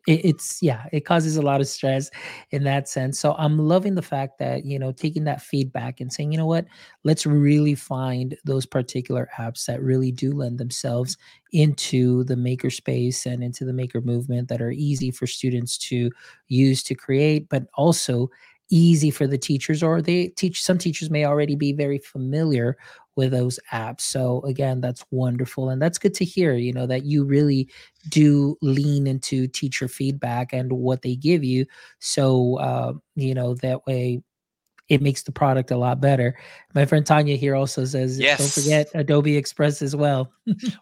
it, 0.07 0.25
it's 0.25 0.63
yeah 0.63 0.85
it 0.93 1.01
causes 1.05 1.37
a 1.37 1.43
lot 1.43 1.61
of 1.61 1.69
stress 1.69 2.11
in 2.51 2.65
that 2.65 2.89
sense. 2.89 3.19
So 3.19 3.35
i'm 3.39 3.59
loving 3.59 3.95
the 3.95 4.03
fact 4.03 4.39
that 4.39 4.65
you 4.65 4.79
know 4.79 4.93
taking 4.93 5.25
that 5.25 5.43
feedback 5.43 6.01
and 6.01 6.13
saying 6.13 6.33
you 6.33 6.39
know 6.39 6.47
what? 6.47 6.67
Let's 7.05 7.27
really 7.27 7.75
find 7.75 8.37
those 8.45 8.67
particular 8.67 9.29
apps 9.39 9.67
that 9.67 9.83
really 9.83 10.13
do 10.13 10.33
lend 10.33 10.59
themselves 10.59 11.17
into 11.53 12.25
the 12.25 12.37
maker 12.37 12.71
space 12.71 13.27
and 13.27 13.43
into 13.43 13.65
the 13.65 13.73
maker 13.73 14.01
movement 14.01 14.49
that 14.49 14.63
are 14.63 14.71
easy 14.71 15.11
for 15.11 15.27
students 15.27 15.77
to 15.79 16.11
use 16.49 16.83
to 16.85 16.95
create 16.95 17.49
but 17.49 17.65
also 17.75 18.31
easy 18.71 19.11
for 19.11 19.27
the 19.27 19.39
teachers 19.39 19.83
or 19.83 20.01
they 20.01 20.29
teach 20.29 20.63
some 20.63 20.79
teachers 20.79 21.11
may 21.11 21.25
already 21.25 21.57
be 21.57 21.73
very 21.73 21.99
familiar 21.99 22.77
with 23.16 23.33
those 23.33 23.59
apps 23.73 24.03
so 24.03 24.40
again 24.42 24.81
that's 24.81 25.05
wonderful 25.11 25.70
and 25.70 25.81
that's 25.81 25.99
good 25.99 26.14
to 26.14 26.25
hear 26.25 26.55
you 26.55 26.73
know 26.73 26.87
that 26.87 27.05
you 27.05 27.25
really 27.25 27.68
do 28.09 28.57
lean 28.62 29.07
into 29.07 29.46
teacher 29.49 29.88
feedback 29.88 30.53
and 30.53 30.73
what 30.73 31.03
they 31.03 31.16
give 31.16 31.44
you 31.44 31.66
so 31.99 32.59
uh, 32.59 32.92
you 33.16 33.35
know 33.35 33.55
that 33.55 33.85
way 33.87 34.23
it 34.90 35.01
makes 35.01 35.23
the 35.23 35.33
product 35.33 35.70
a 35.70 35.77
lot 35.77 36.01
better. 36.01 36.37
My 36.75 36.85
friend 36.85 37.07
Tanya 37.07 37.37
here 37.37 37.55
also 37.55 37.85
says, 37.85 38.18
yes. 38.18 38.38
don't 38.38 38.62
forget 38.64 38.90
Adobe 38.92 39.37
Express 39.37 39.83
as 39.83 39.94
well. 39.94 40.33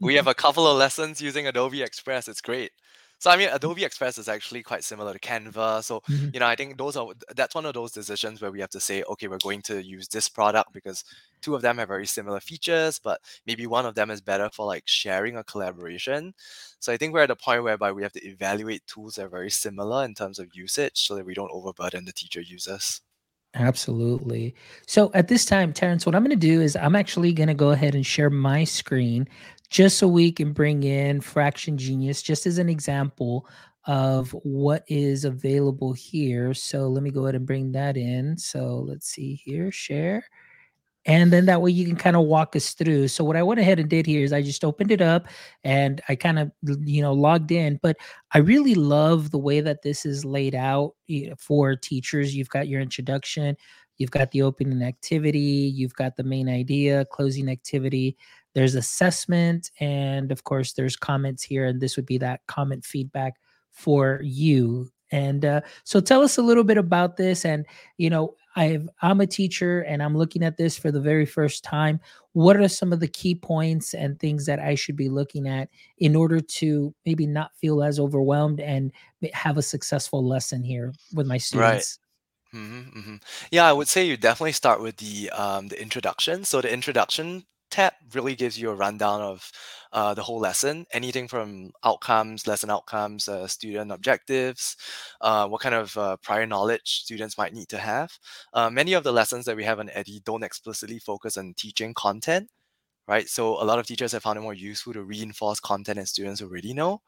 we 0.00 0.14
have 0.14 0.26
a 0.26 0.34
couple 0.34 0.66
of 0.66 0.78
lessons 0.78 1.20
using 1.20 1.46
Adobe 1.46 1.82
Express. 1.82 2.26
It's 2.26 2.40
great. 2.40 2.72
So 3.18 3.30
I 3.30 3.36
mean, 3.36 3.48
Adobe 3.52 3.84
Express 3.84 4.16
is 4.18 4.28
actually 4.28 4.62
quite 4.62 4.84
similar 4.84 5.12
to 5.12 5.18
Canva. 5.18 5.82
So 5.82 6.00
mm-hmm. 6.00 6.28
you 6.32 6.40
know, 6.40 6.46
I 6.46 6.56
think 6.56 6.78
those 6.78 6.96
are 6.96 7.08
that's 7.36 7.54
one 7.54 7.66
of 7.66 7.74
those 7.74 7.92
decisions 7.92 8.40
where 8.40 8.50
we 8.50 8.60
have 8.60 8.70
to 8.70 8.80
say, 8.80 9.02
okay, 9.02 9.28
we're 9.28 9.38
going 9.38 9.62
to 9.62 9.82
use 9.82 10.08
this 10.08 10.28
product 10.28 10.72
because 10.72 11.04
two 11.40 11.54
of 11.54 11.62
them 11.62 11.78
have 11.78 11.88
very 11.88 12.06
similar 12.06 12.40
features, 12.40 12.98
but 12.98 13.20
maybe 13.46 13.66
one 13.66 13.86
of 13.86 13.94
them 13.94 14.10
is 14.10 14.20
better 14.20 14.48
for 14.52 14.66
like 14.66 14.84
sharing 14.86 15.36
or 15.36 15.42
collaboration. 15.44 16.34
So 16.80 16.92
I 16.92 16.96
think 16.96 17.12
we're 17.12 17.22
at 17.22 17.30
a 17.30 17.36
point 17.36 17.64
whereby 17.64 17.92
we 17.92 18.02
have 18.02 18.12
to 18.12 18.26
evaluate 18.26 18.86
tools 18.86 19.16
that 19.16 19.26
are 19.26 19.28
very 19.28 19.50
similar 19.50 20.04
in 20.04 20.14
terms 20.14 20.38
of 20.38 20.54
usage, 20.54 21.06
so 21.06 21.14
that 21.16 21.26
we 21.26 21.34
don't 21.34 21.50
overburden 21.52 22.04
the 22.04 22.12
teacher 22.12 22.40
users. 22.40 23.00
Absolutely. 23.54 24.54
So 24.86 25.10
at 25.14 25.28
this 25.28 25.44
time, 25.44 25.72
Terence, 25.72 26.04
what 26.04 26.14
I'm 26.14 26.22
going 26.22 26.38
to 26.38 26.46
do 26.46 26.60
is 26.60 26.76
I'm 26.76 26.94
actually 26.94 27.32
going 27.32 27.48
to 27.48 27.54
go 27.54 27.70
ahead 27.70 27.94
and 27.94 28.04
share 28.04 28.28
my 28.30 28.62
screen 28.64 29.26
just 29.70 29.98
so 29.98 30.08
we 30.08 30.32
can 30.32 30.52
bring 30.52 30.82
in 30.82 31.20
Fraction 31.20 31.76
Genius, 31.76 32.22
just 32.22 32.46
as 32.46 32.58
an 32.58 32.68
example 32.68 33.48
of 33.84 34.30
what 34.42 34.84
is 34.88 35.24
available 35.24 35.92
here. 35.92 36.52
So 36.54 36.88
let 36.88 37.02
me 37.02 37.10
go 37.10 37.24
ahead 37.24 37.34
and 37.34 37.46
bring 37.46 37.72
that 37.72 37.96
in. 37.96 38.36
So 38.36 38.84
let's 38.86 39.08
see 39.08 39.34
here, 39.34 39.70
share. 39.72 40.24
And 41.06 41.32
then 41.32 41.46
that 41.46 41.62
way 41.62 41.70
you 41.70 41.86
can 41.86 41.96
kind 41.96 42.16
of 42.16 42.26
walk 42.26 42.54
us 42.54 42.74
through. 42.74 43.08
So 43.08 43.24
what 43.24 43.36
I 43.36 43.42
went 43.42 43.60
ahead 43.60 43.78
and 43.78 43.88
did 43.88 44.04
here 44.04 44.22
is 44.22 44.32
I 44.32 44.42
just 44.42 44.62
opened 44.62 44.90
it 44.90 45.00
up 45.00 45.26
and 45.64 46.02
I 46.08 46.16
kind 46.16 46.38
of 46.38 46.52
you 46.84 47.00
know 47.00 47.14
logged 47.14 47.50
in. 47.50 47.80
But 47.82 47.96
I 48.32 48.38
really 48.38 48.74
love 48.74 49.30
the 49.30 49.38
way 49.38 49.62
that 49.62 49.80
this 49.80 50.04
is 50.04 50.26
laid 50.26 50.54
out 50.54 50.94
for 51.38 51.74
teachers. 51.76 52.36
You've 52.36 52.50
got 52.50 52.68
your 52.68 52.82
introduction, 52.82 53.56
you've 53.96 54.10
got 54.10 54.32
the 54.32 54.42
opening 54.42 54.82
activity, 54.82 55.72
you've 55.74 55.94
got 55.94 56.16
the 56.16 56.24
main 56.24 56.46
idea, 56.46 57.06
closing 57.06 57.48
activity, 57.48 58.18
there's 58.54 58.74
assessment, 58.74 59.70
and 59.80 60.32
of 60.32 60.44
course, 60.44 60.72
there's 60.72 60.96
comments 60.96 61.42
here. 61.42 61.66
And 61.66 61.80
this 61.80 61.96
would 61.96 62.06
be 62.06 62.18
that 62.18 62.40
comment 62.46 62.84
feedback 62.84 63.34
for 63.70 64.20
you. 64.22 64.90
And 65.10 65.44
uh, 65.44 65.60
so 65.84 66.00
tell 66.00 66.22
us 66.22 66.36
a 66.36 66.42
little 66.42 66.64
bit 66.64 66.76
about 66.76 67.16
this. 67.16 67.44
And, 67.44 67.64
you 67.96 68.10
know, 68.10 68.34
I've, 68.56 68.88
I'm 69.00 69.20
a 69.20 69.26
teacher 69.26 69.82
and 69.82 70.02
I'm 70.02 70.16
looking 70.16 70.42
at 70.42 70.56
this 70.56 70.76
for 70.76 70.90
the 70.90 71.00
very 71.00 71.24
first 71.24 71.64
time. 71.64 72.00
What 72.32 72.56
are 72.56 72.68
some 72.68 72.92
of 72.92 73.00
the 73.00 73.08
key 73.08 73.34
points 73.34 73.94
and 73.94 74.18
things 74.18 74.46
that 74.46 74.58
I 74.58 74.74
should 74.74 74.96
be 74.96 75.08
looking 75.08 75.48
at 75.48 75.68
in 75.98 76.16
order 76.16 76.40
to 76.40 76.94
maybe 77.06 77.26
not 77.26 77.56
feel 77.56 77.82
as 77.82 77.98
overwhelmed 77.98 78.60
and 78.60 78.92
have 79.32 79.56
a 79.56 79.62
successful 79.62 80.26
lesson 80.26 80.62
here 80.62 80.92
with 81.14 81.26
my 81.26 81.38
students? 81.38 81.98
Right. 82.52 82.60
Mm-hmm, 82.60 82.98
mm-hmm. 82.98 83.16
Yeah, 83.50 83.66
I 83.66 83.72
would 83.72 83.88
say 83.88 84.06
you 84.06 84.16
definitely 84.16 84.52
start 84.52 84.80
with 84.80 84.96
the 84.96 85.30
um, 85.30 85.68
the 85.68 85.80
introduction. 85.80 86.44
So 86.44 86.62
the 86.62 86.72
introduction 86.72 87.44
tab 87.70 87.92
really 88.14 88.34
gives 88.34 88.58
you 88.58 88.70
a 88.70 88.74
rundown 88.74 89.20
of 89.20 89.50
uh, 89.92 90.14
the 90.14 90.22
whole 90.22 90.38
lesson, 90.38 90.86
anything 90.92 91.28
from 91.28 91.72
outcomes, 91.84 92.46
lesson 92.46 92.70
outcomes, 92.70 93.28
uh, 93.28 93.46
student 93.46 93.92
objectives, 93.92 94.76
uh, 95.20 95.48
what 95.48 95.60
kind 95.60 95.74
of 95.74 95.96
uh, 95.96 96.16
prior 96.18 96.46
knowledge 96.46 97.02
students 97.04 97.38
might 97.38 97.54
need 97.54 97.68
to 97.68 97.78
have. 97.78 98.18
Uh, 98.52 98.70
many 98.70 98.92
of 98.92 99.04
the 99.04 99.12
lessons 99.12 99.44
that 99.46 99.56
we 99.56 99.64
have 99.64 99.78
on 99.80 99.90
Eddy 99.90 100.20
don't 100.24 100.42
explicitly 100.42 100.98
focus 100.98 101.36
on 101.36 101.54
teaching 101.56 101.94
content, 101.94 102.50
right? 103.08 103.28
So 103.28 103.60
a 103.62 103.64
lot 103.64 103.78
of 103.78 103.86
teachers 103.86 104.12
have 104.12 104.22
found 104.22 104.38
it 104.38 104.42
more 104.42 104.54
useful 104.54 104.92
to 104.92 105.02
reinforce 105.02 105.60
content 105.60 105.98
that 105.98 106.08
students 106.08 106.42
already 106.42 106.74
know. 106.74 107.00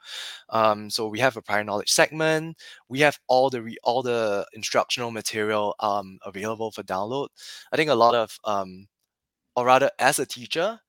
Um, 0.51 0.91
so 0.91 1.09
we 1.09 1.21
have 1.21 1.37
a 1.37 1.43
prior 1.43 1.65
knowledge 1.65 1.91
segment. 1.91 2.57
We 2.89 3.01
have 3.01 3.19
all 3.29 3.51
the 3.51 3.63
re- 3.63 3.79
all 3.83 4.03
the 4.03 4.47
instructional 4.55 5.11
material 5.11 5.75
um, 5.81 6.19
available 6.25 6.71
for 6.71 6.83
download. 6.83 7.29
I 7.73 7.77
think 7.77 7.91
a 7.91 7.95
lot 7.95 8.15
of 8.15 8.39
um, 8.45 8.89
or 9.61 9.67
rather 9.67 9.91
as 9.99 10.19
a 10.19 10.27
teacher 10.27 10.81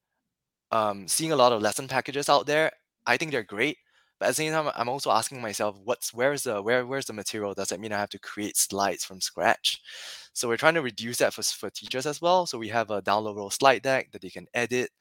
um, 0.72 1.08
seeing 1.08 1.32
a 1.32 1.36
lot 1.36 1.52
of 1.52 1.62
lesson 1.62 1.88
packages 1.88 2.30
out 2.30 2.46
there 2.46 2.72
i 3.08 3.18
think 3.18 3.32
they're 3.32 3.44
great. 3.44 3.78
But 4.20 4.28
at 4.28 4.30
the 4.32 4.36
same 4.36 4.52
time 4.54 4.72
i'm 4.76 4.90
also 4.90 5.12
asking 5.12 5.42
myself 5.42 5.78
what's 5.84 6.14
where's 6.14 6.44
the 6.44 6.62
where 6.62 6.86
where's 6.86 7.06
the 7.08 7.14
material? 7.14 7.54
Does 7.54 7.70
that 7.70 7.80
mean 7.80 7.94
i 7.94 8.00
have 8.00 8.10
to 8.12 8.20
create 8.20 8.58
slides 8.58 9.04
from 9.06 9.22
scratch? 9.22 9.82
So 10.34 10.48
we're 10.48 10.58
trying 10.58 10.76
to 10.76 10.82
reduce 10.82 11.18
that 11.18 11.34
for, 11.34 11.44
for 11.44 11.70
teachers 11.70 12.06
as 12.06 12.22
well. 12.22 12.46
So 12.46 12.58
we 12.58 12.70
have 12.70 12.92
a 12.92 13.02
downloadable 13.02 13.52
slide 13.54 13.82
deck 13.84 14.12
that 14.12 14.22
they 14.22 14.30
can 14.30 14.48
edit 14.54 14.92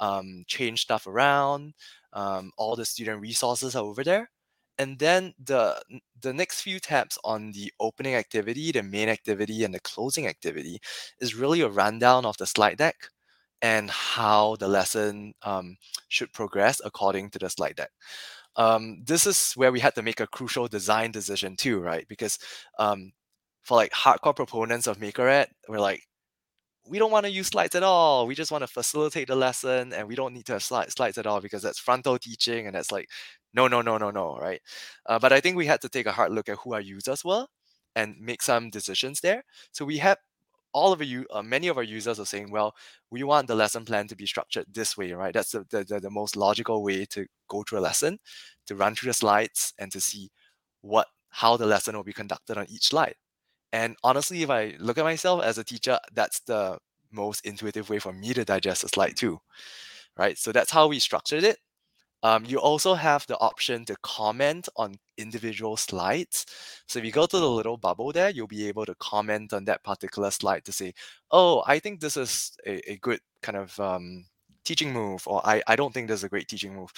um, 0.00 0.44
change 0.46 0.82
stuff 0.82 1.06
around 1.06 1.74
um, 2.12 2.52
all 2.56 2.76
the 2.76 2.84
student 2.84 3.20
resources 3.20 3.74
are 3.76 3.84
over 3.84 4.04
there. 4.04 4.30
And 4.78 4.98
then 4.98 5.34
the 5.44 5.80
the 6.20 6.32
next 6.32 6.60
few 6.62 6.78
tabs 6.80 7.18
on 7.24 7.50
the 7.52 7.72
opening 7.80 8.14
activity, 8.14 8.70
the 8.72 8.82
main 8.82 9.08
activity, 9.08 9.64
and 9.64 9.74
the 9.74 9.80
closing 9.80 10.26
activity 10.28 10.78
is 11.20 11.34
really 11.34 11.60
a 11.62 11.68
rundown 11.68 12.24
of 12.24 12.36
the 12.38 12.46
slide 12.46 12.78
deck 12.78 12.96
and 13.62 13.90
how 13.90 14.56
the 14.56 14.68
lesson 14.68 15.34
um, 15.42 15.76
should 16.08 16.32
progress 16.32 16.80
according 16.84 17.30
to 17.30 17.38
the 17.38 17.50
slide 17.50 17.76
deck. 17.76 17.90
Um, 18.56 19.02
this 19.06 19.26
is 19.26 19.52
where 19.54 19.72
we 19.72 19.80
had 19.80 19.94
to 19.96 20.02
make 20.02 20.20
a 20.20 20.26
crucial 20.26 20.68
design 20.68 21.12
decision 21.12 21.56
too, 21.56 21.80
right? 21.80 22.06
Because 22.08 22.38
um, 22.78 23.12
for 23.62 23.76
like 23.76 23.92
hardcore 23.92 24.34
proponents 24.36 24.86
of 24.86 24.98
MakerEd, 24.98 25.46
we're 25.68 25.78
like, 25.80 26.02
we 26.88 26.98
don't 26.98 27.10
want 27.10 27.26
to 27.26 27.32
use 27.32 27.48
slides 27.48 27.74
at 27.74 27.82
all. 27.82 28.26
We 28.26 28.34
just 28.34 28.50
want 28.50 28.62
to 28.62 28.68
facilitate 28.68 29.28
the 29.28 29.36
lesson 29.36 29.92
and 29.92 30.08
we 30.08 30.14
don't 30.14 30.32
need 30.34 30.46
to 30.46 30.52
have 30.54 30.62
slides, 30.62 30.94
slides 30.94 31.18
at 31.18 31.26
all 31.26 31.40
because 31.40 31.62
that's 31.62 31.78
frontal 31.78 32.18
teaching 32.18 32.66
and 32.66 32.74
that's 32.74 32.90
like 32.92 33.08
no, 33.54 33.66
no, 33.68 33.82
no, 33.82 33.98
no, 33.98 34.10
no, 34.10 34.36
right? 34.36 34.60
Uh, 35.06 35.18
but 35.18 35.32
I 35.32 35.40
think 35.40 35.56
we 35.56 35.66
had 35.66 35.80
to 35.82 35.88
take 35.88 36.06
a 36.06 36.12
hard 36.12 36.32
look 36.32 36.48
at 36.48 36.58
who 36.58 36.74
our 36.74 36.80
users 36.80 37.24
were 37.24 37.46
and 37.96 38.16
make 38.20 38.42
some 38.42 38.70
decisions 38.70 39.20
there. 39.20 39.42
So 39.72 39.84
we 39.84 39.98
had 39.98 40.18
all 40.78 40.92
of 40.92 41.02
you, 41.02 41.26
uh, 41.32 41.42
many 41.42 41.66
of 41.68 41.76
our 41.76 41.82
users 41.82 42.20
are 42.20 42.26
saying, 42.26 42.50
well, 42.52 42.74
we 43.10 43.24
want 43.24 43.48
the 43.48 43.54
lesson 43.54 43.84
plan 43.84 44.06
to 44.08 44.16
be 44.16 44.26
structured 44.26 44.66
this 44.72 44.96
way, 44.96 45.12
right? 45.12 45.34
That's 45.34 45.50
the, 45.50 45.66
the, 45.70 46.00
the 46.00 46.10
most 46.10 46.36
logical 46.36 46.84
way 46.84 47.04
to 47.06 47.26
go 47.48 47.64
through 47.64 47.80
a 47.80 47.88
lesson, 47.90 48.18
to 48.66 48.76
run 48.76 48.94
through 48.94 49.10
the 49.10 49.14
slides 49.14 49.74
and 49.78 49.90
to 49.92 50.00
see 50.00 50.30
what 50.82 51.08
how 51.30 51.56
the 51.56 51.66
lesson 51.66 51.96
will 51.96 52.04
be 52.04 52.12
conducted 52.12 52.56
on 52.56 52.66
each 52.70 52.86
slide. 52.88 53.16
And 53.72 53.96
honestly, 54.04 54.42
if 54.42 54.50
I 54.50 54.74
look 54.78 54.98
at 54.98 55.04
myself 55.04 55.42
as 55.42 55.58
a 55.58 55.64
teacher, 55.64 55.98
that's 56.14 56.40
the 56.40 56.78
most 57.10 57.44
intuitive 57.44 57.90
way 57.90 57.98
for 57.98 58.12
me 58.12 58.32
to 58.34 58.44
digest 58.44 58.84
a 58.84 58.88
slide 58.88 59.16
too, 59.16 59.40
right? 60.16 60.38
So 60.38 60.52
that's 60.52 60.70
how 60.70 60.88
we 60.88 61.00
structured 61.00 61.44
it. 61.44 61.58
Um, 62.22 62.44
you 62.44 62.58
also 62.58 62.94
have 62.94 63.26
the 63.26 63.38
option 63.38 63.84
to 63.84 63.96
comment 64.02 64.68
on 64.76 64.96
individual 65.16 65.76
slides. 65.76 66.46
So 66.86 66.98
if 66.98 67.04
you 67.04 67.12
go 67.12 67.26
to 67.26 67.38
the 67.38 67.48
little 67.48 67.76
bubble 67.76 68.12
there, 68.12 68.30
you'll 68.30 68.48
be 68.48 68.66
able 68.66 68.86
to 68.86 68.94
comment 68.96 69.52
on 69.52 69.64
that 69.66 69.84
particular 69.84 70.30
slide 70.30 70.64
to 70.64 70.72
say, 70.72 70.94
oh, 71.30 71.62
I 71.66 71.78
think 71.78 72.00
this 72.00 72.16
is 72.16 72.56
a, 72.66 72.92
a 72.92 72.96
good 72.96 73.20
kind 73.42 73.56
of 73.56 73.78
um, 73.78 74.24
teaching 74.64 74.92
move, 74.92 75.26
or 75.26 75.46
I, 75.46 75.62
I 75.66 75.76
don't 75.76 75.94
think 75.94 76.08
this 76.08 76.20
is 76.20 76.24
a 76.24 76.28
great 76.28 76.48
teaching 76.48 76.74
move. 76.74 76.92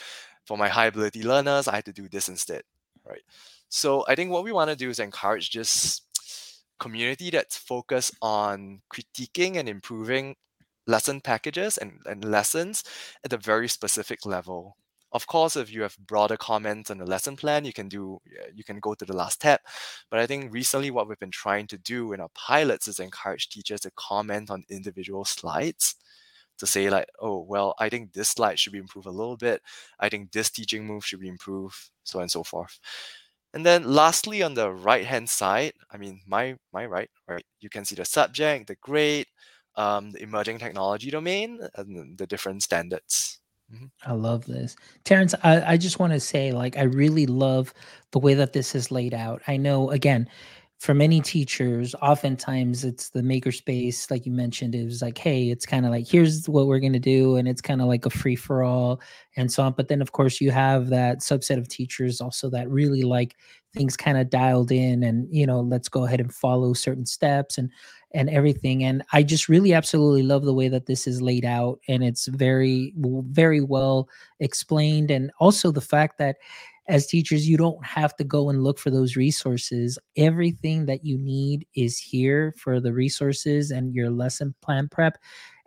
For 0.46 0.56
my 0.56 0.68
high 0.68 0.86
ability 0.86 1.22
learners, 1.22 1.68
I 1.68 1.76
had 1.76 1.84
to 1.84 1.92
do 1.92 2.08
this 2.08 2.28
instead, 2.28 2.62
right? 3.06 3.22
So 3.68 4.04
I 4.08 4.14
think 4.14 4.30
what 4.30 4.42
we 4.42 4.52
want 4.52 4.70
to 4.70 4.76
do 4.76 4.90
is 4.90 4.98
encourage 4.98 5.52
this 5.52 6.00
community 6.80 7.30
that's 7.30 7.58
focused 7.58 8.16
on 8.22 8.80
critiquing 8.92 9.56
and 9.56 9.68
improving 9.68 10.34
lesson 10.86 11.20
packages 11.20 11.78
and, 11.78 12.00
and 12.06 12.24
lessons 12.24 12.82
at 13.24 13.32
a 13.32 13.36
very 13.36 13.68
specific 13.68 14.24
level 14.24 14.76
of 15.12 15.26
course, 15.26 15.56
if 15.56 15.72
you 15.72 15.82
have 15.82 15.96
broader 16.06 16.36
comments 16.36 16.90
on 16.90 16.98
the 16.98 17.06
lesson 17.06 17.36
plan, 17.36 17.64
you 17.64 17.72
can 17.72 17.88
do 17.88 18.20
you 18.54 18.64
can 18.64 18.78
go 18.80 18.94
to 18.94 19.04
the 19.04 19.16
last 19.16 19.40
tab. 19.40 19.60
But 20.10 20.20
I 20.20 20.26
think 20.26 20.52
recently 20.52 20.90
what 20.90 21.08
we've 21.08 21.18
been 21.18 21.30
trying 21.30 21.66
to 21.68 21.78
do 21.78 22.12
in 22.12 22.20
our 22.20 22.30
pilots 22.34 22.88
is 22.88 23.00
encourage 23.00 23.48
teachers 23.48 23.80
to 23.82 23.90
comment 23.96 24.50
on 24.50 24.64
individual 24.70 25.24
slides 25.24 25.96
to 26.58 26.66
say 26.66 26.90
like, 26.90 27.08
oh 27.20 27.40
well, 27.48 27.74
I 27.78 27.88
think 27.88 28.12
this 28.12 28.30
slide 28.30 28.58
should 28.58 28.72
be 28.72 28.78
improved 28.78 29.06
a 29.06 29.10
little 29.10 29.36
bit. 29.36 29.62
I 29.98 30.08
think 30.08 30.32
this 30.32 30.50
teaching 30.50 30.86
move 30.86 31.04
should 31.04 31.20
be 31.20 31.28
improved, 31.28 31.76
so 32.04 32.18
on 32.18 32.24
and 32.24 32.30
so 32.30 32.44
forth. 32.44 32.78
And 33.54 33.66
then 33.66 33.84
lastly, 33.92 34.42
on 34.42 34.54
the 34.54 34.70
right 34.72 35.04
hand 35.06 35.28
side, 35.30 35.72
I 35.90 35.96
mean 35.98 36.20
my 36.26 36.56
my 36.72 36.86
right, 36.86 37.10
right, 37.28 37.44
you 37.60 37.68
can 37.70 37.84
see 37.84 37.96
the 37.96 38.04
subject, 38.04 38.68
the 38.68 38.76
grade, 38.76 39.26
um, 39.76 40.12
the 40.12 40.22
emerging 40.22 40.58
technology 40.60 41.10
domain, 41.10 41.60
and 41.76 42.18
the 42.18 42.26
different 42.26 42.62
standards. 42.62 43.39
Mm-hmm. 43.72 43.86
I 44.04 44.12
love 44.14 44.46
this. 44.46 44.76
Terence, 45.04 45.34
I, 45.42 45.72
I 45.72 45.76
just 45.76 45.98
want 45.98 46.12
to 46.12 46.20
say, 46.20 46.52
like, 46.52 46.76
I 46.76 46.82
really 46.82 47.26
love 47.26 47.72
the 48.10 48.18
way 48.18 48.34
that 48.34 48.52
this 48.52 48.74
is 48.74 48.90
laid 48.90 49.14
out. 49.14 49.42
I 49.46 49.56
know, 49.56 49.90
again, 49.90 50.28
for 50.80 50.94
many 50.94 51.20
teachers, 51.20 51.94
oftentimes 52.00 52.84
it's 52.84 53.10
the 53.10 53.20
makerspace, 53.20 54.10
like 54.10 54.24
you 54.24 54.32
mentioned, 54.32 54.74
it 54.74 54.86
was 54.86 55.02
like, 55.02 55.18
hey, 55.18 55.50
it's 55.50 55.66
kind 55.66 55.84
of 55.84 55.92
like, 55.92 56.08
here's 56.08 56.48
what 56.48 56.66
we're 56.66 56.80
going 56.80 56.94
to 56.94 56.98
do. 56.98 57.36
And 57.36 57.46
it's 57.46 57.60
kind 57.60 57.82
of 57.82 57.86
like 57.86 58.06
a 58.06 58.10
free 58.10 58.34
for 58.34 58.62
all 58.62 59.00
and 59.36 59.52
so 59.52 59.62
on. 59.62 59.74
But 59.74 59.88
then, 59.88 60.00
of 60.00 60.12
course, 60.12 60.40
you 60.40 60.50
have 60.50 60.88
that 60.88 61.18
subset 61.18 61.58
of 61.58 61.68
teachers 61.68 62.20
also 62.20 62.48
that 62.50 62.70
really 62.70 63.02
like 63.02 63.36
things 63.74 63.94
kind 63.94 64.16
of 64.16 64.30
dialed 64.30 64.72
in 64.72 65.02
and, 65.02 65.28
you 65.30 65.46
know, 65.46 65.60
let's 65.60 65.90
go 65.90 66.06
ahead 66.06 66.20
and 66.20 66.34
follow 66.34 66.72
certain 66.72 67.06
steps. 67.06 67.58
And 67.58 67.70
and 68.12 68.28
everything. 68.30 68.82
And 68.82 69.02
I 69.12 69.22
just 69.22 69.48
really 69.48 69.72
absolutely 69.72 70.22
love 70.22 70.44
the 70.44 70.54
way 70.54 70.68
that 70.68 70.86
this 70.86 71.06
is 71.06 71.22
laid 71.22 71.44
out 71.44 71.80
and 71.88 72.02
it's 72.02 72.26
very, 72.26 72.92
very 72.96 73.60
well 73.60 74.08
explained. 74.40 75.10
And 75.10 75.30
also 75.38 75.70
the 75.70 75.80
fact 75.80 76.18
that 76.18 76.36
as 76.88 77.06
teachers, 77.06 77.48
you 77.48 77.56
don't 77.56 77.84
have 77.86 78.16
to 78.16 78.24
go 78.24 78.50
and 78.50 78.64
look 78.64 78.78
for 78.78 78.90
those 78.90 79.14
resources. 79.14 79.96
Everything 80.16 80.86
that 80.86 81.04
you 81.04 81.16
need 81.18 81.64
is 81.76 81.98
here 81.98 82.52
for 82.58 82.80
the 82.80 82.92
resources 82.92 83.70
and 83.70 83.94
your 83.94 84.10
lesson 84.10 84.56
plan 84.60 84.88
prep. 84.88 85.16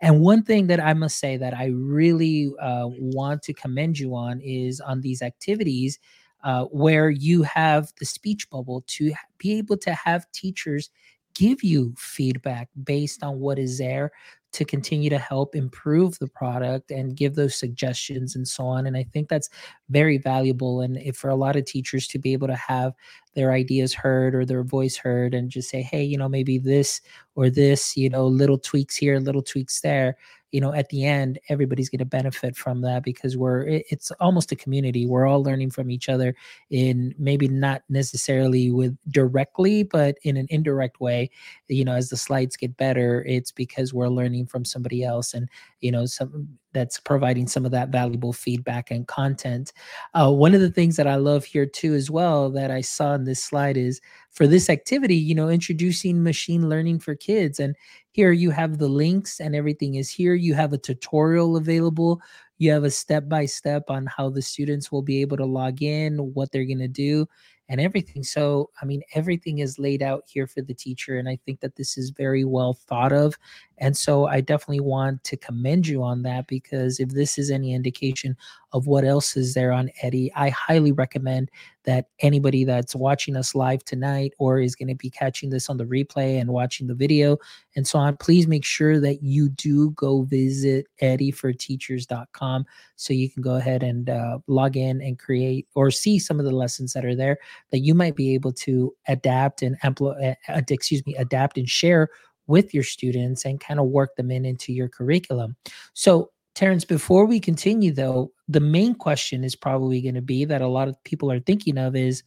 And 0.02 0.20
one 0.20 0.42
thing 0.42 0.66
that 0.66 0.80
I 0.80 0.92
must 0.92 1.18
say 1.18 1.38
that 1.38 1.54
I 1.54 1.68
really 1.68 2.52
uh, 2.60 2.88
want 2.90 3.42
to 3.44 3.54
commend 3.54 3.98
you 3.98 4.14
on 4.14 4.40
is 4.42 4.80
on 4.80 5.00
these 5.00 5.22
activities 5.22 5.98
uh, 6.42 6.64
where 6.66 7.08
you 7.08 7.42
have 7.42 7.90
the 7.98 8.04
speech 8.04 8.50
bubble 8.50 8.84
to 8.86 9.14
be 9.38 9.56
able 9.56 9.78
to 9.78 9.94
have 9.94 10.30
teachers 10.32 10.90
give 11.34 11.62
you 11.62 11.94
feedback 11.96 12.68
based 12.84 13.22
on 13.22 13.40
what 13.40 13.58
is 13.58 13.78
there 13.78 14.12
to 14.54 14.64
continue 14.64 15.10
to 15.10 15.18
help 15.18 15.56
improve 15.56 16.16
the 16.20 16.28
product 16.28 16.92
and 16.92 17.16
give 17.16 17.34
those 17.34 17.56
suggestions 17.56 18.36
and 18.36 18.46
so 18.46 18.64
on. 18.64 18.86
And 18.86 18.96
I 18.96 19.02
think 19.02 19.28
that's 19.28 19.50
very 19.90 20.16
valuable. 20.16 20.80
And 20.80 20.96
if 20.96 21.16
for 21.16 21.28
a 21.28 21.34
lot 21.34 21.56
of 21.56 21.64
teachers 21.64 22.06
to 22.08 22.20
be 22.20 22.32
able 22.32 22.46
to 22.46 22.54
have 22.54 22.92
their 23.34 23.50
ideas 23.50 23.92
heard 23.92 24.32
or 24.32 24.44
their 24.44 24.62
voice 24.62 24.96
heard 24.96 25.34
and 25.34 25.50
just 25.50 25.70
say, 25.70 25.82
hey, 25.82 26.04
you 26.04 26.16
know, 26.16 26.28
maybe 26.28 26.56
this 26.56 27.00
or 27.34 27.50
this, 27.50 27.96
you 27.96 28.08
know, 28.08 28.28
little 28.28 28.58
tweaks 28.58 28.96
here, 28.96 29.18
little 29.18 29.42
tweaks 29.42 29.80
there, 29.80 30.16
you 30.54 30.60
know 30.60 30.72
at 30.72 30.88
the 30.90 31.04
end 31.04 31.40
everybody's 31.48 31.88
going 31.88 31.98
to 31.98 32.04
benefit 32.04 32.54
from 32.54 32.80
that 32.82 33.02
because 33.02 33.36
we're 33.36 33.62
it's 33.66 34.12
almost 34.20 34.52
a 34.52 34.56
community. 34.56 35.04
We're 35.04 35.26
all 35.26 35.42
learning 35.42 35.72
from 35.72 35.90
each 35.90 36.08
other 36.08 36.36
in 36.70 37.12
maybe 37.18 37.48
not 37.48 37.82
necessarily 37.88 38.70
with 38.70 38.96
directly 39.10 39.82
but 39.82 40.16
in 40.22 40.36
an 40.36 40.46
indirect 40.50 41.00
way. 41.00 41.28
You 41.66 41.84
know 41.84 41.94
as 41.94 42.08
the 42.08 42.16
slides 42.16 42.56
get 42.56 42.76
better 42.76 43.24
it's 43.26 43.50
because 43.50 43.92
we're 43.92 44.06
learning 44.06 44.46
from 44.46 44.64
somebody 44.64 45.02
else 45.02 45.34
and 45.34 45.48
you 45.80 45.90
know 45.90 46.06
some 46.06 46.56
that's 46.74 47.00
providing 47.00 47.46
some 47.46 47.64
of 47.64 47.70
that 47.70 47.88
valuable 47.88 48.32
feedback 48.32 48.90
and 48.90 49.08
content. 49.08 49.72
Uh, 50.12 50.30
one 50.30 50.54
of 50.54 50.60
the 50.60 50.70
things 50.70 50.96
that 50.96 51.06
I 51.06 51.16
love 51.16 51.44
here 51.44 51.64
too, 51.64 51.94
as 51.94 52.10
well, 52.10 52.50
that 52.50 52.70
I 52.70 52.82
saw 52.82 53.14
in 53.14 53.24
this 53.24 53.42
slide 53.42 53.76
is 53.76 54.00
for 54.32 54.46
this 54.46 54.68
activity, 54.68 55.16
you 55.16 55.34
know, 55.34 55.48
introducing 55.48 56.22
machine 56.22 56.68
learning 56.68 56.98
for 56.98 57.14
kids. 57.14 57.60
And 57.60 57.74
here 58.10 58.32
you 58.32 58.50
have 58.50 58.78
the 58.78 58.88
links 58.88 59.40
and 59.40 59.56
everything 59.56 59.94
is 59.94 60.10
here. 60.10 60.34
You 60.34 60.54
have 60.54 60.72
a 60.72 60.78
tutorial 60.78 61.56
available. 61.56 62.20
You 62.58 62.70
have 62.72 62.84
a 62.84 62.90
step 62.90 63.28
by 63.28 63.46
step 63.46 63.84
on 63.88 64.06
how 64.06 64.28
the 64.30 64.42
students 64.42 64.92
will 64.92 65.02
be 65.02 65.20
able 65.20 65.36
to 65.38 65.46
log 65.46 65.82
in, 65.82 66.18
what 66.34 66.52
they're 66.52 66.64
going 66.64 66.78
to 66.78 66.88
do 66.88 67.26
and 67.68 67.80
everything. 67.80 68.22
So, 68.22 68.70
I 68.80 68.84
mean, 68.84 69.02
everything 69.14 69.60
is 69.60 69.78
laid 69.78 70.02
out 70.02 70.24
here 70.26 70.46
for 70.46 70.60
the 70.62 70.74
teacher. 70.74 71.18
And 71.18 71.28
I 71.28 71.38
think 71.44 71.60
that 71.60 71.76
this 71.76 71.96
is 71.96 72.10
very 72.10 72.44
well 72.44 72.74
thought 72.74 73.12
of 73.12 73.36
And 73.78 73.96
so 73.96 74.26
I 74.26 74.40
definitely 74.40 74.80
want 74.80 75.24
to 75.24 75.36
commend 75.36 75.86
you 75.86 76.02
on 76.02 76.22
that 76.22 76.46
because 76.46 77.00
if 77.00 77.10
this 77.10 77.38
is 77.38 77.50
any 77.50 77.74
indication 77.74 78.36
of 78.72 78.86
what 78.86 79.04
else 79.04 79.36
is 79.36 79.54
there 79.54 79.72
on 79.72 79.90
Eddy, 80.02 80.32
I 80.34 80.50
highly 80.50 80.92
recommend 80.92 81.50
that 81.84 82.08
anybody 82.20 82.64
that's 82.64 82.94
watching 82.94 83.36
us 83.36 83.54
live 83.54 83.84
tonight 83.84 84.32
or 84.38 84.58
is 84.58 84.74
going 84.74 84.88
to 84.88 84.94
be 84.94 85.10
catching 85.10 85.50
this 85.50 85.68
on 85.68 85.76
the 85.76 85.84
replay 85.84 86.40
and 86.40 86.50
watching 86.50 86.86
the 86.86 86.94
video 86.94 87.36
and 87.76 87.86
so 87.86 87.98
on, 87.98 88.16
please 88.16 88.46
make 88.48 88.64
sure 88.64 89.00
that 89.00 89.22
you 89.22 89.48
do 89.48 89.90
go 89.90 90.22
visit 90.22 90.86
eddyforteachers.com 91.02 92.64
so 92.96 93.12
you 93.12 93.30
can 93.30 93.42
go 93.42 93.56
ahead 93.56 93.82
and 93.82 94.10
uh, 94.10 94.38
log 94.46 94.76
in 94.76 95.00
and 95.00 95.18
create 95.18 95.68
or 95.74 95.90
see 95.90 96.18
some 96.18 96.38
of 96.38 96.46
the 96.46 96.54
lessons 96.54 96.92
that 96.92 97.04
are 97.04 97.14
there 97.14 97.38
that 97.70 97.78
you 97.78 97.94
might 97.94 98.16
be 98.16 98.34
able 98.34 98.52
to 98.52 98.94
adapt 99.08 99.62
and 99.62 99.76
amplify, 99.82 100.34
uh, 100.48 100.62
excuse 100.68 101.04
me, 101.06 101.14
adapt 101.16 101.58
and 101.58 101.68
share 101.68 102.08
with 102.46 102.74
your 102.74 102.82
students 102.82 103.44
and 103.44 103.60
kind 103.60 103.80
of 103.80 103.86
work 103.86 104.16
them 104.16 104.30
in 104.30 104.44
into 104.44 104.72
your 104.72 104.88
curriculum. 104.88 105.56
So, 105.92 106.30
Terence, 106.54 106.84
before 106.84 107.26
we 107.26 107.40
continue, 107.40 107.92
though, 107.92 108.30
the 108.48 108.60
main 108.60 108.94
question 108.94 109.42
is 109.42 109.56
probably 109.56 110.00
going 110.00 110.14
to 110.14 110.22
be 110.22 110.44
that 110.44 110.62
a 110.62 110.68
lot 110.68 110.88
of 110.88 111.02
people 111.04 111.30
are 111.32 111.40
thinking 111.40 111.78
of 111.78 111.96
is 111.96 112.22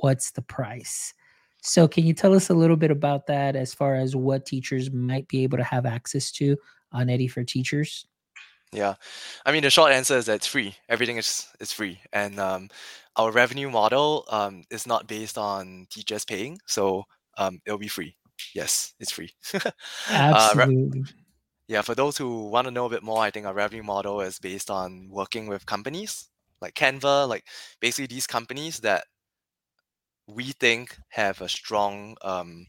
what's 0.00 0.32
the 0.32 0.42
price? 0.42 1.14
So, 1.62 1.88
can 1.88 2.04
you 2.04 2.12
tell 2.12 2.34
us 2.34 2.50
a 2.50 2.54
little 2.54 2.76
bit 2.76 2.90
about 2.90 3.26
that 3.26 3.56
as 3.56 3.72
far 3.74 3.94
as 3.96 4.14
what 4.14 4.46
teachers 4.46 4.90
might 4.90 5.26
be 5.28 5.42
able 5.44 5.58
to 5.58 5.64
have 5.64 5.86
access 5.86 6.30
to 6.32 6.56
on 6.92 7.08
Eddy 7.08 7.28
for 7.28 7.42
Teachers? 7.42 8.06
Yeah, 8.72 8.94
I 9.46 9.52
mean 9.52 9.62
the 9.62 9.70
short 9.70 9.92
answer 9.92 10.16
is 10.16 10.26
that 10.26 10.34
it's 10.34 10.46
free. 10.46 10.74
Everything 10.88 11.16
is 11.16 11.48
is 11.58 11.72
free, 11.72 12.00
and 12.12 12.38
um, 12.38 12.68
our 13.16 13.32
revenue 13.32 13.70
model 13.70 14.26
um, 14.30 14.64
is 14.70 14.86
not 14.86 15.06
based 15.06 15.38
on 15.38 15.86
teachers 15.90 16.26
paying, 16.26 16.58
so 16.66 17.04
um, 17.38 17.60
it'll 17.64 17.78
be 17.78 17.88
free. 17.88 18.14
Yes, 18.54 18.94
it's 19.00 19.12
free. 19.12 19.30
Absolutely. 20.10 21.00
Uh, 21.00 21.04
re- 21.04 21.14
yeah, 21.68 21.82
for 21.82 21.94
those 21.94 22.16
who 22.16 22.48
want 22.48 22.66
to 22.66 22.70
know 22.70 22.86
a 22.86 22.90
bit 22.90 23.02
more, 23.02 23.22
I 23.22 23.30
think 23.30 23.46
our 23.46 23.54
revenue 23.54 23.82
model 23.82 24.20
is 24.20 24.38
based 24.38 24.70
on 24.70 25.08
working 25.10 25.48
with 25.48 25.66
companies 25.66 26.30
like 26.60 26.74
Canva, 26.74 27.28
like 27.28 27.44
basically 27.80 28.06
these 28.06 28.26
companies 28.26 28.80
that 28.80 29.04
we 30.26 30.52
think 30.52 30.96
have 31.10 31.40
a 31.40 31.48
strong 31.48 32.16
um, 32.22 32.66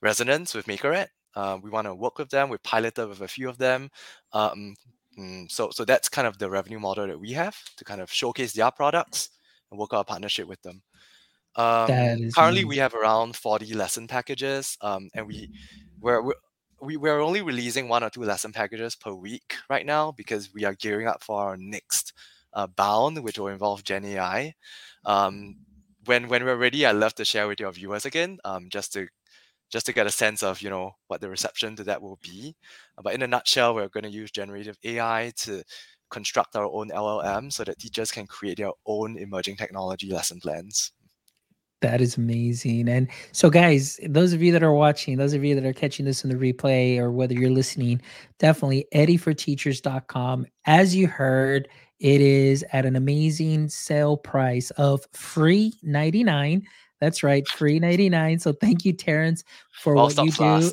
resonance 0.00 0.54
with 0.54 0.66
MakerEd. 0.66 1.08
Uh, 1.34 1.58
we 1.62 1.70
want 1.70 1.86
to 1.86 1.94
work 1.94 2.18
with 2.18 2.28
them. 2.30 2.50
We 2.50 2.58
piloted 2.58 3.08
with 3.08 3.20
a 3.20 3.28
few 3.28 3.48
of 3.48 3.58
them. 3.58 3.90
Um, 4.32 4.74
mm, 5.18 5.50
so, 5.50 5.70
so 5.70 5.84
that's 5.84 6.08
kind 6.08 6.28
of 6.28 6.38
the 6.38 6.50
revenue 6.50 6.78
model 6.78 7.06
that 7.06 7.18
we 7.18 7.32
have 7.32 7.56
to 7.76 7.84
kind 7.84 8.00
of 8.00 8.12
showcase 8.12 8.52
their 8.52 8.70
products 8.70 9.30
and 9.70 9.80
work 9.80 9.90
out 9.94 10.00
a 10.00 10.04
partnership 10.04 10.46
with 10.46 10.60
them. 10.62 10.82
Um, 11.56 12.10
currently, 12.34 12.64
we 12.64 12.78
have 12.78 12.94
around 12.94 13.36
40 13.36 13.74
lesson 13.74 14.06
packages, 14.08 14.76
um, 14.80 15.10
and 15.14 15.26
we 15.26 15.50
we're, 16.00 16.22
we're 16.22 16.34
we, 16.80 16.96
we're 16.96 17.20
only 17.20 17.42
releasing 17.42 17.88
one 17.88 18.02
or 18.02 18.10
two 18.10 18.22
lesson 18.24 18.52
packages 18.52 18.96
per 18.96 19.12
week 19.12 19.56
right 19.70 19.86
now 19.86 20.10
because 20.12 20.52
we 20.52 20.64
are 20.64 20.74
gearing 20.74 21.06
up 21.06 21.22
for 21.22 21.40
our 21.40 21.56
next 21.56 22.12
uh, 22.54 22.66
bound, 22.66 23.22
which 23.22 23.38
will 23.38 23.48
involve 23.48 23.84
Gen 23.84 24.04
AI. 24.04 24.54
Um, 25.04 25.54
when 26.06 26.28
when 26.28 26.44
we're 26.44 26.56
ready, 26.56 26.84
I'd 26.86 26.92
love 26.96 27.14
to 27.16 27.24
share 27.24 27.46
with 27.48 27.60
your 27.60 27.72
viewers 27.72 28.06
again, 28.06 28.38
um, 28.44 28.68
just 28.70 28.92
to 28.94 29.08
just 29.70 29.86
to 29.86 29.92
get 29.92 30.06
a 30.06 30.10
sense 30.10 30.42
of 30.42 30.60
you 30.62 30.70
know 30.70 30.92
what 31.08 31.20
the 31.20 31.30
reception 31.30 31.76
to 31.76 31.84
that 31.84 32.02
will 32.02 32.18
be. 32.22 32.56
But 33.02 33.14
in 33.14 33.22
a 33.22 33.26
nutshell, 33.26 33.74
we're 33.74 33.88
going 33.88 34.04
to 34.04 34.10
use 34.10 34.30
generative 34.30 34.78
AI 34.84 35.32
to 35.38 35.62
construct 36.10 36.56
our 36.56 36.66
own 36.66 36.90
LLM 36.92 37.50
so 37.50 37.64
that 37.64 37.78
teachers 37.78 38.12
can 38.12 38.26
create 38.26 38.58
their 38.58 38.72
own 38.86 39.16
emerging 39.18 39.56
technology 39.56 40.10
lesson 40.10 40.40
plans. 40.40 40.92
That 41.82 42.00
is 42.00 42.16
amazing. 42.16 42.88
And 42.88 43.08
so, 43.32 43.50
guys, 43.50 44.00
those 44.08 44.32
of 44.32 44.42
you 44.42 44.52
that 44.52 44.62
are 44.62 44.72
watching, 44.72 45.18
those 45.18 45.34
of 45.34 45.44
you 45.44 45.54
that 45.56 45.66
are 45.66 45.72
catching 45.72 46.06
this 46.06 46.24
in 46.24 46.30
the 46.30 46.36
replay, 46.36 46.96
or 46.98 47.10
whether 47.10 47.34
you're 47.34 47.50
listening, 47.50 48.00
definitely 48.38 48.86
eddyforteachers.com. 48.94 50.46
As 50.64 50.94
you 50.94 51.08
heard, 51.08 51.68
it 51.98 52.20
is 52.20 52.64
at 52.72 52.86
an 52.86 52.96
amazing 52.96 53.68
sale 53.68 54.16
price 54.16 54.70
of 54.72 55.04
free 55.12 55.74
99. 55.82 56.66
That's 57.00 57.24
right, 57.24 57.46
free 57.48 57.80
99. 57.80 58.38
So 58.38 58.52
thank 58.52 58.84
you, 58.84 58.92
Terence, 58.92 59.42
for 59.72 59.94
what 59.94 60.16
you 60.16 60.30
do 60.30 60.72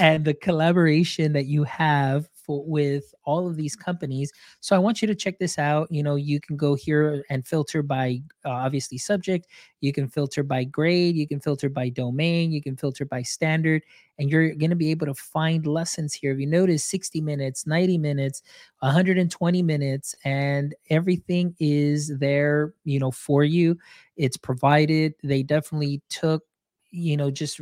and 0.00 0.24
the 0.24 0.34
collaboration 0.34 1.32
that 1.34 1.46
you 1.46 1.62
have 1.64 2.28
with 2.48 3.14
all 3.24 3.48
of 3.48 3.56
these 3.56 3.76
companies. 3.76 4.32
So 4.60 4.74
I 4.74 4.78
want 4.78 5.02
you 5.02 5.08
to 5.08 5.14
check 5.14 5.38
this 5.38 5.58
out. 5.58 5.90
You 5.90 6.02
know, 6.02 6.16
you 6.16 6.40
can 6.40 6.56
go 6.56 6.74
here 6.74 7.24
and 7.30 7.46
filter 7.46 7.82
by 7.82 8.22
uh, 8.44 8.50
obviously 8.50 8.98
subject. 8.98 9.46
You 9.80 9.92
can 9.92 10.08
filter 10.08 10.42
by 10.42 10.64
grade. 10.64 11.16
You 11.16 11.28
can 11.28 11.40
filter 11.40 11.68
by 11.68 11.90
domain. 11.90 12.50
You 12.50 12.62
can 12.62 12.76
filter 12.76 13.04
by 13.04 13.22
standard. 13.22 13.82
And 14.18 14.30
you're 14.30 14.54
going 14.54 14.70
to 14.70 14.76
be 14.76 14.90
able 14.90 15.06
to 15.06 15.14
find 15.14 15.66
lessons 15.66 16.14
here. 16.14 16.32
If 16.32 16.40
you 16.40 16.46
notice 16.46 16.84
60 16.84 17.20
minutes, 17.20 17.66
90 17.66 17.98
minutes, 17.98 18.42
120 18.80 19.62
minutes, 19.62 20.14
and 20.24 20.74
everything 20.90 21.54
is 21.60 22.18
there, 22.18 22.74
you 22.84 22.98
know, 22.98 23.10
for 23.10 23.44
you. 23.44 23.78
It's 24.16 24.36
provided. 24.36 25.14
They 25.22 25.42
definitely 25.42 26.02
took, 26.08 26.42
you 26.90 27.16
know, 27.16 27.30
just 27.30 27.60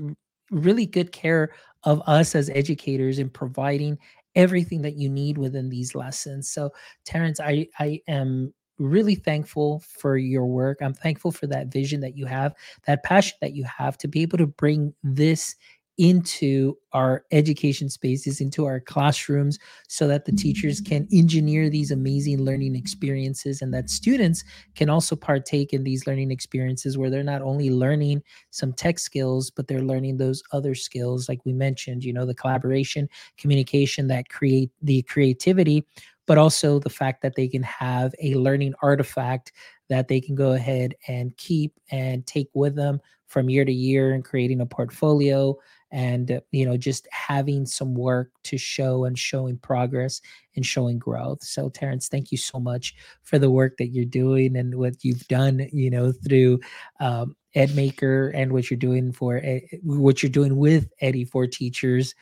really 0.50 0.86
good 0.86 1.12
care 1.12 1.50
of 1.84 2.02
us 2.06 2.34
as 2.34 2.50
educators 2.50 3.18
in 3.18 3.28
providing 3.28 3.98
everything 4.36 4.82
that 4.82 4.96
you 4.96 5.08
need 5.10 5.38
within 5.38 5.68
these 5.70 5.94
lessons. 5.94 6.50
So, 6.50 6.70
Terence, 7.04 7.40
I 7.40 7.68
I 7.78 8.00
am 8.08 8.54
really 8.78 9.14
thankful 9.14 9.82
for 9.88 10.18
your 10.18 10.46
work. 10.46 10.78
I'm 10.82 10.94
thankful 10.94 11.32
for 11.32 11.46
that 11.48 11.68
vision 11.68 12.00
that 12.02 12.16
you 12.16 12.26
have, 12.26 12.54
that 12.86 13.02
passion 13.04 13.36
that 13.40 13.54
you 13.54 13.64
have 13.64 13.96
to 13.98 14.08
be 14.08 14.22
able 14.22 14.38
to 14.38 14.46
bring 14.46 14.94
this 15.02 15.56
into 15.98 16.76
our 16.92 17.24
education 17.32 17.88
spaces, 17.88 18.40
into 18.40 18.66
our 18.66 18.80
classrooms, 18.80 19.58
so 19.88 20.06
that 20.06 20.24
the 20.24 20.32
teachers 20.32 20.80
can 20.80 21.08
engineer 21.12 21.70
these 21.70 21.90
amazing 21.90 22.42
learning 22.42 22.74
experiences 22.74 23.62
and 23.62 23.72
that 23.72 23.88
students 23.88 24.44
can 24.74 24.90
also 24.90 25.16
partake 25.16 25.72
in 25.72 25.84
these 25.84 26.06
learning 26.06 26.30
experiences 26.30 26.98
where 26.98 27.10
they're 27.10 27.22
not 27.22 27.42
only 27.42 27.70
learning 27.70 28.22
some 28.50 28.72
tech 28.72 28.98
skills, 28.98 29.50
but 29.50 29.68
they're 29.68 29.82
learning 29.82 30.16
those 30.16 30.42
other 30.52 30.74
skills, 30.74 31.28
like 31.28 31.44
we 31.44 31.52
mentioned, 31.52 32.04
you 32.04 32.12
know, 32.12 32.26
the 32.26 32.34
collaboration, 32.34 33.08
communication, 33.38 34.06
that 34.08 34.28
create 34.28 34.70
the 34.82 35.02
creativity, 35.02 35.84
but 36.26 36.38
also 36.38 36.78
the 36.78 36.90
fact 36.90 37.22
that 37.22 37.36
they 37.36 37.48
can 37.48 37.62
have 37.62 38.14
a 38.20 38.34
learning 38.34 38.74
artifact 38.82 39.52
that 39.88 40.08
they 40.08 40.20
can 40.20 40.34
go 40.34 40.52
ahead 40.52 40.94
and 41.08 41.36
keep 41.36 41.72
and 41.90 42.26
take 42.26 42.48
with 42.54 42.74
them 42.74 43.00
from 43.26 43.48
year 43.48 43.64
to 43.64 43.72
year 43.72 44.12
and 44.12 44.24
creating 44.24 44.60
a 44.60 44.66
portfolio 44.66 45.56
and 45.96 46.30
uh, 46.30 46.40
you 46.52 46.66
know 46.66 46.76
just 46.76 47.08
having 47.10 47.64
some 47.64 47.94
work 47.94 48.30
to 48.44 48.58
show 48.58 49.06
and 49.06 49.18
showing 49.18 49.56
progress 49.56 50.20
and 50.54 50.64
showing 50.64 50.98
growth. 50.98 51.42
So 51.42 51.70
terence 51.70 52.08
thank 52.08 52.30
you 52.30 52.38
so 52.38 52.60
much 52.60 52.94
for 53.22 53.38
the 53.38 53.50
work 53.50 53.78
that 53.78 53.88
you're 53.88 54.04
doing 54.04 54.56
and 54.56 54.74
what 54.74 55.02
you've 55.02 55.26
done 55.28 55.66
you 55.72 55.90
know 55.90 56.12
through 56.12 56.60
um, 57.00 57.34
edm8ker 57.56 58.30
and 58.34 58.52
what 58.52 58.70
you're 58.70 58.78
doing 58.78 59.10
for 59.10 59.40
what 59.82 60.22
you're 60.22 60.30
doing 60.30 60.56
with 60.56 60.88
eddy 61.00 61.24
for 61.24 61.46
teachers 61.46 62.14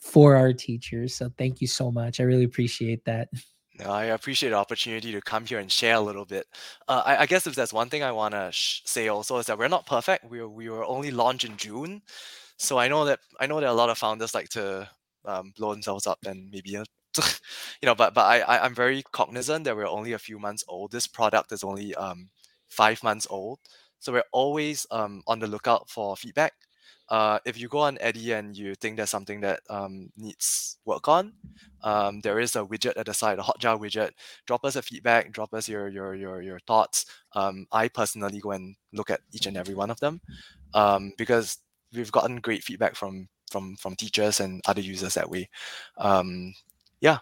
for 0.00 0.34
our 0.34 0.52
teachers. 0.52 1.14
So 1.14 1.30
thank 1.38 1.60
you 1.60 1.66
so 1.66 1.92
much. 1.92 2.20
I 2.20 2.24
really 2.24 2.44
appreciate 2.44 3.04
that. 3.04 3.28
I 3.86 4.04
appreciate 4.06 4.50
the 4.50 4.56
opportunity 4.56 5.12
to 5.12 5.20
come 5.20 5.46
here 5.46 5.58
and 5.58 5.70
share 5.70 5.94
a 5.94 6.00
little 6.00 6.24
bit. 6.24 6.46
Uh, 6.88 7.02
I, 7.04 7.16
I, 7.18 7.26
guess 7.26 7.46
if 7.46 7.54
there's 7.54 7.72
one 7.72 7.88
thing 7.88 8.02
I 8.02 8.12
want 8.12 8.34
to 8.34 8.50
sh- 8.52 8.82
say 8.84 9.08
also 9.08 9.38
is 9.38 9.46
that 9.46 9.58
we're 9.58 9.68
not 9.68 9.86
perfect. 9.86 10.30
We 10.30 10.44
we 10.44 10.68
were 10.68 10.84
only 10.84 11.10
launched 11.10 11.46
in 11.46 11.56
June, 11.56 12.02
so 12.60 12.78
I 12.78 12.88
know 12.88 13.04
that 13.06 13.20
I 13.40 13.46
know 13.46 13.60
that 13.60 13.70
a 13.70 13.72
lot 13.72 13.88
of 13.90 13.98
founders 13.98 14.34
like 14.34 14.50
to 14.50 14.88
um, 15.24 15.52
blow 15.56 15.72
themselves 15.72 16.06
up 16.06 16.18
and 16.26 16.50
maybe 16.50 16.76
uh, 16.76 16.84
you 17.82 17.86
know, 17.86 17.94
but 17.94 18.14
but 18.14 18.26
I, 18.26 18.40
I 18.40 18.66
am 18.66 18.74
very 18.74 19.02
cognizant 19.12 19.64
that 19.64 19.76
we're 19.76 19.86
only 19.88 20.12
a 20.12 20.18
few 20.18 20.38
months 20.38 20.64
old. 20.68 20.92
This 20.92 21.06
product 21.06 21.52
is 21.52 21.64
only 21.64 21.94
um 21.94 22.28
five 22.68 23.02
months 23.02 23.26
old, 23.30 23.60
so 23.98 24.12
we're 24.12 24.30
always 24.32 24.86
um 24.90 25.22
on 25.26 25.38
the 25.38 25.46
lookout 25.46 25.88
for 25.90 26.16
feedback. 26.16 26.52
Uh, 27.08 27.40
if 27.44 27.58
you 27.58 27.66
go 27.66 27.78
on 27.78 27.98
Eddy 28.00 28.32
and 28.32 28.56
you 28.56 28.74
think 28.76 28.96
there's 28.96 29.10
something 29.10 29.40
that 29.40 29.60
um, 29.68 30.10
needs 30.16 30.78
work 30.84 31.08
on, 31.08 31.32
um, 31.82 32.20
there 32.20 32.38
is 32.38 32.54
a 32.54 32.60
widget 32.60 32.96
at 32.96 33.06
the 33.06 33.12
side, 33.14 33.40
a 33.40 33.42
Hotjar 33.42 33.80
widget. 33.80 34.10
Drop 34.46 34.64
us 34.64 34.76
a 34.76 34.82
feedback. 34.82 35.32
Drop 35.32 35.52
us 35.52 35.68
your 35.68 35.88
your 35.88 36.14
your 36.14 36.40
your 36.42 36.60
thoughts. 36.68 37.06
Um, 37.32 37.66
I 37.72 37.88
personally 37.88 38.38
go 38.38 38.52
and 38.52 38.76
look 38.92 39.10
at 39.10 39.20
each 39.32 39.46
and 39.46 39.56
every 39.56 39.74
one 39.74 39.90
of 39.90 39.98
them 39.98 40.20
um, 40.74 41.12
because 41.18 41.58
we've 41.94 42.12
gotten 42.12 42.36
great 42.36 42.62
feedback 42.62 42.94
from 42.94 43.28
from 43.50 43.76
from 43.76 43.96
teachers 43.96 44.40
and 44.40 44.60
other 44.66 44.80
users 44.80 45.14
that 45.14 45.30
way. 45.30 45.48
Um, 45.98 46.54
yeah, 47.00 47.18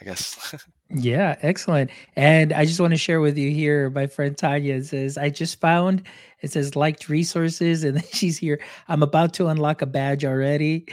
I 0.00 0.04
guess. 0.04 0.54
yeah, 0.90 1.36
excellent. 1.42 1.90
And 2.16 2.52
I 2.52 2.64
just 2.64 2.80
want 2.80 2.92
to 2.92 2.98
share 2.98 3.20
with 3.20 3.36
you 3.36 3.50
here, 3.50 3.90
my 3.90 4.06
friend 4.06 4.36
Tanya 4.36 4.82
says, 4.82 5.18
I 5.18 5.30
just 5.30 5.60
found 5.60 6.02
it 6.40 6.52
says 6.52 6.76
liked 6.76 7.08
resources, 7.08 7.84
and 7.84 7.96
then 7.96 8.04
she's 8.12 8.38
here. 8.38 8.60
I'm 8.88 9.02
about 9.02 9.32
to 9.34 9.48
unlock 9.48 9.82
a 9.82 9.86
badge 9.86 10.24
already. 10.24 10.86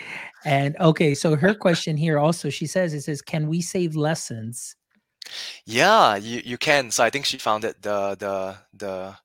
And 0.44 0.76
okay, 0.80 1.16
so 1.16 1.36
her 1.36 1.54
question 1.54 1.98
here 1.98 2.20
also, 2.20 2.50
she 2.50 2.68
says, 2.68 2.94
it 2.94 3.02
says, 3.02 3.22
Can 3.22 3.48
we 3.48 3.62
save 3.62 3.96
lessons? 3.96 4.76
Yeah, 5.66 6.16
you, 6.18 6.42
you 6.46 6.58
can. 6.58 6.92
So 6.92 7.04
I 7.04 7.10
think 7.10 7.26
she 7.26 7.38
found 7.38 7.66
it 7.66 7.82
the 7.82 8.16
the 8.20 8.56
the 8.74 9.16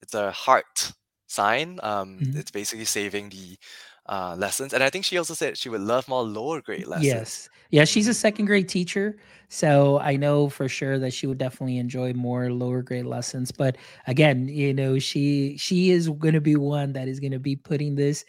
it's 0.00 0.14
a 0.14 0.30
heart 0.30 0.92
sign. 1.34 1.80
Um, 1.82 2.18
mm-hmm. 2.18 2.38
It's 2.38 2.50
basically 2.50 2.84
saving 2.86 3.30
the 3.30 3.58
uh, 4.06 4.36
lessons. 4.38 4.72
And 4.72 4.82
I 4.82 4.90
think 4.90 5.04
she 5.04 5.18
also 5.18 5.34
said 5.34 5.56
she 5.56 5.68
would 5.68 5.80
love 5.80 6.08
more 6.08 6.22
lower 6.22 6.60
grade 6.60 6.86
lessons. 6.86 7.06
Yes. 7.06 7.48
Yeah, 7.70 7.84
she's 7.84 8.06
a 8.06 8.14
second 8.14 8.46
grade 8.46 8.68
teacher. 8.68 9.16
So 9.48 9.98
I 10.00 10.16
know 10.16 10.48
for 10.48 10.68
sure 10.68 10.98
that 10.98 11.12
she 11.12 11.26
would 11.26 11.38
definitely 11.38 11.78
enjoy 11.78 12.12
more 12.12 12.50
lower 12.50 12.82
grade 12.82 13.06
lessons. 13.06 13.50
But 13.50 13.76
again, 14.06 14.48
you 14.48 14.72
know, 14.74 14.98
she 14.98 15.56
she 15.58 15.90
is 15.90 16.08
gonna 16.08 16.40
be 16.40 16.56
one 16.56 16.92
that 16.92 17.08
is 17.08 17.20
gonna 17.20 17.38
be 17.38 17.56
putting 17.56 17.94
this 17.94 18.24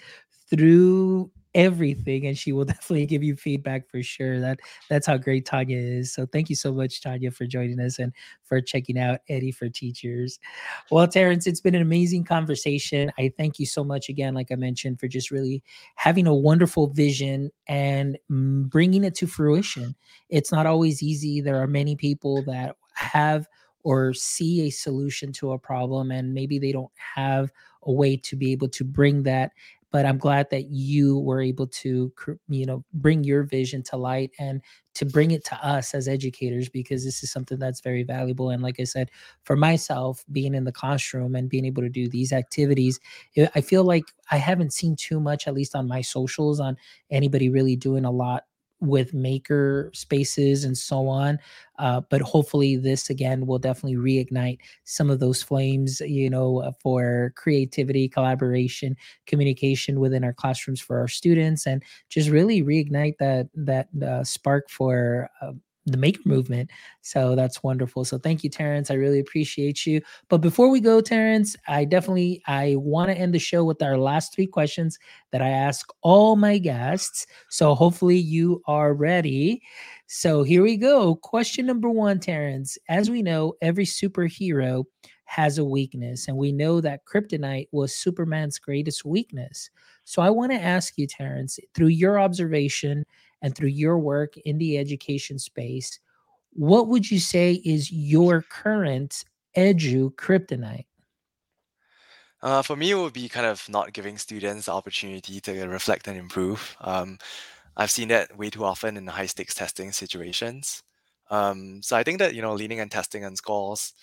through 0.50 1.32
everything 1.56 2.28
and 2.28 2.38
she 2.38 2.52
will 2.52 2.66
definitely 2.66 3.08
give 3.08 3.24
you 3.24 3.36
feedback 3.36 3.90
for 3.90 4.04
sure. 4.04 4.40
That 4.40 4.60
that's 4.90 5.08
how 5.08 5.18
great 5.18 5.46
tanya 5.46 5.78
is. 5.78 6.14
So 6.14 6.28
thank 6.28 6.50
you 6.50 6.56
so 6.56 6.72
much 6.72 7.02
tanya 7.02 7.32
for 7.32 7.48
joining 7.48 7.80
us 7.80 7.98
and 7.98 8.14
for 8.44 8.62
checking 8.62 9.00
out 9.00 9.22
eddy 9.30 9.52
for 9.52 9.70
teachers. 9.70 10.40
Well 10.92 11.08
terence 11.08 11.48
it's 11.48 11.62
been 11.62 11.74
an 11.74 11.82
amazing 11.82 12.26
conversation. 12.26 13.12
I 13.18 13.32
thank 13.36 13.58
you 13.58 13.66
so 13.66 13.84
much 13.84 14.10
again 14.10 14.34
like 14.36 14.52
i 14.52 14.56
mentioned 14.56 15.00
for 15.00 15.08
just 15.08 15.32
really 15.32 15.64
having 15.96 16.28
a 16.28 16.36
wonderful 16.36 16.88
vision 16.88 17.50
and 17.68 18.18
mm, 18.30 18.70
bringing 18.70 19.04
it 19.04 19.16
to 19.16 19.28
fruition. 19.28 19.96
It's 20.30 20.52
not 20.52 20.66
always 20.66 21.02
easy. 21.02 21.42
There 21.42 21.62
are 21.62 21.68
many 21.68 21.96
people 21.96 22.44
that 22.44 22.76
have 22.94 23.48
or 23.84 24.14
see 24.14 24.62
a 24.68 24.70
solution 24.72 25.32
to 25.32 25.52
a 25.52 25.60
problem 25.60 26.12
and 26.12 26.34
maybe 26.34 26.58
they 26.58 26.72
don't 26.72 26.92
have 26.96 27.52
a 27.84 27.92
way 27.92 28.18
to 28.18 28.36
be 28.36 28.52
able 28.52 28.68
to 28.68 28.84
bring 28.84 29.22
that 29.24 29.52
but 29.96 30.06
i'm 30.06 30.18
glad 30.18 30.50
that 30.50 30.66
you 30.72 31.20
were 31.20 31.42
able 31.42 31.68
to 31.68 32.12
you 32.50 32.66
know 32.66 32.84
bring 32.96 33.24
your 33.24 33.44
vision 33.44 33.82
to 33.82 33.96
light 33.96 34.30
and 34.40 34.62
to 34.94 35.06
bring 35.06 35.32
it 35.32 35.46
to 35.46 35.56
us 35.66 35.94
as 35.94 36.10
educators 36.10 36.68
because 36.68 37.06
this 37.06 37.24
is 37.24 37.32
something 37.32 37.60
that's 37.60 37.82
very 37.82 38.04
valuable. 38.04 38.50
And 38.50 38.62
like 38.62 38.78
i 38.78 38.84
said 38.84 39.10
for 39.46 39.56
myself 39.56 40.26
being 40.34 40.54
in 40.54 40.66
the 40.66 40.72
classroom 40.74 41.34
and 41.34 41.50
being 41.50 41.64
able 41.64 41.82
to 41.82 41.88
do 41.88 42.10
these 42.10 42.34
activities 42.34 43.00
eh, 43.38 43.48
i 43.56 43.62
feel 43.62 43.86
like 43.86 44.04
i 44.32 44.36
haven't 44.36 44.74
seen 44.74 44.98
too 44.98 45.22
much 45.22 45.48
at 45.48 45.54
least 45.54 45.78
on 45.78 45.88
my 45.88 46.02
socials 46.02 46.60
on 46.60 46.76
anybody 47.10 47.48
really 47.48 47.78
doing 47.78 48.04
a 48.04 48.12
lot 48.12 48.44
with 48.82 49.14
maker 49.14 49.90
spaces 49.94 50.64
and 50.64 50.78
so 50.78 51.08
on 51.08 51.40
uh, 51.80 52.02
but 52.10 52.22
hopefully 52.22 52.76
this 52.76 53.10
again 53.10 53.46
will 53.46 53.60
definitely 53.60 53.98
reignite 53.98 54.60
some 54.84 55.10
of 55.10 55.20
those 55.20 55.42
flames 55.42 56.02
you 56.02 56.30
know 56.30 56.60
uh, 56.60 56.72
for 56.82 57.34
creativity 57.36 58.08
collaboration 58.08 58.96
communication 59.28 60.00
within 60.00 60.24
our 60.24 60.34
classrooms 60.34 60.82
for 60.82 61.00
our 61.00 61.08
students 61.08 61.66
and 61.66 61.84
just 62.10 62.30
really 62.30 62.62
reignite 62.62 63.18
that 63.18 63.48
that 63.54 63.88
uh, 64.04 64.24
spark 64.24 64.70
for 64.70 65.30
uh, 65.42 65.52
the 65.86 65.98
maker 65.98 66.22
movement. 66.26 66.72
So 67.02 67.36
that's 67.36 67.62
wonderful. 67.62 68.06
So 68.06 68.18
thank 68.18 68.44
you, 68.44 68.50
Terence. 68.50 68.90
I 68.90 68.96
really 68.96 69.20
appreciate 69.20 69.86
you. 69.86 70.02
But 70.30 70.40
before 70.40 70.70
we 70.70 70.80
go, 70.80 71.00
Terence, 71.00 71.56
I 71.68 71.86
definitely 71.86 72.42
I 72.48 72.76
want 72.78 73.12
to 73.12 73.18
end 73.18 73.34
the 73.34 73.40
show 73.40 73.64
with 73.64 73.82
our 73.82 73.98
last 73.98 74.34
three 74.34 74.48
questions 74.48 74.98
that 75.32 75.42
I 75.42 75.50
ask 75.50 75.88
all 76.02 76.36
my 76.36 76.58
guests. 76.58 77.28
So 77.50 77.76
hopefully 77.76 78.18
you 78.18 78.62
are 78.68 78.94
ready. 78.94 79.62
So 80.08 80.44
here 80.44 80.64
we 80.64 80.78
go. 80.78 81.16
Question 81.16 81.66
number 81.66 81.90
one, 81.90 82.20
Terence. 82.20 82.78
As 82.90 83.10
we 83.10 83.22
know, 83.22 83.54
every 83.62 83.86
superhero 83.86 84.86
has 85.26 85.58
a 85.58 85.66
weakness, 85.66 86.28
and 86.28 86.38
we 86.38 86.52
know 86.52 86.80
that 86.82 87.04
kryptonite 87.06 87.68
was 87.72 87.96
Superman's 87.96 88.60
greatest 88.60 89.04
weakness. 89.04 89.72
So 90.04 90.22
I 90.22 90.30
want 90.30 90.52
to 90.52 90.62
ask 90.62 90.94
you, 90.98 91.08
Terence, 91.08 91.60
through 91.74 91.88
your 91.88 92.20
observation 92.20 93.04
and 93.42 93.56
through 93.56 93.70
your 93.70 94.00
work 94.00 94.38
in 94.38 94.58
the 94.58 94.78
education 94.78 95.40
space, 95.40 96.00
what 96.52 96.88
would 96.88 97.10
you 97.12 97.20
say 97.20 97.62
is 97.66 97.92
your 97.92 98.42
current 98.42 99.26
edu 99.58 100.14
kryptonite? 100.16 100.86
Uh, 102.42 102.62
for 102.62 102.76
me, 102.76 102.92
it 102.92 102.96
would 102.96 103.14
be 103.14 103.28
kind 103.28 103.46
of 103.46 103.68
not 103.70 103.94
giving 103.94 104.18
students 104.18 104.68
the 104.68 104.72
opportunity 104.72 105.40
to 105.42 105.66
reflect 105.68 106.08
and 106.08 106.18
improve. 106.18 106.76
Um, 106.82 107.18
I've 107.78 107.92
seen 107.92 108.10
that 108.10 108.38
way 108.38 108.50
too 108.50 108.64
often 108.64 108.98
in 108.98 109.08
high 109.08 109.26
stakes 109.26 109.56
testing 109.56 109.92
situations. 109.92 110.84
Um, 111.30 111.82
so 111.82 111.98
I 111.98 112.04
think 112.04 112.20
that 112.20 112.36
you 112.36 112.42
know 112.42 112.54
leaning 112.54 112.80
and 112.80 112.92
testing 112.92 113.26
on 113.26 113.36
scores 113.36 113.94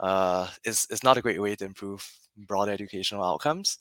uh, 0.00 0.48
is 0.64 0.86
is 0.90 1.04
not 1.04 1.18
a 1.18 1.22
great 1.22 1.40
way 1.40 1.54
to 1.56 1.64
improve 1.64 2.10
broad 2.46 2.68
educational 2.68 3.24
outcomes. 3.24 3.78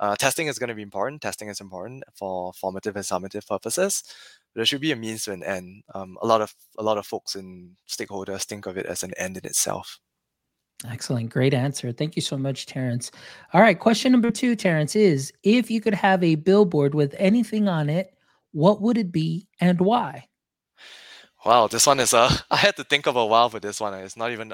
Uh, 0.00 0.16
testing 0.16 0.48
is 0.48 0.58
going 0.58 0.68
to 0.68 0.74
be 0.74 0.82
important. 0.82 1.22
Testing 1.22 1.48
is 1.48 1.60
important 1.60 2.02
for 2.14 2.52
formative 2.54 2.96
and 2.96 3.04
summative 3.04 3.46
purposes, 3.46 4.02
there 4.54 4.64
should 4.64 4.80
be 4.80 4.92
a 4.92 4.96
means 4.96 5.24
to 5.24 5.32
an 5.32 5.42
end. 5.42 5.82
Um, 5.94 6.18
a 6.20 6.26
lot 6.26 6.40
of 6.40 6.54
a 6.78 6.82
lot 6.82 6.98
of 6.98 7.06
folks 7.06 7.34
and 7.34 7.76
stakeholders 7.88 8.44
think 8.44 8.66
of 8.66 8.76
it 8.76 8.86
as 8.86 9.02
an 9.02 9.12
end 9.16 9.36
in 9.36 9.46
itself. 9.46 9.98
Excellent. 10.90 11.30
Great 11.30 11.54
answer. 11.54 11.92
Thank 11.92 12.16
you 12.16 12.22
so 12.22 12.36
much, 12.36 12.66
Terence. 12.66 13.12
All 13.52 13.60
right. 13.60 13.78
Question 13.78 14.12
number 14.12 14.30
two, 14.30 14.56
Terence, 14.56 14.96
is 14.96 15.32
if 15.44 15.70
you 15.70 15.80
could 15.80 15.94
have 15.94 16.22
a 16.24 16.34
billboard 16.34 16.94
with 16.94 17.14
anything 17.18 17.68
on 17.68 17.88
it, 17.88 18.14
what 18.50 18.82
would 18.82 18.98
it 18.98 19.12
be 19.12 19.46
and 19.60 19.80
why? 19.80 20.26
Wow, 21.44 21.66
this 21.66 21.86
one 21.86 22.00
is 22.00 22.12
uh 22.14 22.34
I 22.50 22.56
had 22.56 22.76
to 22.76 22.84
think 22.84 23.06
of 23.06 23.16
a 23.16 23.26
while 23.26 23.48
for 23.48 23.60
this 23.60 23.80
one. 23.80 23.94
It's 23.94 24.16
not 24.16 24.32
even 24.32 24.52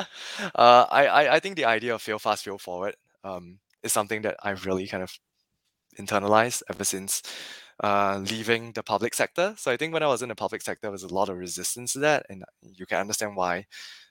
uh, 0.54 0.86
I, 0.90 1.06
I 1.06 1.34
I 1.36 1.40
think 1.40 1.56
the 1.56 1.64
idea 1.66 1.94
of 1.94 2.02
fail 2.02 2.18
fast, 2.18 2.44
fail 2.44 2.58
forward 2.58 2.96
um 3.24 3.58
is 3.82 3.92
something 3.92 4.22
that 4.22 4.36
I've 4.42 4.66
really 4.66 4.86
kind 4.86 5.02
of 5.02 5.12
internalized 5.98 6.62
ever 6.70 6.84
since 6.84 7.22
uh, 7.82 8.18
leaving 8.30 8.72
the 8.72 8.82
public 8.82 9.14
sector. 9.14 9.54
So 9.56 9.70
I 9.72 9.76
think 9.76 9.92
when 9.92 10.02
I 10.02 10.06
was 10.06 10.22
in 10.22 10.28
the 10.28 10.34
public 10.34 10.62
sector, 10.62 10.82
there 10.82 10.90
was 10.90 11.02
a 11.02 11.14
lot 11.14 11.28
of 11.28 11.38
resistance 11.38 11.94
to 11.94 11.98
that, 12.00 12.26
and 12.28 12.44
you 12.62 12.86
can 12.86 12.98
understand 13.00 13.36
why. 13.36 13.66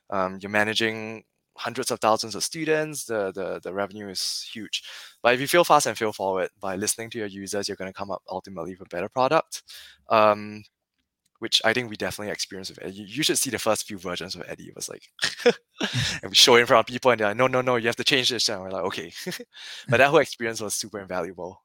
Um, 0.10 0.40
you're 0.42 0.52
managing 0.52 1.24
hundreds 1.58 1.92
of 1.92 2.00
thousands 2.00 2.36
of 2.36 2.44
students. 2.44 3.06
The, 3.06 3.32
the 3.34 3.60
the 3.64 3.74
revenue 3.74 4.10
is 4.10 4.48
huge, 4.54 4.84
but 5.24 5.34
if 5.36 5.42
you 5.42 5.48
fail 5.48 5.64
fast 5.64 5.86
and 5.88 5.98
fail 5.98 6.14
forward 6.14 6.50
by 6.60 6.76
listening 6.76 7.10
to 7.12 7.20
your 7.20 7.28
users, 7.28 7.68
you're 7.68 7.78
going 7.78 7.92
to 7.92 7.98
come 7.98 8.12
up 8.12 8.24
ultimately 8.30 8.72
with 8.72 8.88
a 8.88 8.96
better 8.96 9.10
product. 9.10 9.64
Um, 10.10 10.64
which 11.40 11.62
I 11.66 11.74
think 11.74 11.90
we 11.90 11.96
definitely 11.96 12.32
experienced 12.32 12.72
with 12.72 12.84
Eddy. 12.84 12.96
You 12.96 13.24
should 13.24 13.38
see 13.38 13.50
the 13.50 13.60
first 13.60 13.88
few 13.88 13.98
versions 13.98 14.36
of 14.36 14.44
Eddy. 14.48 14.66
It 14.66 14.76
was 14.76 14.90
like, 14.90 15.04
and 16.22 16.30
we 16.30 16.36
show 16.36 16.56
it 16.56 16.62
in 16.62 16.66
front 16.66 16.88
of 16.88 16.94
people, 16.94 17.12
and 17.12 17.20
they're 17.20 17.30
like, 17.30 17.38
no, 17.38 17.48
no, 17.48 17.62
no, 17.62 17.78
you 17.78 17.88
have 17.88 17.96
to 17.96 18.04
change 18.04 18.30
this. 18.30 18.48
And 18.50 18.62
we're 18.62 18.70
like, 18.70 18.84
okay. 18.86 19.12
but 19.90 19.98
that 19.98 20.10
whole 20.10 20.20
experience 20.20 20.62
was 20.62 20.76
super 20.76 21.00
invaluable. 21.00 21.64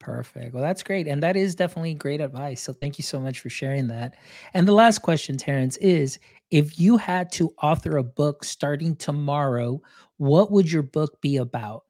Perfect. 0.00 0.52
Well, 0.52 0.62
that's 0.62 0.82
great. 0.82 1.06
And 1.06 1.22
that 1.22 1.36
is 1.36 1.54
definitely 1.54 1.94
great 1.94 2.20
advice. 2.20 2.60
So 2.60 2.72
thank 2.72 2.98
you 2.98 3.02
so 3.04 3.18
much 3.18 3.40
for 3.40 3.48
sharing 3.48 3.86
that. 3.88 4.16
And 4.52 4.68
the 4.68 4.72
last 4.72 4.98
question, 4.98 5.36
Terence, 5.36 5.76
is 5.78 6.18
if 6.50 6.78
you 6.78 6.96
had 6.96 7.32
to 7.32 7.54
author 7.62 7.96
a 7.96 8.02
book 8.02 8.44
starting 8.44 8.96
tomorrow, 8.96 9.80
what 10.18 10.50
would 10.50 10.70
your 10.70 10.82
book 10.82 11.20
be 11.22 11.38
about? 11.38 11.84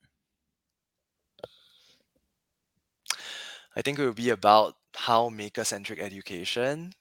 I 3.76 3.82
think 3.82 3.98
it 3.98 4.06
would 4.06 4.14
be 4.14 4.30
about 4.30 4.74
how 4.94 5.28
maker 5.28 5.64
centric 5.64 5.98
education 5.98 6.92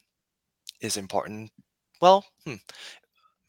is 0.84 0.98
important. 0.98 1.52
Well, 2.02 2.26
hmm, 2.46 2.56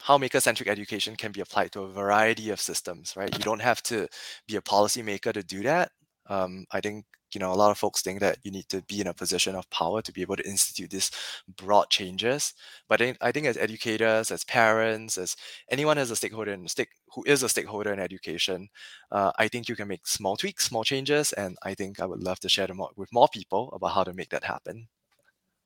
how 0.01 0.19
maker 0.19 0.41
centric 0.41 0.69
education 0.69 1.17
can 1.17 1.33
be 1.33 1.41
applied 1.41 1.73
to 1.73 1.83
a 1.83 1.93
variety 1.93 2.51
of 2.51 2.61
systems, 2.61 3.17
right? 3.17 3.33
You 3.37 3.43
don't 3.45 3.63
have 3.63 3.83
to 3.85 4.09
be 4.47 4.57
a 4.57 4.63
policymaker 4.63 5.33
to 5.33 5.43
do 5.43 5.63
that. 5.63 5.91
Um, 6.29 6.67
I 6.73 6.81
think 6.81 7.07
you 7.35 7.41
know 7.41 7.53
a 7.53 7.55
lot 7.55 7.71
of 7.73 7.79
folks 7.79 8.03
think 8.03 8.21
that 8.21 8.39
you 8.45 8.53
need 8.53 8.69
to 8.69 8.83
be 8.83 9.01
in 9.01 9.09
a 9.09 9.15
position 9.15 9.57
of 9.57 9.69
power 9.71 10.01
to 10.03 10.13
be 10.13 10.23
able 10.23 10.37
to 10.37 10.49
institute 10.49 10.91
these 10.91 11.11
broad 11.57 11.91
changes 11.91 12.55
but 12.89 13.01
i 13.21 13.33
think 13.33 13.47
as 13.47 13.57
educators 13.57 14.31
as 14.31 14.45
parents 14.45 15.19
as 15.19 15.37
anyone 15.71 15.99
as 15.99 16.11
a 16.13 16.17
stakeholder 16.17 16.53
in 16.53 16.69
stake 16.69 16.91
who 17.15 17.25
is 17.27 17.43
a 17.43 17.49
stakeholder 17.49 17.93
in 17.93 17.99
education 17.99 18.69
uh, 19.13 19.33
i 19.39 19.49
think 19.49 19.69
you 19.69 19.77
can 19.77 19.89
make 19.89 20.07
small 20.07 20.37
tweaks 20.37 20.67
small 20.67 20.85
changes 20.85 21.33
and 21.33 21.57
i 21.65 21.75
think 21.75 22.01
i 22.01 22.07
would 22.07 22.23
love 22.23 22.39
to 22.41 22.49
share 22.49 22.69
them 22.69 22.81
with 22.97 23.13
more 23.13 23.29
people 23.29 23.71
about 23.73 23.95
how 23.95 24.05
to 24.05 24.13
make 24.13 24.29
that 24.31 24.45
happen 24.45 24.87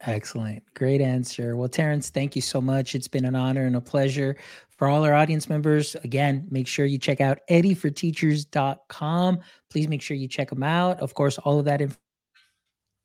Excellent. 0.02 0.62
Great 0.74 1.00
answer. 1.00 1.56
Well, 1.56 1.68
Terence, 1.68 2.10
thank 2.10 2.36
you 2.36 2.42
so 2.42 2.60
much. 2.60 2.94
It's 2.94 3.08
been 3.08 3.24
an 3.24 3.34
honor 3.34 3.66
and 3.66 3.74
a 3.76 3.80
pleasure. 3.80 4.36
For 4.68 4.88
all 4.88 5.04
our 5.04 5.12
audience 5.12 5.48
members, 5.48 5.96
again, 6.04 6.46
make 6.50 6.68
sure 6.68 6.86
you 6.86 6.98
check 6.98 7.20
out 7.20 7.40
eddyforteachers.com. 7.50 9.40
Please 9.70 9.88
make 9.88 10.00
sure 10.00 10.16
you 10.16 10.28
check 10.28 10.50
them 10.50 10.62
out. 10.62 11.00
Of 11.00 11.14
course, 11.14 11.36
all 11.38 11.58
of 11.58 11.64
that 11.64 11.80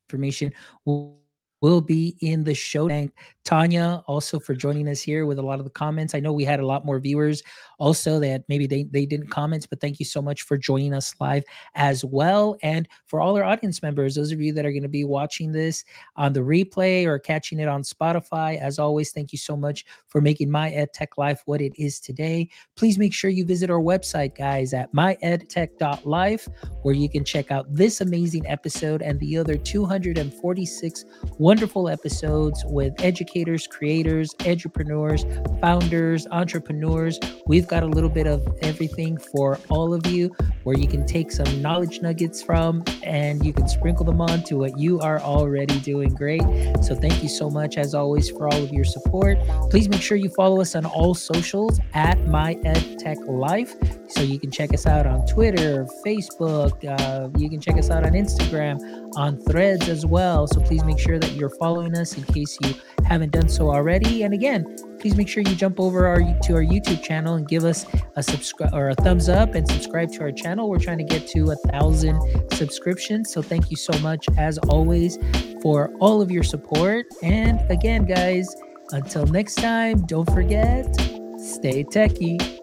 information 0.08 0.54
will 0.86 1.23
will 1.64 1.80
be 1.80 2.18
in 2.20 2.44
the 2.44 2.54
show. 2.54 2.90
Thank 2.90 3.14
Tanya 3.46 4.04
also 4.06 4.40
for 4.40 4.54
joining 4.54 4.88
us 4.88 5.02
here 5.02 5.26
with 5.26 5.40
a 5.40 5.42
lot 5.42 5.60
of 5.60 5.66
the 5.66 5.72
comments. 5.72 6.14
I 6.14 6.20
know 6.20 6.32
we 6.32 6.44
had 6.44 6.60
a 6.60 6.66
lot 6.66 6.86
more 6.86 7.00
viewers 7.00 7.42
also 7.78 8.20
that 8.20 8.44
maybe 8.48 8.68
they, 8.68 8.84
they 8.84 9.06
didn't 9.06 9.28
comment, 9.28 9.66
but 9.70 9.82
thank 9.82 10.00
you 10.00 10.06
so 10.06 10.22
much 10.22 10.44
for 10.44 10.58
joining 10.58 10.94
us 10.94 11.16
live 11.20 11.44
as 11.76 12.06
well. 12.06 12.58
And 12.64 12.88
for 13.08 13.22
all 13.22 13.38
our 13.38 13.44
audience 13.44 13.82
members, 13.82 14.16
those 14.16 14.32
of 14.32 14.42
you 14.42 14.54
that 14.54 14.66
are 14.66 14.72
going 14.72 14.84
to 14.84 14.90
be 14.90 15.04
watching 15.04 15.52
this 15.52 15.84
on 16.16 16.34
the 16.34 16.42
replay 16.42 17.06
or 17.06 17.18
catching 17.20 17.60
it 17.60 17.68
on 17.68 17.82
Spotify, 17.82 18.60
as 18.60 18.80
always, 18.80 19.12
thank 19.12 19.32
you 19.32 19.38
so 19.38 19.56
much 19.56 19.86
for 20.08 20.22
making 20.22 20.50
My 20.52 20.70
EdTech 20.72 21.18
Life 21.18 21.44
what 21.46 21.62
it 21.62 21.74
is 21.78 22.00
today. 22.00 22.50
Please 22.76 22.98
make 22.98 23.14
sure 23.14 23.30
you 23.30 23.46
visit 23.46 23.70
our 23.70 23.82
website, 23.82 24.38
guys, 24.38 24.74
at 24.74 24.94
myedtech.life, 24.94 26.48
where 26.82 26.96
you 26.96 27.10
can 27.10 27.26
check 27.26 27.52
out 27.52 27.66
this 27.74 28.02
amazing 28.02 28.48
episode 28.48 29.02
and 29.02 29.20
the 29.20 29.38
other 29.38 29.58
246 29.58 31.06
one 31.38 31.53
wonderful 31.54 31.88
episodes 31.88 32.66
with 32.66 32.96
educators, 32.98 33.68
creators, 33.68 34.34
entrepreneurs, 34.48 35.24
founders, 35.62 36.26
entrepreneurs. 36.32 37.20
We've 37.46 37.68
got 37.68 37.84
a 37.84 37.86
little 37.86 38.10
bit 38.10 38.26
of 38.26 38.42
everything 38.64 39.20
for 39.20 39.60
all 39.70 39.94
of 39.94 40.08
you 40.08 40.36
where 40.64 40.76
you 40.76 40.88
can 40.88 41.06
take 41.06 41.32
some 41.32 41.62
knowledge 41.62 42.02
nuggets 42.02 42.42
from 42.42 42.84
and 43.04 43.46
you 43.46 43.54
can 43.54 43.68
sprinkle 43.68 44.04
them 44.04 44.20
on 44.20 44.42
to 44.46 44.58
what 44.58 44.80
you 44.80 45.00
are 45.02 45.20
already 45.20 45.80
doing 45.82 46.10
great. 46.16 46.42
So 46.82 46.96
thank 46.96 47.22
you 47.22 47.30
so 47.30 47.52
much 47.52 47.78
as 47.78 47.94
always 47.94 48.32
for 48.32 48.48
all 48.48 48.64
of 48.64 48.74
your 48.74 48.86
support. 48.86 49.38
Please 49.70 49.88
make 49.88 50.02
sure 50.02 50.18
you 50.18 50.30
follow 50.30 50.60
us 50.60 50.74
on 50.74 50.88
all 50.88 51.14
socials 51.14 51.80
at 51.94 52.20
My 52.26 52.58
Ed 52.66 52.98
Tech 52.98 53.20
Life. 53.28 53.76
So 54.08 54.22
you 54.22 54.40
can 54.40 54.50
check 54.50 54.74
us 54.74 54.88
out 54.88 55.06
on 55.06 55.26
Twitter, 55.28 55.86
Facebook. 56.04 56.84
Uh, 56.84 57.30
you 57.38 57.50
can 57.50 57.60
check 57.60 57.78
us 57.78 57.92
out 57.92 58.06
on 58.06 58.14
Instagram, 58.14 59.03
on 59.16 59.40
Threads 59.42 59.90
as 59.90 60.06
well. 60.06 60.48
So 60.48 60.60
please 60.62 60.84
make 60.84 61.00
sure 61.00 61.20
that 61.20 61.32
you're 61.34 61.50
following 61.50 61.98
us 61.98 62.18
in 62.18 62.24
case 62.24 62.58
you 62.62 62.74
haven't 63.06 63.32
done 63.32 63.50
so 63.50 63.70
already. 63.70 64.24
And 64.24 64.34
again, 64.34 64.76
please 65.00 65.16
make 65.16 65.28
sure 65.28 65.44
you 65.44 65.56
jump 65.56 65.80
over 65.80 66.08
our 66.08 66.20
to 66.20 66.54
our 66.56 66.64
YouTube 66.64 67.04
channel 67.04 67.36
and 67.36 67.48
give 67.48 67.64
us 67.64 67.86
a 68.16 68.24
subscribe 68.24 68.74
or 68.74 68.90
a 68.90 68.96
thumbs 68.96 69.30
up 69.30 69.56
and 69.56 69.68
subscribe 69.70 70.12
to 70.14 70.22
our 70.22 70.32
channel. 70.32 70.70
We're 70.70 70.80
trying 70.80 71.00
to 71.00 71.04
get 71.04 71.28
to 71.30 71.52
a 71.52 71.56
thousand 71.72 72.20
subscriptions. 72.54 73.32
So 73.32 73.42
thank 73.42 73.70
you 73.70 73.78
so 73.78 73.98
much 74.00 74.28
as 74.38 74.58
always 74.60 75.18
for 75.62 75.94
all 76.00 76.22
of 76.22 76.32
your 76.32 76.44
support. 76.44 77.06
And 77.22 77.60
again, 77.70 78.06
guys, 78.06 78.56
until 78.92 79.26
next 79.26 79.56
time, 79.56 80.06
don't 80.06 80.30
forget, 80.32 80.94
stay 81.38 81.84
techie. 81.84 82.63